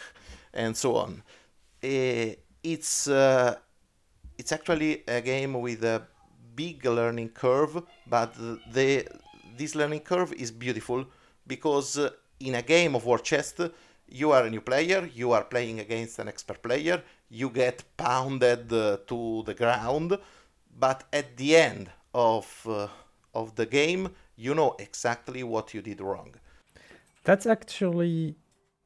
and 0.52 0.76
so 0.76 0.96
on. 0.96 1.22
Uh, 1.82 2.34
it's 2.62 3.08
uh, 3.08 3.54
it's 4.36 4.52
actually 4.52 5.02
a 5.08 5.20
game 5.20 5.54
with 5.54 5.82
a 5.84 6.02
big 6.54 6.84
learning 6.84 7.30
curve, 7.30 7.82
but 8.06 8.34
the 8.72 9.06
this 9.56 9.74
learning 9.74 10.00
curve 10.00 10.32
is 10.34 10.50
beautiful 10.50 11.06
because 11.46 11.98
in 12.40 12.54
a 12.54 12.62
game 12.62 12.94
of 12.94 13.04
war 13.04 13.18
chest 13.18 13.60
you 14.08 14.32
are 14.32 14.44
a 14.44 14.50
new 14.50 14.60
player, 14.60 15.08
you 15.14 15.32
are 15.32 15.44
playing 15.44 15.80
against 15.80 16.18
an 16.18 16.28
expert 16.28 16.62
player, 16.62 17.02
you 17.30 17.50
get 17.50 17.84
pounded 17.96 18.72
uh, 18.72 18.98
to 19.06 19.42
the 19.44 19.54
ground, 19.54 20.18
but 20.78 21.04
at 21.12 21.36
the 21.36 21.56
end 21.56 21.90
of 22.14 22.66
uh, 22.68 22.88
of 23.34 23.56
the 23.56 23.66
game, 23.66 24.10
you 24.36 24.54
know 24.54 24.76
exactly 24.78 25.42
what 25.42 25.74
you 25.74 25.82
did 25.82 26.00
wrong. 26.00 26.34
That's 27.24 27.46
actually 27.46 28.36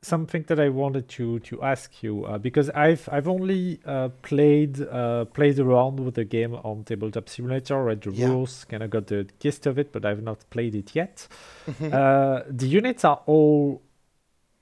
something 0.01 0.45
that 0.47 0.61
I 0.61 0.69
wanted 0.69 1.09
to 1.09 1.41
to 1.41 1.63
ask 1.63 2.03
you 2.03 2.25
uh, 2.25 2.39
because 2.39 2.71
I've 2.71 3.09
I've 3.11 3.27
only 3.29 3.81
uh, 3.85 4.11
played 4.23 4.81
uh, 4.81 5.25
played 5.27 5.59
around 5.59 5.99
with 6.01 6.15
the 6.15 6.25
game 6.25 6.55
on 6.55 6.85
Tabletop 6.85 7.29
Simulator, 7.29 7.83
read 7.83 8.03
the 8.03 8.13
Yeah. 8.13 8.29
rules, 8.29 8.65
kind 8.65 8.83
of 8.83 8.91
got 8.91 9.09
the 9.09 9.27
gist 9.41 9.67
of 9.67 9.79
it, 9.79 9.93
but 9.93 10.05
I've 10.05 10.23
not 10.23 10.49
played 10.51 10.75
it 10.77 10.95
yet. 10.95 11.27
uh, 11.93 12.43
the 12.49 12.69
units 12.69 13.05
are 13.05 13.21
all 13.27 13.83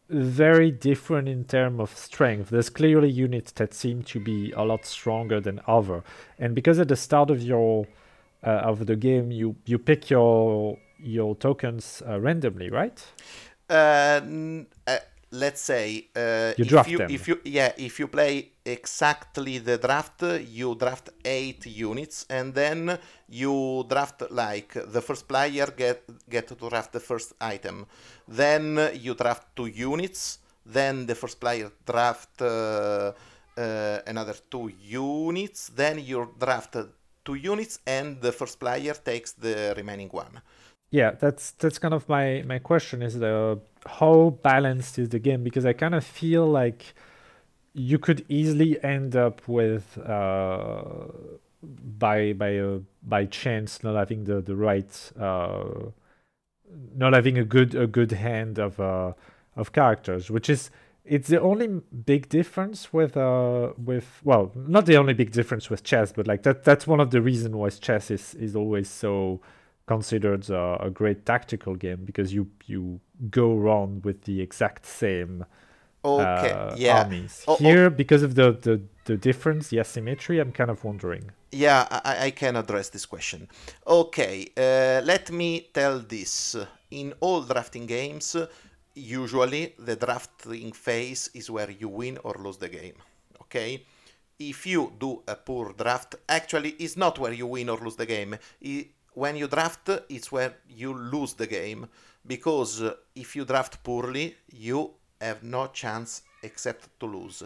very 0.08 0.70
different 0.70 1.28
in 1.28 1.44
terms 1.44 1.80
of 1.80 1.96
strength. 1.96 2.50
There's 2.50 2.70
clearly 2.70 3.10
units 3.10 3.52
that 3.52 3.74
seem 3.74 4.02
to 4.04 4.20
be 4.20 4.52
a 4.52 4.64
lot 4.64 4.86
stronger 4.86 5.40
than 5.40 5.60
other, 5.66 6.02
and 6.38 6.54
because 6.54 6.78
at 6.78 6.88
the 6.88 6.96
start 6.96 7.30
of 7.30 7.42
your 7.42 7.86
uh, 8.44 8.50
of 8.50 8.86
the 8.86 8.96
game 8.96 9.30
you 9.30 9.56
you 9.64 9.78
pick 9.78 10.10
your 10.10 10.78
your 10.98 11.34
tokens 11.34 12.02
uh, 12.06 12.20
randomly, 12.20 12.70
right? 12.70 13.04
Uh, 13.68 14.20
uh, 14.86 14.98
let's 15.30 15.60
say 15.60 16.08
uh, 16.14 16.52
You 16.56 16.78
if 16.78 16.88
you 16.88 16.98
them. 16.98 17.10
if 17.10 17.28
you 17.28 17.40
yeah 17.44 17.72
if 17.76 17.98
you 17.98 18.08
play 18.08 18.52
exactly 18.64 19.58
the 19.58 19.78
draft 19.78 20.22
you 20.22 20.74
draft 20.74 21.10
eight 21.24 21.66
units 21.66 22.26
and 22.30 22.54
then 22.54 22.98
you 23.28 23.84
draft 23.88 24.22
like 24.30 24.72
the 24.92 25.02
first 25.02 25.26
player 25.26 25.66
get 25.76 26.02
get 26.28 26.46
to 26.48 26.54
draft 26.54 26.92
the 26.92 27.00
first 27.00 27.34
item 27.40 27.86
then 28.28 28.90
you 28.94 29.14
draft 29.14 29.54
two 29.56 29.66
units 29.66 30.38
then 30.64 31.06
the 31.06 31.14
first 31.14 31.40
player 31.40 31.70
draft 31.84 32.40
uh, 32.42 33.12
uh, 33.56 33.98
another 34.06 34.36
two 34.50 34.70
units 34.82 35.68
then 35.74 35.98
you 35.98 36.28
draft 36.38 36.76
two 37.24 37.34
units 37.34 37.80
and 37.86 38.20
the 38.20 38.32
first 38.32 38.60
player 38.60 38.94
takes 38.94 39.32
the 39.32 39.74
remaining 39.76 40.08
one 40.10 40.40
Yeah, 40.90 41.12
that's 41.12 41.50
that's 41.52 41.78
kind 41.78 41.94
of 41.94 42.08
my 42.08 42.42
my 42.46 42.58
question 42.58 43.02
is 43.02 43.18
the 43.18 43.60
how 43.86 44.38
balanced 44.42 44.98
is 44.98 45.08
the 45.10 45.18
game? 45.18 45.42
Because 45.44 45.66
I 45.66 45.72
kind 45.72 45.94
of 45.94 46.04
feel 46.04 46.46
like 46.46 46.94
you 47.74 47.98
could 47.98 48.24
easily 48.28 48.82
end 48.84 49.16
up 49.16 49.46
with 49.48 49.98
uh 49.98 51.06
by 51.62 52.32
by 52.32 52.58
uh, 52.58 52.78
by 53.02 53.26
chance 53.26 53.82
not 53.84 53.96
having 53.96 54.24
the 54.24 54.40
the 54.40 54.56
right 54.56 55.12
uh 55.20 55.90
not 56.94 57.12
having 57.12 57.38
a 57.38 57.44
good 57.44 57.74
a 57.74 57.86
good 57.86 58.12
hand 58.12 58.58
of 58.58 58.78
uh 58.80 59.12
of 59.56 59.72
characters 59.72 60.30
which 60.30 60.50
is 60.50 60.70
it's 61.04 61.28
the 61.28 61.40
only 61.40 61.68
big 62.04 62.28
difference 62.28 62.92
with 62.92 63.16
uh 63.16 63.72
with 63.82 64.20
well 64.24 64.50
not 64.54 64.86
the 64.86 64.96
only 64.96 65.14
big 65.14 65.30
difference 65.30 65.70
with 65.70 65.84
chess 65.84 66.12
but 66.12 66.26
like 66.26 66.42
that 66.42 66.64
that's 66.64 66.86
one 66.86 67.00
of 67.00 67.10
the 67.10 67.20
reasons 67.20 67.54
why 67.54 67.68
chess 67.68 68.10
is 68.10 68.34
is 68.34 68.56
always 68.56 68.88
so 68.88 69.40
considered 69.86 70.48
a, 70.50 70.78
a 70.86 70.90
great 70.90 71.24
tactical 71.24 71.74
game 71.74 72.04
because 72.04 72.32
you 72.32 72.48
you 72.66 73.00
go 73.30 73.56
around 73.56 74.04
with 74.04 74.22
the 74.22 74.40
exact 74.40 74.84
same 74.84 75.44
okay 76.04 76.52
uh, 76.52 76.74
yeah 76.76 77.02
armies. 77.02 77.44
Oh, 77.46 77.54
oh. 77.54 77.56
Here, 77.56 77.90
because 77.90 78.22
of 78.22 78.34
the, 78.34 78.52
the 78.52 78.80
the 79.04 79.16
difference, 79.16 79.68
the 79.68 79.78
asymmetry, 79.80 80.38
I'm 80.40 80.52
kind 80.52 80.70
of 80.70 80.84
wondering. 80.84 81.30
Yeah, 81.52 81.86
I, 81.90 82.26
I 82.26 82.30
can 82.32 82.56
address 82.56 82.88
this 82.90 83.06
question. 83.06 83.48
Okay, 83.86 84.50
uh, 84.56 85.00
let 85.04 85.30
me 85.30 85.68
tell 85.72 86.00
this. 86.00 86.56
In 86.90 87.14
all 87.20 87.42
drafting 87.42 87.86
games, 87.86 88.36
usually 88.94 89.74
the 89.78 89.96
drafting 89.96 90.72
phase 90.72 91.30
is 91.34 91.50
where 91.50 91.70
you 91.70 91.88
win 91.88 92.18
or 92.24 92.34
lose 92.38 92.58
the 92.58 92.68
game. 92.68 92.94
Okay? 93.42 93.84
If 94.38 94.66
you 94.66 94.92
do 94.98 95.22
a 95.26 95.34
poor 95.34 95.72
draft, 95.72 96.16
actually, 96.28 96.70
it's 96.78 96.96
not 96.96 97.18
where 97.18 97.32
you 97.32 97.46
win 97.46 97.68
or 97.68 97.78
lose 97.78 97.96
the 97.96 98.06
game. 98.06 98.36
When 99.16 99.34
you 99.34 99.48
draft, 99.48 99.88
it's 100.10 100.30
where 100.30 100.56
you 100.68 100.92
lose 100.92 101.32
the 101.34 101.46
game. 101.46 101.88
Because 102.26 102.82
uh, 102.82 102.94
if 103.14 103.34
you 103.34 103.44
draft 103.44 103.82
poorly, 103.82 104.36
you 104.52 104.90
have 105.20 105.42
no 105.42 105.68
chance 105.68 106.22
except 106.42 107.00
to 107.00 107.06
lose. 107.06 107.42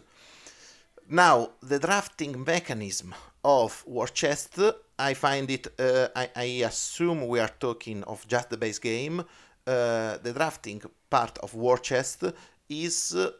Now, 1.08 1.50
the 1.62 1.78
drafting 1.78 2.44
mechanism 2.44 3.14
of 3.44 3.84
War 3.86 4.08
Chest, 4.08 4.58
I 4.98 5.14
find 5.14 5.50
it, 5.50 5.68
uh, 5.78 6.08
I, 6.14 6.30
I 6.34 6.44
assume 6.64 7.28
we 7.28 7.38
are 7.40 7.52
talking 7.58 8.02
of 8.04 8.26
just 8.26 8.50
the 8.50 8.56
base 8.56 8.78
game. 8.78 9.20
Uh, 9.66 10.18
the 10.18 10.32
drafting 10.32 10.82
part 11.08 11.38
of 11.38 11.54
War 11.54 11.78
Chest 11.78 12.24
is 12.68 13.14
uh, 13.14 13.30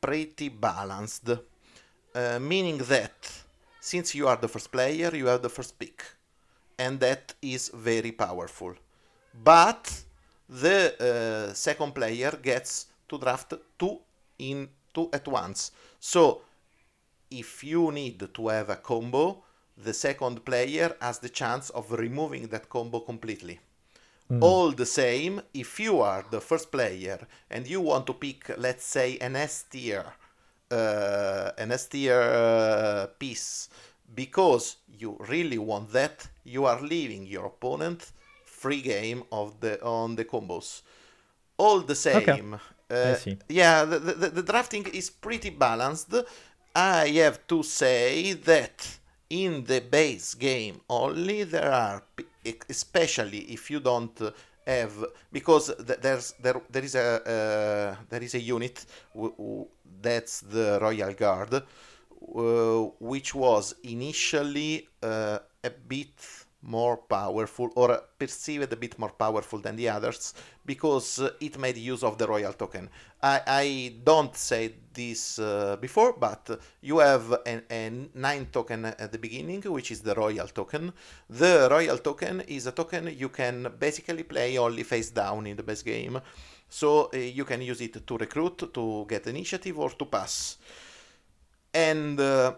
pretty 0.00 0.48
balanced, 0.48 1.28
uh, 1.28 2.38
meaning 2.40 2.78
that 2.78 3.30
since 3.80 4.14
you 4.14 4.26
are 4.26 4.36
the 4.36 4.48
first 4.48 4.72
player, 4.72 5.14
you 5.14 5.26
have 5.26 5.42
the 5.42 5.48
first 5.48 5.78
pick, 5.78 6.04
and 6.78 7.00
that 7.00 7.34
is 7.42 7.70
very 7.74 8.12
powerful. 8.12 8.74
But 9.32 10.04
the 10.48 11.48
uh, 11.50 11.54
second 11.54 11.94
player 11.94 12.38
gets 12.42 12.86
to 13.08 13.18
draft 13.18 13.54
two 13.78 13.98
in 14.38 14.68
two 14.92 15.08
at 15.12 15.26
once. 15.26 15.72
So 15.98 16.42
if 17.30 17.64
you 17.64 17.90
need 17.92 18.28
to 18.34 18.48
have 18.48 18.70
a 18.70 18.76
combo, 18.76 19.42
the 19.76 19.94
second 19.94 20.44
player 20.44 20.94
has 21.00 21.18
the 21.18 21.28
chance 21.30 21.70
of 21.70 21.90
removing 21.92 22.48
that 22.48 22.68
combo 22.68 23.00
completely. 23.00 23.60
All 24.40 24.72
the 24.72 24.86
same, 24.86 25.42
if 25.52 25.78
you 25.78 26.00
are 26.00 26.24
the 26.30 26.40
first 26.40 26.70
player 26.72 27.18
and 27.50 27.66
you 27.66 27.82
want 27.82 28.06
to 28.06 28.14
pick, 28.14 28.50
let's 28.56 28.84
say, 28.84 29.18
an 29.18 29.36
S 29.36 29.64
tier, 29.70 30.06
uh, 30.70 31.50
an 31.58 31.70
S 31.70 31.86
tier 31.88 32.18
uh, 32.18 33.06
piece, 33.18 33.68
because 34.14 34.76
you 34.98 35.16
really 35.28 35.58
want 35.58 35.92
that, 35.92 36.26
you 36.44 36.66
are 36.66 36.80
leaving 36.80 37.26
your 37.26 37.46
opponent 37.46 38.12
free 38.44 38.80
game 38.82 39.24
of 39.32 39.60
the 39.60 39.82
on 39.82 40.16
the 40.16 40.24
combos. 40.24 40.82
All 41.56 41.80
the 41.80 41.94
same, 41.94 42.58
uh, 42.90 43.14
see. 43.14 43.38
yeah, 43.48 43.84
the, 43.84 43.98
the, 43.98 44.28
the 44.28 44.42
drafting 44.42 44.86
is 44.86 45.10
pretty 45.10 45.50
balanced. 45.50 46.14
I 46.74 47.08
have 47.08 47.46
to 47.48 47.62
say 47.62 48.32
that 48.34 48.98
in 49.30 49.64
the 49.64 49.80
base 49.80 50.34
game 50.34 50.80
only 50.88 51.44
there 51.44 51.72
are, 51.72 52.02
especially 52.68 53.40
if 53.52 53.70
you 53.70 53.80
don't 53.80 54.18
have, 54.66 54.92
because 55.32 55.74
there's 55.78 56.34
there 56.40 56.60
there 56.70 56.84
is 56.84 56.94
a 56.94 57.08
uh, 57.34 58.04
there 58.08 58.22
is 58.22 58.34
a 58.34 58.40
unit 58.40 58.84
w- 59.14 59.34
w- 59.36 59.66
that's 60.00 60.40
the 60.40 60.78
Royal 60.80 61.12
Guard, 61.14 61.54
uh, 61.54 61.60
which 63.00 63.34
was 63.34 63.74
initially 63.82 64.88
uh, 65.02 65.38
a 65.64 65.70
bit 65.70 66.46
more 66.62 66.96
powerful 66.96 67.70
or 67.74 68.00
perceived 68.18 68.72
a 68.72 68.76
bit 68.76 68.98
more 68.98 69.10
powerful 69.10 69.58
than 69.58 69.74
the 69.76 69.88
others 69.88 70.32
because 70.64 71.18
uh, 71.18 71.30
it 71.40 71.58
made 71.58 71.76
use 71.76 72.04
of 72.04 72.16
the 72.18 72.26
royal 72.26 72.52
token. 72.52 72.88
I, 73.20 73.40
I 73.46 73.94
don't 74.04 74.36
say 74.36 74.74
this 74.94 75.38
uh, 75.38 75.76
before, 75.80 76.12
but 76.12 76.60
you 76.80 76.98
have 76.98 77.32
a, 77.32 77.62
a 77.70 77.90
nine 78.14 78.46
token 78.52 78.84
at 78.84 79.10
the 79.10 79.18
beginning, 79.18 79.62
which 79.62 79.90
is 79.90 80.00
the 80.00 80.14
royal 80.14 80.46
token. 80.46 80.92
The 81.28 81.68
royal 81.70 81.98
token 81.98 82.42
is 82.42 82.66
a 82.66 82.72
token 82.72 83.12
you 83.16 83.28
can 83.28 83.72
basically 83.78 84.22
play 84.22 84.56
only 84.58 84.84
face 84.84 85.10
down 85.10 85.46
in 85.46 85.56
the 85.56 85.62
base 85.62 85.82
game. 85.82 86.20
So 86.68 87.10
uh, 87.12 87.16
you 87.16 87.44
can 87.44 87.60
use 87.60 87.80
it 87.80 88.06
to 88.06 88.16
recruit, 88.16 88.72
to 88.72 89.04
get 89.08 89.26
initiative, 89.26 89.78
or 89.78 89.90
to 89.90 90.04
pass. 90.06 90.58
And 91.74 92.20
uh, 92.20 92.54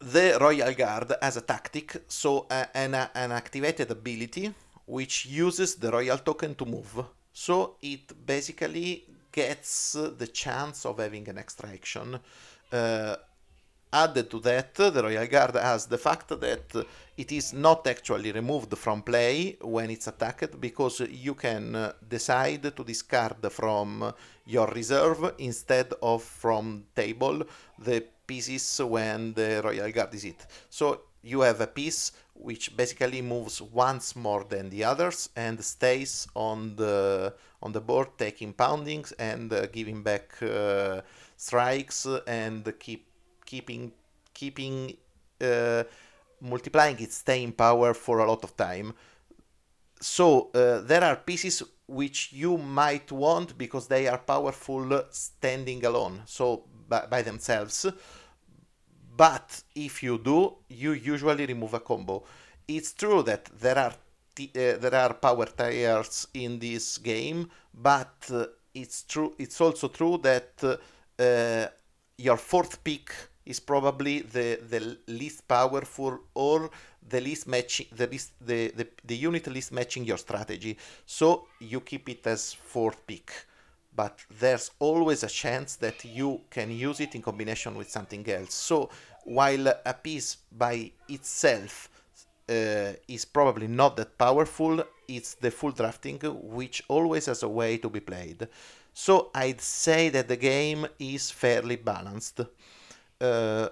the 0.00 0.38
Royal 0.40 0.74
Guard 0.74 1.12
has 1.22 1.36
a 1.36 1.40
tactic, 1.40 2.04
so 2.08 2.46
uh, 2.50 2.66
an, 2.74 2.94
an 2.94 3.32
activated 3.32 3.90
ability 3.90 4.52
which 4.86 5.26
uses 5.26 5.76
the 5.76 5.90
Royal 5.90 6.18
token 6.18 6.54
to 6.56 6.66
move. 6.66 7.04
So 7.32 7.76
it 7.82 8.26
basically 8.26 9.04
gets 9.32 9.92
the 9.92 10.26
chance 10.26 10.84
of 10.86 10.98
having 10.98 11.28
an 11.28 11.38
extra 11.38 11.70
action. 11.70 12.20
Added 13.96 14.28
to 14.30 14.40
that, 14.40 14.74
the 14.74 15.04
Royal 15.04 15.24
Guard 15.28 15.54
has 15.54 15.86
the 15.86 15.98
fact 15.98 16.28
that 16.28 16.84
it 17.16 17.30
is 17.30 17.52
not 17.52 17.86
actually 17.86 18.32
removed 18.32 18.76
from 18.76 19.02
play 19.02 19.56
when 19.60 19.88
it's 19.88 20.08
attacked 20.08 20.60
because 20.60 20.98
you 20.98 21.34
can 21.34 21.76
uh, 21.76 21.92
decide 22.08 22.74
to 22.74 22.82
discard 22.82 23.36
from 23.52 24.12
your 24.46 24.66
reserve 24.66 25.34
instead 25.38 25.92
of 26.02 26.24
from 26.24 26.86
table 26.96 27.44
the 27.78 28.04
pieces 28.26 28.80
when 28.82 29.32
the 29.32 29.60
Royal 29.62 29.92
Guard 29.92 30.12
is 30.14 30.24
hit. 30.24 30.44
So 30.68 31.02
you 31.22 31.42
have 31.42 31.60
a 31.60 31.68
piece 31.68 32.10
which 32.34 32.76
basically 32.76 33.22
moves 33.22 33.62
once 33.62 34.16
more 34.16 34.42
than 34.42 34.70
the 34.70 34.82
others 34.82 35.28
and 35.36 35.64
stays 35.64 36.26
on 36.34 36.74
the 36.74 37.32
on 37.62 37.70
the 37.70 37.80
board 37.80 38.08
taking 38.18 38.54
poundings 38.54 39.12
and 39.12 39.52
uh, 39.52 39.66
giving 39.66 40.02
back 40.02 40.42
uh, 40.42 41.00
strikes 41.36 42.08
and 42.26 42.72
keep 42.80 43.06
keeping 43.44 43.92
keeping 44.32 44.96
uh, 45.40 45.82
multiplying 46.40 46.98
its 46.98 47.16
staying 47.16 47.52
power 47.52 47.94
for 47.94 48.18
a 48.18 48.26
lot 48.26 48.42
of 48.44 48.56
time 48.56 48.92
so 50.00 50.50
uh, 50.54 50.80
there 50.80 51.02
are 51.02 51.16
pieces 51.16 51.62
which 51.86 52.32
you 52.32 52.58
might 52.58 53.10
want 53.12 53.56
because 53.56 53.86
they 53.88 54.06
are 54.08 54.18
powerful 54.18 55.04
standing 55.10 55.84
alone 55.84 56.22
so 56.26 56.64
by, 56.88 57.06
by 57.06 57.22
themselves 57.22 57.86
but 59.16 59.62
if 59.74 60.02
you 60.02 60.18
do, 60.18 60.56
you 60.68 60.92
usually 60.92 61.46
remove 61.46 61.74
a 61.74 61.80
combo. 61.80 62.24
It's 62.66 62.92
true 62.92 63.22
that 63.22 63.44
there 63.60 63.78
are 63.78 63.94
t- 64.34 64.50
uh, 64.54 64.78
there 64.78 64.94
are 64.94 65.14
power 65.14 65.46
tiers 65.46 66.26
in 66.34 66.58
this 66.58 66.98
game, 66.98 67.50
but 67.72 68.16
uh, 68.32 68.46
it's 68.74 69.04
true. 69.04 69.34
It's 69.38 69.60
also 69.60 69.88
true 69.88 70.18
that 70.22 70.80
uh, 71.18 71.66
your 72.18 72.36
fourth 72.36 72.82
pick 72.82 73.12
is 73.46 73.60
probably 73.60 74.20
the, 74.20 74.58
the 74.68 74.98
least 75.06 75.46
powerful 75.46 76.18
or 76.34 76.70
the 77.06 77.20
least 77.20 77.46
matching 77.46 77.86
the 77.94 78.06
least 78.06 78.32
the, 78.40 78.68
the, 78.68 78.86
the 79.04 79.16
unit 79.16 79.46
least 79.46 79.72
matching 79.72 80.04
your 80.04 80.18
strategy. 80.18 80.76
So 81.06 81.46
you 81.60 81.80
keep 81.80 82.08
it 82.08 82.26
as 82.26 82.52
fourth 82.52 83.06
pick 83.06 83.32
but 83.96 84.18
there's 84.40 84.70
always 84.78 85.22
a 85.22 85.28
chance 85.28 85.76
that 85.76 86.04
you 86.04 86.40
can 86.50 86.70
use 86.70 87.00
it 87.00 87.14
in 87.14 87.22
combination 87.22 87.74
with 87.76 87.90
something 87.90 88.28
else. 88.28 88.54
So 88.54 88.90
while 89.24 89.68
a 89.68 89.94
piece 89.94 90.38
by 90.50 90.90
itself 91.08 91.88
uh, 92.48 92.92
is 93.08 93.24
probably 93.24 93.68
not 93.68 93.96
that 93.96 94.18
powerful, 94.18 94.82
it's 95.06 95.34
the 95.34 95.50
full 95.50 95.70
drafting 95.70 96.18
which 96.18 96.82
always 96.88 97.26
has 97.26 97.42
a 97.42 97.48
way 97.48 97.78
to 97.78 97.88
be 97.88 98.00
played. 98.00 98.48
So 98.92 99.30
I'd 99.34 99.60
say 99.60 100.08
that 100.10 100.28
the 100.28 100.36
game 100.36 100.86
is 100.98 101.30
fairly 101.30 101.76
balanced. 101.76 102.40
Uh, 103.24 103.68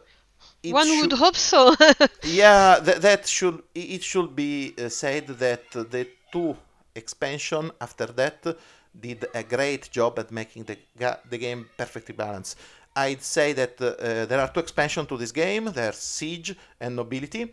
One 0.65 0.87
should, 0.87 1.01
would 1.03 1.13
hope 1.25 1.37
so. 1.37 1.75
yeah, 2.43 2.81
th- 2.87 2.99
that 2.99 3.27
should 3.27 3.63
it 3.75 4.03
should 4.03 4.31
be 4.45 4.75
uh, 4.79 4.89
said 4.89 5.27
that 5.45 5.71
the 5.95 6.05
two 6.33 6.57
expansion 6.95 7.71
after 7.81 8.07
that 8.21 8.39
did 9.07 9.25
a 9.35 9.43
great 9.43 9.91
job 9.91 10.19
at 10.19 10.31
making 10.31 10.65
the, 10.65 10.77
ga- 10.99 11.21
the 11.31 11.39
game 11.39 11.69
perfectly 11.77 12.15
balanced. 12.15 12.59
I'd 12.95 13.23
say 13.23 13.55
that 13.55 13.81
uh, 13.81 14.27
there 14.27 14.41
are 14.41 14.49
two 14.53 14.61
expansions 14.61 15.09
to 15.09 15.17
this 15.17 15.33
game. 15.33 15.65
There's 15.73 15.97
Siege 15.97 16.55
and 16.81 16.97
Nobility, 16.97 17.53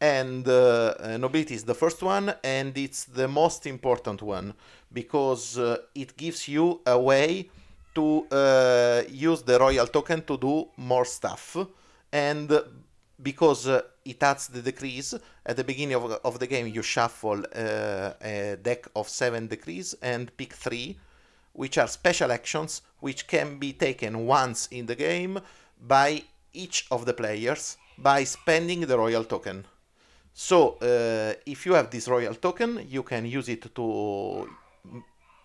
and 0.00 0.46
uh, 0.46 0.94
uh, 1.00 1.16
Nobility 1.18 1.54
is 1.54 1.64
the 1.64 1.74
first 1.74 2.02
one, 2.02 2.32
and 2.44 2.76
it's 2.78 3.04
the 3.04 3.26
most 3.26 3.66
important 3.66 4.22
one 4.22 4.54
because 4.92 5.58
uh, 5.58 5.78
it 5.94 6.16
gives 6.16 6.46
you 6.46 6.80
a 6.86 6.98
way 6.98 7.50
to 7.96 8.26
uh, 8.30 9.02
use 9.08 9.42
the 9.42 9.58
royal 9.58 9.86
token 9.86 10.22
to 10.22 10.36
do 10.36 10.68
more 10.76 11.04
stuff, 11.04 11.56
and 12.12 12.48
because 13.22 13.66
uh, 13.66 13.80
it 14.04 14.22
adds 14.22 14.48
the 14.48 14.62
decrees 14.62 15.14
at 15.44 15.56
the 15.56 15.64
beginning 15.64 15.96
of, 15.96 16.04
of 16.24 16.38
the 16.38 16.46
game 16.46 16.66
you 16.66 16.82
shuffle 16.82 17.42
uh, 17.54 18.12
a 18.20 18.58
deck 18.62 18.86
of 18.94 19.08
seven 19.08 19.46
decrees 19.46 19.94
and 20.02 20.36
pick 20.36 20.52
three 20.52 20.96
which 21.52 21.78
are 21.78 21.88
special 21.88 22.30
actions 22.30 22.82
which 23.00 23.26
can 23.26 23.58
be 23.58 23.72
taken 23.72 24.26
once 24.26 24.68
in 24.70 24.86
the 24.86 24.94
game 24.94 25.40
by 25.80 26.22
each 26.52 26.86
of 26.90 27.06
the 27.06 27.14
players 27.14 27.78
by 27.98 28.22
spending 28.24 28.80
the 28.80 28.98
royal 28.98 29.24
token. 29.24 29.64
So 30.34 30.76
uh, 30.82 31.32
if 31.46 31.64
you 31.64 31.72
have 31.72 31.90
this 31.90 32.08
royal 32.08 32.34
token 32.34 32.86
you 32.88 33.02
can 33.02 33.24
use 33.24 33.48
it 33.48 33.74
to 33.74 34.48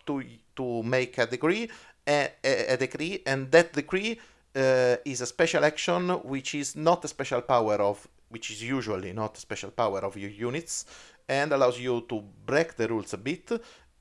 to 0.05 0.23
to 0.55 0.83
make 0.83 1.17
a 1.17 1.25
decree 1.25 1.69
a, 2.07 2.29
a, 2.43 2.77
decree 2.77 3.21
and 3.25 3.51
that 3.51 3.73
decree 3.73 4.19
uh, 4.55 4.95
is 5.05 5.21
a 5.21 5.25
special 5.25 5.63
action 5.63 6.09
which 6.23 6.55
is 6.55 6.75
not 6.75 7.03
a 7.05 7.07
special 7.07 7.41
power 7.41 7.75
of 7.75 8.07
which 8.29 8.49
is 8.49 8.63
usually 8.63 9.13
not 9.13 9.37
a 9.37 9.39
special 9.39 9.71
power 9.71 9.99
of 9.99 10.17
your 10.17 10.29
units 10.29 10.85
and 11.27 11.51
allows 11.51 11.79
you 11.79 12.01
to 12.09 12.23
break 12.45 12.75
the 12.75 12.87
rules 12.87 13.13
a 13.13 13.17
bit 13.17 13.51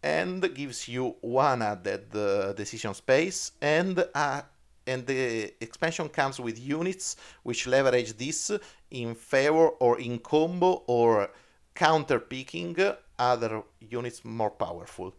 and 0.03 0.55
gives 0.55 0.89
you 0.89 1.15
one 1.21 1.63
added 1.63 2.15
uh, 2.15 2.53
decision 2.55 2.95
space 2.95 3.53
and 3.61 4.05
uh, 4.15 4.43
and 4.87 5.07
the 5.07 5.53
expansion 5.61 6.09
comes 6.09 6.41
with 6.41 6.59
units 6.59 7.17
which 7.43 7.67
leverage 7.67 8.17
this 8.17 8.51
in 8.91 9.15
favor 9.15 9.69
or 9.69 10.01
in 10.01 10.19
combo 10.19 10.83
or 10.87 11.31
counter 11.75 12.19
picking 12.19 12.77
other 13.19 13.63
units 13.79 14.25
more 14.25 14.51
powerful. 14.51 15.15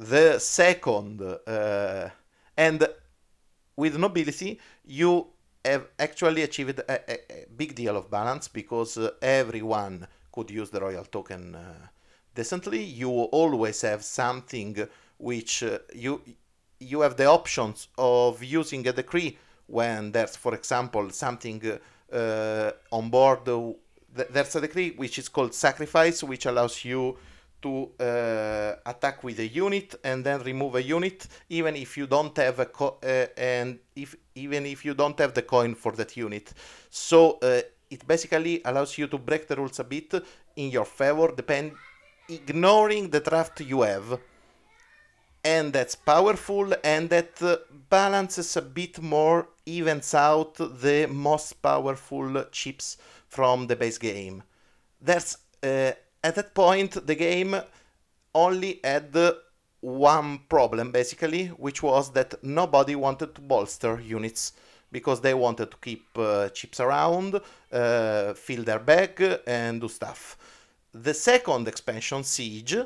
The 0.00 0.38
second 0.38 1.20
uh, 1.20 2.08
and 2.56 2.88
with 3.76 3.98
nobility, 3.98 4.58
you 4.86 5.26
have 5.62 5.88
actually 5.98 6.40
achieved 6.40 6.78
a, 6.78 6.90
a, 6.90 7.18
a 7.30 7.46
big 7.54 7.74
deal 7.74 7.98
of 7.98 8.10
balance 8.10 8.48
because 8.48 8.96
uh, 8.96 9.10
everyone 9.20 10.06
could 10.32 10.50
use 10.50 10.70
the 10.70 10.80
royal 10.80 11.04
token 11.04 11.54
uh, 11.54 11.74
decently. 12.34 12.82
You 12.82 13.10
always 13.10 13.82
have 13.82 14.02
something 14.02 14.88
which 15.18 15.62
uh, 15.64 15.80
you 15.94 16.22
you 16.78 17.02
have 17.02 17.18
the 17.18 17.26
options 17.26 17.88
of 17.98 18.42
using 18.42 18.88
a 18.88 18.94
decree 18.94 19.36
when 19.66 20.12
there's, 20.12 20.34
for 20.34 20.54
example, 20.54 21.10
something 21.10 21.78
uh, 22.10 22.70
on 22.90 23.10
board. 23.10 23.40
there's 24.14 24.56
a 24.56 24.62
decree 24.62 24.92
which 24.92 25.18
is 25.18 25.28
called 25.28 25.52
sacrifice, 25.52 26.22
which 26.22 26.46
allows 26.46 26.86
you 26.86 27.18
to 27.62 27.90
uh, 28.00 28.74
attack 28.86 29.22
with 29.24 29.38
a 29.38 29.46
unit 29.46 29.94
and 30.04 30.24
then 30.24 30.40
remove 30.42 30.74
a 30.74 30.82
unit 30.82 31.26
even 31.48 31.76
if 31.76 31.96
you 31.96 32.06
don't 32.06 32.36
have 32.36 32.58
a 32.60 32.66
co- 32.66 32.98
uh, 33.02 33.26
and 33.36 33.78
if 33.96 34.16
even 34.34 34.66
if 34.66 34.84
you 34.84 34.94
don't 34.94 35.18
have 35.18 35.34
the 35.34 35.42
coin 35.42 35.74
for 35.74 35.92
that 35.92 36.16
unit. 36.16 36.52
So 36.90 37.38
uh, 37.42 37.60
it 37.90 38.06
basically 38.06 38.62
allows 38.64 38.96
you 38.98 39.06
to 39.08 39.18
break 39.18 39.46
the 39.48 39.56
rules 39.56 39.78
a 39.78 39.84
bit 39.84 40.14
in 40.56 40.70
your 40.70 40.84
favor 40.84 41.32
depend 41.34 41.72
ignoring 42.28 43.10
the 43.10 43.20
draft 43.20 43.60
you 43.60 43.82
have. 43.82 44.20
And 45.42 45.72
that's 45.72 45.94
powerful 45.94 46.74
and 46.84 47.08
that 47.10 47.42
uh, 47.42 47.56
balances 47.88 48.56
a 48.56 48.62
bit 48.62 49.00
more 49.00 49.48
evens 49.64 50.14
out 50.14 50.56
the 50.56 51.08
most 51.10 51.62
powerful 51.62 52.44
chips 52.52 52.98
from 53.26 53.66
the 53.66 53.76
base 53.76 53.96
game. 53.96 54.42
There's 55.00 55.38
uh, 55.62 55.92
at 56.22 56.34
that 56.34 56.54
point 56.54 57.06
the 57.06 57.14
game 57.14 57.60
only 58.34 58.80
had 58.84 59.16
one 59.80 60.40
problem 60.48 60.92
basically 60.92 61.46
which 61.46 61.82
was 61.82 62.12
that 62.12 62.34
nobody 62.44 62.94
wanted 62.94 63.34
to 63.34 63.40
bolster 63.40 64.00
units 64.00 64.52
because 64.92 65.20
they 65.20 65.34
wanted 65.34 65.70
to 65.70 65.76
keep 65.78 66.06
uh, 66.16 66.48
chips 66.50 66.80
around 66.80 67.40
uh, 67.72 68.34
fill 68.34 68.64
their 68.64 68.78
bag 68.78 69.40
and 69.46 69.80
do 69.80 69.88
stuff. 69.88 70.36
The 70.92 71.14
second 71.14 71.68
expansion 71.68 72.24
siege 72.24 72.76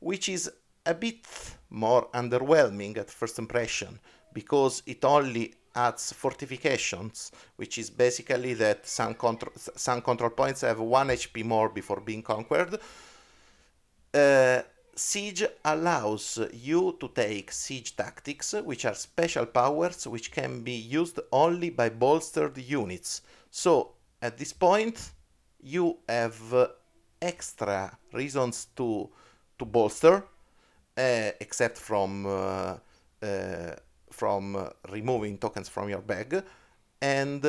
which 0.00 0.28
is 0.28 0.50
a 0.86 0.94
bit 0.94 1.26
more 1.68 2.08
underwhelming 2.12 2.96
at 2.96 3.10
first 3.10 3.38
impression 3.38 4.00
because 4.32 4.82
it 4.86 5.04
only 5.04 5.54
adds 5.74 6.12
fortifications, 6.12 7.32
which 7.56 7.78
is 7.78 7.90
basically 7.90 8.54
that 8.54 8.86
some 8.86 9.14
control 9.14 9.52
some 9.56 10.02
control 10.02 10.30
points 10.30 10.62
have 10.62 10.80
one 10.80 11.08
HP 11.08 11.44
more 11.44 11.68
before 11.68 12.00
being 12.00 12.22
conquered. 12.22 12.78
Uh, 14.12 14.62
siege 14.94 15.44
allows 15.64 16.38
you 16.52 16.96
to 17.00 17.08
take 17.08 17.52
siege 17.52 17.96
tactics, 17.96 18.52
which 18.52 18.84
are 18.84 18.94
special 18.94 19.46
powers 19.46 20.06
which 20.06 20.32
can 20.32 20.62
be 20.62 20.72
used 20.72 21.20
only 21.32 21.70
by 21.70 21.88
bolstered 21.88 22.58
units. 22.58 23.22
So 23.50 23.92
at 24.20 24.36
this 24.36 24.52
point, 24.52 25.12
you 25.62 25.98
have 26.08 26.70
extra 27.22 27.96
reasons 28.12 28.66
to 28.76 29.08
to 29.58 29.64
bolster, 29.64 30.24
uh, 30.96 31.30
except 31.40 31.78
from 31.78 32.26
uh, 32.26 32.76
uh 33.22 33.76
from 34.20 34.56
uh, 34.56 34.68
removing 34.90 35.38
tokens 35.38 35.68
from 35.68 35.88
your 35.88 36.04
bag 36.12 36.30
and 37.00 37.42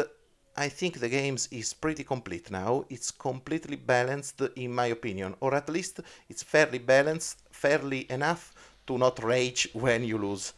I 0.55 0.69
think 0.69 0.99
the 0.99 1.09
games 1.09 1.47
is 1.51 1.73
pretty 1.73 2.03
complete 2.03 2.51
now. 2.51 2.85
It's 2.89 3.11
completely 3.11 3.77
balanced 3.77 4.41
in 4.55 4.73
my 4.73 4.87
opinion, 4.87 5.35
or 5.39 5.55
at 5.55 5.69
least 5.69 6.01
it's 6.29 6.43
fairly 6.43 6.79
balanced, 6.79 7.37
fairly 7.51 8.01
enough 8.11 8.53
to 8.87 8.97
not 8.97 9.23
rage 9.23 9.69
when 9.73 10.03
you 10.03 10.17
lose. 10.17 10.53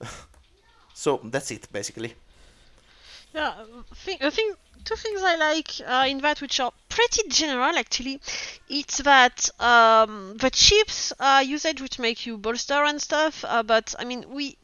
so 0.94 1.20
that's 1.24 1.50
it 1.50 1.68
basically. 1.72 2.14
Yeah, 3.34 3.52
I 4.20 4.30
think 4.30 4.56
two 4.84 4.96
things 4.96 5.22
I 5.22 5.36
like 5.36 5.70
uh, 5.86 6.06
in 6.08 6.18
that 6.18 6.40
which 6.40 6.60
are 6.60 6.72
pretty 6.88 7.28
general 7.28 7.76
actually. 7.76 8.20
It's 8.68 8.98
that 8.98 9.50
um, 9.60 10.36
the 10.38 10.50
chips 10.50 11.12
uh, 11.20 11.42
usage 11.46 11.80
which 11.80 11.98
make 11.98 12.26
you 12.26 12.38
bolster 12.38 12.82
and 12.84 13.00
stuff, 13.00 13.44
uh, 13.46 13.62
but 13.62 13.94
I 13.98 14.04
mean 14.04 14.24
we 14.30 14.56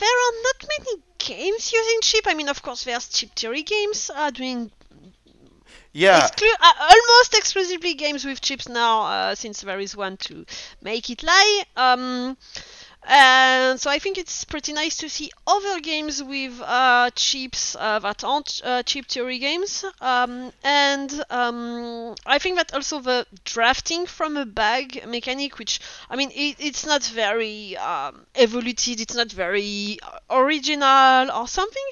there 0.00 0.08
are 0.26 0.34
not 0.42 0.68
many 0.78 1.02
games 1.18 1.72
using 1.72 1.98
chip. 2.02 2.24
I 2.26 2.34
mean, 2.34 2.48
of 2.48 2.62
course, 2.62 2.84
there's 2.84 3.08
chip 3.08 3.34
theory 3.36 3.62
games 3.62 4.10
uh, 4.14 4.30
doing 4.30 4.70
Yeah, 5.92 6.20
exclu- 6.20 6.60
uh, 6.60 6.72
almost 6.80 7.34
exclusively 7.36 7.94
games 7.94 8.24
with 8.24 8.40
chips 8.40 8.68
now, 8.68 9.02
uh, 9.02 9.34
since 9.34 9.60
there 9.62 9.80
is 9.80 9.96
one 9.96 10.16
to 10.18 10.44
make 10.82 11.10
it 11.10 11.22
lie. 11.22 11.64
Um, 11.76 12.36
and 13.06 13.80
so 13.80 13.90
I 13.90 13.98
think 13.98 14.18
it's 14.18 14.44
pretty 14.44 14.72
nice 14.72 14.96
to 14.98 15.08
see 15.08 15.30
other 15.46 15.80
games 15.80 16.22
with 16.22 16.60
uh, 16.60 17.10
chips 17.14 17.74
uh, 17.78 17.98
that 18.00 18.22
aren't 18.24 18.60
uh, 18.64 18.82
chip 18.82 19.06
theory 19.06 19.38
games. 19.38 19.84
Um, 20.00 20.52
and 20.62 21.24
um, 21.30 22.14
I 22.26 22.38
think 22.38 22.56
that 22.56 22.74
also 22.74 23.00
the 23.00 23.26
drafting 23.44 24.06
from 24.06 24.36
a 24.36 24.44
bag 24.46 25.06
mechanic, 25.06 25.58
which 25.58 25.80
I 26.10 26.16
mean, 26.16 26.30
it, 26.32 26.56
it's 26.58 26.84
not 26.86 27.02
very 27.04 27.76
um, 27.78 28.26
evoluted, 28.34 29.00
it's 29.00 29.14
not 29.14 29.32
very 29.32 29.98
original 30.30 31.30
or 31.30 31.48
something. 31.48 31.88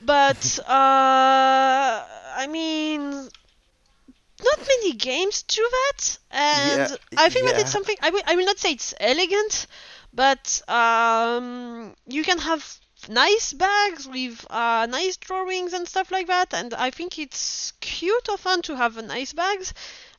But 0.00 0.58
uh, 0.68 2.04
I 2.36 2.46
mean, 2.48 3.28
not 4.44 4.58
many 4.58 4.92
games 4.92 5.42
do 5.42 5.66
that, 5.70 6.18
and 6.30 6.90
Yeah, 6.90 6.96
I 7.16 7.28
think 7.30 7.46
that 7.46 7.58
it's 7.58 7.70
something. 7.70 7.96
I 8.02 8.10
will. 8.10 8.22
I 8.26 8.36
will 8.36 8.44
not 8.44 8.58
say 8.58 8.72
it's 8.72 8.92
elegant, 9.00 9.66
but 10.16 10.62
um, 10.68 11.94
you 12.06 12.24
can 12.24 12.38
have 12.38 12.78
nice 13.08 13.52
bags 13.52 14.08
with 14.08 14.44
uh, 14.50 14.86
nice 14.90 15.16
drawings 15.18 15.74
and 15.74 15.86
stuff 15.86 16.10
like 16.10 16.26
that, 16.26 16.54
and 16.54 16.72
I 16.74 16.90
think 16.90 17.18
it's 17.18 17.74
cute 17.80 18.28
or 18.28 18.38
fun 18.38 18.62
to 18.62 18.76
have 18.76 18.96
nice 19.04 19.34
bags, 19.34 19.74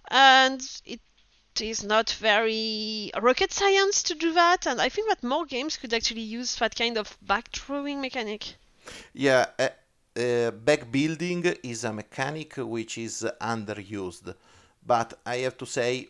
and 0.10 0.62
it 0.86 1.02
is 1.60 1.84
not 1.84 2.12
very 2.12 3.12
rocket 3.20 3.52
science 3.52 4.04
to 4.04 4.14
do 4.14 4.34
that, 4.34 4.68
and 4.68 4.80
I 4.80 4.90
think 4.90 5.10
that 5.10 5.24
more 5.24 5.46
games 5.46 5.78
could 5.78 5.94
actually 5.94 6.22
use 6.22 6.56
that 6.58 6.76
kind 6.76 6.98
of 6.98 7.18
bag 7.24 7.46
drawing 7.52 8.00
mechanic. 8.00 8.56
Yeah, 9.14 9.48
uh, 9.58 9.70
uh, 10.16 10.52
bag 10.52 10.92
building 10.92 11.44
is 11.64 11.84
a 11.84 11.92
mechanic 11.92 12.54
which 12.58 13.00
is 13.00 13.26
underused, 13.42 14.36
but 14.86 15.20
I 15.26 15.38
have 15.38 15.58
to 15.58 15.66
say, 15.66 16.10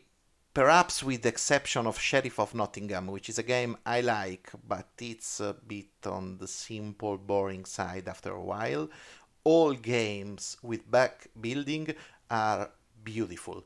perhaps 0.58 1.04
with 1.04 1.22
the 1.22 1.30
exception 1.30 1.86
of 1.86 2.00
Sheriff 2.00 2.40
of 2.40 2.56
Nottingham, 2.56 3.06
which 3.06 3.30
is 3.30 3.38
a 3.38 3.44
game 3.44 3.78
I 3.86 4.02
like, 4.02 4.50
but 4.68 4.88
it's 5.00 5.40
a 5.40 5.54
bit 5.54 6.08
on 6.08 6.40
the 6.40 6.48
simple, 6.48 7.20
boring 7.20 7.64
side 7.64 8.08
after 8.08 8.32
a 8.32 8.42
while, 8.42 8.90
all 9.44 9.74
games 9.74 10.58
with 10.64 10.90
bag 10.90 11.12
building 11.40 11.94
are 12.32 12.72
beautiful. 13.04 13.66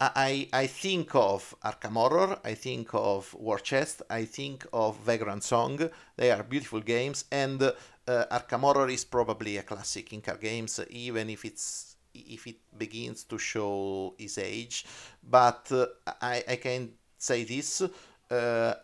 I, 0.00 0.48
I 0.50 0.66
think 0.66 1.14
of 1.14 1.54
Arkham 1.62 1.92
Horror, 1.92 2.38
I 2.42 2.54
think 2.54 2.88
of 2.94 3.34
War 3.34 3.58
Chest, 3.58 4.00
I 4.08 4.24
think 4.24 4.66
of 4.72 4.96
Vagrant 5.00 5.44
Song. 5.44 5.90
They 6.16 6.30
are 6.30 6.42
beautiful 6.42 6.80
games, 6.80 7.26
and 7.30 7.62
uh, 7.62 7.72
Arkham 8.08 8.60
Horror 8.60 8.88
is 8.88 9.04
probably 9.04 9.58
a 9.58 9.62
classic 9.62 10.14
in 10.14 10.22
car 10.22 10.38
games, 10.38 10.80
even 10.88 11.28
if 11.28 11.44
it's 11.44 11.89
if 12.14 12.46
it 12.46 12.60
begins 12.76 13.24
to 13.24 13.38
show 13.38 14.14
his 14.18 14.38
age. 14.38 14.84
But 15.22 15.70
uh, 15.72 15.86
I 16.20 16.44
I 16.48 16.56
can 16.56 16.90
say 17.18 17.44
this: 17.44 17.82
uh, 18.30 18.74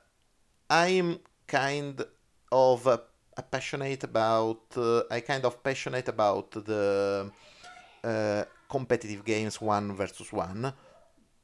I'm 0.71 1.19
kind 1.47 2.05
of 2.53 2.87
a 2.87 3.01
passionate 3.43 4.05
about. 4.05 4.77
Uh, 4.77 5.03
I 5.11 5.21
kind 5.21 5.45
of 5.45 5.63
passionate 5.63 6.09
about 6.09 6.51
the 6.53 7.31
uh, 8.05 8.45
competitive 8.69 9.25
games 9.25 9.61
one 9.61 9.93
versus 9.95 10.33
one 10.33 10.73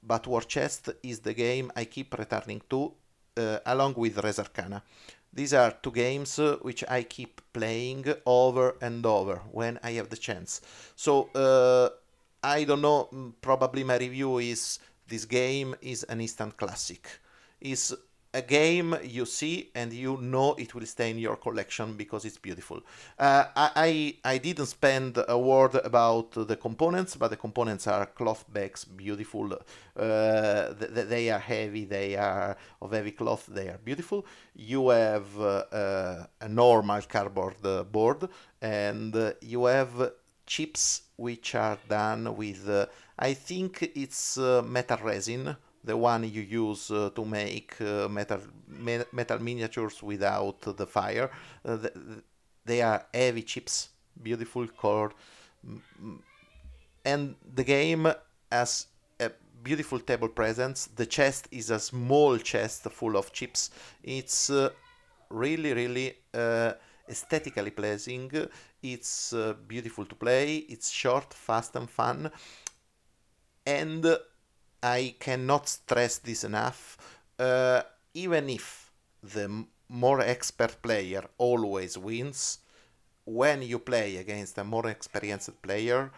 but 0.02 0.26
War 0.26 0.42
Chest 0.42 0.90
is 1.02 1.20
the 1.20 1.34
game 1.34 1.70
I 1.76 1.84
keep 1.84 2.18
returning 2.18 2.60
to 2.70 2.92
uh, 3.36 3.58
along 3.66 3.94
with 3.94 4.18
Res 4.18 4.38
Arcana. 4.38 4.82
These 5.32 5.54
are 5.54 5.72
two 5.82 5.92
games 5.92 6.38
uh, 6.38 6.58
which 6.60 6.84
I 6.88 7.02
keep 7.04 7.40
playing 7.52 8.04
over 8.26 8.76
and 8.80 9.04
over 9.06 9.36
when 9.50 9.78
I 9.82 9.92
have 9.92 10.10
the 10.10 10.16
chance. 10.16 10.60
So 10.94 11.30
uh, 11.34 11.88
I 12.42 12.64
don't 12.64 12.82
know, 12.82 13.08
mm, 13.12 13.32
probably 13.40 13.84
my 13.84 13.96
review 13.96 14.38
is 14.38 14.78
this 15.08 15.24
game 15.24 15.74
is 15.80 16.02
an 16.04 16.20
instant 16.20 16.56
classic. 16.56 17.08
Is 17.60 17.94
a 18.34 18.40
game 18.42 18.96
you 19.04 19.26
see 19.26 19.70
and 19.74 19.92
you 19.92 20.16
know 20.20 20.54
it 20.54 20.74
will 20.74 20.86
stay 20.86 21.10
in 21.10 21.18
your 21.18 21.36
collection 21.36 21.94
because 21.94 22.24
it's 22.24 22.38
beautiful. 22.38 22.80
Uh, 23.18 23.44
I, 23.54 24.16
I 24.24 24.38
didn't 24.38 24.66
spend 24.66 25.22
a 25.28 25.38
word 25.38 25.74
about 25.74 26.32
the 26.32 26.56
components, 26.56 27.16
but 27.16 27.28
the 27.28 27.36
components 27.36 27.86
are 27.86 28.06
cloth 28.06 28.44
bags, 28.50 28.84
beautiful. 28.84 29.52
Uh, 29.96 30.72
th- 30.72 30.94
th- 30.94 31.08
they 31.08 31.30
are 31.30 31.38
heavy, 31.38 31.84
they 31.84 32.16
are 32.16 32.56
of 32.80 32.92
heavy 32.92 33.10
cloth, 33.12 33.46
they 33.46 33.68
are 33.68 33.78
beautiful. 33.84 34.24
You 34.56 34.88
have 34.88 35.38
uh, 35.38 35.64
uh, 35.70 36.26
a 36.40 36.48
normal 36.48 37.02
cardboard 37.02 37.56
uh, 37.64 37.82
board, 37.84 38.28
and 38.62 39.14
uh, 39.14 39.32
you 39.42 39.66
have 39.66 40.12
chips 40.46 41.02
which 41.16 41.54
are 41.54 41.78
done 41.88 42.34
with, 42.36 42.88
I 43.18 43.34
think 43.34 43.92
it's 43.94 44.38
metal 44.38 44.98
resin 45.02 45.56
the 45.84 45.96
one 45.96 46.24
you 46.24 46.42
use 46.42 46.90
uh, 46.90 47.10
to 47.14 47.24
make 47.24 47.80
uh, 47.80 48.08
metal 48.08 48.40
me- 48.68 49.04
metal 49.12 49.38
miniatures 49.38 50.02
without 50.02 50.60
the 50.76 50.86
fire. 50.86 51.30
Uh, 51.64 51.76
th- 51.78 51.94
th- 51.94 52.24
they 52.64 52.82
are 52.82 53.04
heavy 53.12 53.42
chips, 53.42 53.88
beautiful 54.22 54.66
colored, 54.68 55.14
Mm, 55.64 56.18
and 57.04 57.36
the 57.54 57.64
game 57.64 58.12
has 58.50 58.86
a 59.20 59.30
beautiful 59.62 60.00
table 60.00 60.28
presence. 60.28 60.86
The 60.86 61.06
chest 61.06 61.48
is 61.50 61.70
a 61.70 61.78
small 61.78 62.38
chest 62.38 62.82
full 62.90 63.16
of 63.16 63.32
chips. 63.32 63.70
It's 64.02 64.50
uh, 64.50 64.70
really, 65.30 65.72
really 65.72 66.16
uh, 66.34 66.72
aesthetically 67.08 67.70
pleasing. 67.70 68.30
It's 68.82 69.32
uh, 69.32 69.54
beautiful 69.66 70.04
to 70.06 70.14
play. 70.14 70.56
It's 70.68 70.90
short, 70.90 71.32
fast, 71.34 71.76
and 71.76 71.88
fun. 71.88 72.30
And 73.66 74.04
I 74.82 75.14
cannot 75.18 75.68
stress 75.68 76.18
this 76.18 76.44
enough. 76.44 76.98
Uh, 77.38 77.82
even 78.14 78.50
if 78.50 78.90
the 79.22 79.64
more 79.88 80.20
expert 80.20 80.82
player 80.82 81.24
always 81.38 81.96
wins, 81.96 82.58
when 83.24 83.62
you 83.62 83.78
play 83.78 84.16
against 84.16 84.58
a 84.58 84.64
more 84.64 84.88
experienced 84.88 85.62
player, 85.62 86.10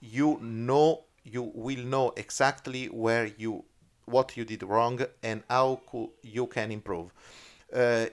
you 0.00 0.38
know 0.40 1.04
you 1.22 1.42
will 1.54 1.84
know 1.84 2.12
exactly 2.16 2.86
where 2.86 3.26
you 3.26 3.64
what 4.06 4.36
you 4.36 4.44
did 4.44 4.62
wrong 4.62 5.00
and 5.22 5.42
how 5.48 5.80
cou- 5.86 6.10
you 6.22 6.46
can 6.46 6.72
improve. 6.72 7.12
Uh, 7.72 8.06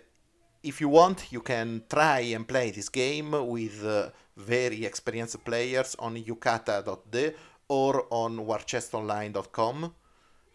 if 0.64 0.82
you 0.82 0.90
want, 0.90 1.32
you 1.32 1.42
can 1.42 1.84
try 1.90 2.20
and 2.20 2.48
play 2.48 2.72
this 2.72 2.90
game 2.90 3.32
with 3.48 3.84
uh, 3.84 4.10
very 4.36 4.86
experienced 4.86 5.44
players 5.44 5.96
on 5.98 6.16
yucata.de 6.16 7.34
or 7.70 8.06
on 8.10 8.38
warchestonline.com. 8.38 9.84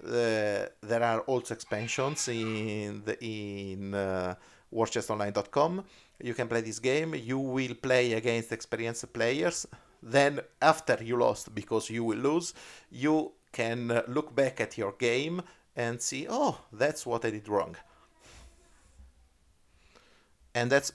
Uh, 0.05 0.67
there 0.83 1.03
are 1.03 1.21
also 1.21 1.55
expansions 1.55 2.29
in 2.29 3.03
the, 3.05 3.17
in 3.25 3.95
uh, 3.95 4.35
warchestonline.com. 4.75 5.85
You 6.23 6.35
can 6.35 6.49
play 6.49 6.61
this 6.61 6.79
game. 6.79 7.15
You 7.15 7.39
will 7.39 7.75
play 7.75 8.15
against 8.15 8.53
experienced 8.53 9.13
players. 9.13 9.67
Then, 10.03 10.41
after 10.61 10.99
you 11.03 11.17
lost, 11.17 11.55
because 11.55 11.89
you 11.89 12.03
will 12.05 12.19
lose, 12.19 12.55
you 12.91 13.33
can 13.53 14.03
look 14.09 14.35
back 14.35 14.61
at 14.61 14.77
your 14.77 14.93
game 14.93 15.43
and 15.77 16.01
see, 16.01 16.27
oh, 16.29 16.59
that's 16.73 17.07
what 17.07 17.25
I 17.25 17.31
did 17.31 17.49
wrong. 17.49 17.77
And 20.55 20.71
that's 20.71 20.93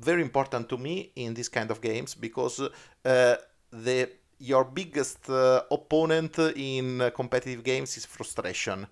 very 0.00 0.22
important 0.22 0.68
to 0.68 0.78
me 0.78 1.12
in 1.16 1.34
this 1.34 1.48
kind 1.48 1.70
of 1.70 1.80
games 1.80 2.14
because 2.14 2.60
uh, 2.60 3.36
the 3.70 4.10
your 4.38 4.64
biggest 4.64 5.28
uh, 5.28 5.62
opponent 5.70 6.38
in 6.56 7.00
uh, 7.00 7.10
competitive 7.10 7.62
games 7.64 7.96
is 7.96 8.06
frustration. 8.06 8.86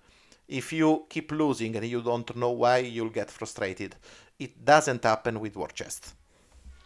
If 0.47 0.71
you 0.71 1.05
keep 1.09 1.31
losing 1.31 1.75
and 1.75 1.85
you 1.85 2.01
don't 2.01 2.35
know 2.35 2.51
why, 2.51 2.77
you'll 2.77 3.09
get 3.09 3.29
frustrated. 3.29 3.95
It 4.39 4.63
doesn't 4.63 5.03
happen 5.03 5.39
with 5.39 5.55
War 5.55 5.67
Chest. 5.67 6.13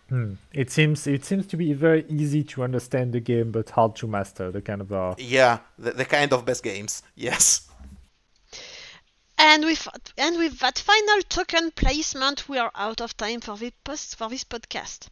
Hmm. 0.10 0.34
It 0.52 0.70
seems 0.70 1.08
it 1.08 1.24
seems 1.24 1.48
to 1.48 1.58
be 1.58 1.72
very 1.74 2.06
easy 2.10 2.44
to 2.44 2.64
understand 2.64 3.14
the 3.14 3.22
game, 3.22 3.52
but 3.52 3.70
hard 3.70 3.96
to 3.98 4.08
master. 4.08 4.52
The 4.52 4.62
kind 4.62 4.82
of 4.82 4.92
uh, 4.92 5.16
Yeah, 5.18 5.60
the, 5.78 5.92
the 5.92 6.06
kind 6.06 6.34
of 6.34 6.44
best 6.46 6.64
games. 6.64 7.04
Yes. 7.16 7.68
And 9.38 9.66
with 9.66 9.88
and 10.18 10.38
with 10.38 10.60
that 10.60 10.78
final 10.78 11.22
token 11.30 11.72
placement, 11.72 12.48
we 12.50 12.58
are 12.60 12.72
out 12.76 13.02
of 13.02 13.16
time 13.18 13.42
for 13.42 13.58
this 13.58 13.72
post 13.84 14.16
for 14.16 14.30
this 14.30 14.44
podcast. 14.44 15.08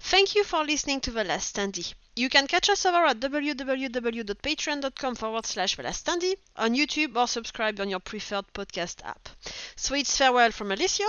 Thank 0.00 0.34
you 0.34 0.44
for 0.44 0.64
listening 0.64 1.00
to 1.00 1.10
The 1.10 1.24
Last 1.24 1.54
Standee. 1.54 1.92
You 2.16 2.28
can 2.28 2.46
catch 2.46 2.70
us 2.70 2.86
over 2.86 3.04
at 3.06 3.18
www.patreon.com 3.18 5.14
forward 5.16 5.46
slash 5.46 5.76
thelaststandee, 5.76 6.36
on 6.56 6.74
YouTube 6.74 7.16
or 7.16 7.26
subscribe 7.26 7.80
on 7.80 7.90
your 7.90 7.98
preferred 8.00 8.44
podcast 8.54 9.04
app. 9.04 9.28
So 9.74 9.94
it's 9.96 10.16
farewell 10.16 10.52
from 10.52 10.70
Alessio. 10.70 11.06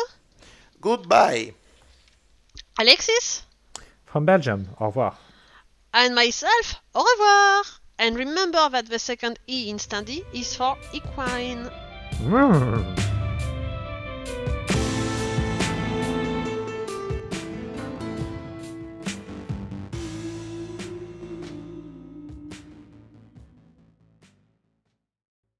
Goodbye. 0.81 1.53
Alexis. 2.79 3.43
From 4.05 4.25
Belgium, 4.25 4.69
au 4.79 4.87
revoir. 4.87 5.15
And 5.93 6.15
myself, 6.15 6.75
au 6.93 7.03
revoir. 7.03 7.63
And 7.99 8.17
remember 8.17 8.69
that 8.69 8.89
the 8.89 8.99
second 8.99 9.39
E 9.47 9.69
in 9.69 9.77
Standee 9.77 10.25
is 10.33 10.55
for 10.55 10.77
equine. 10.91 11.69
Mm. 12.23 13.14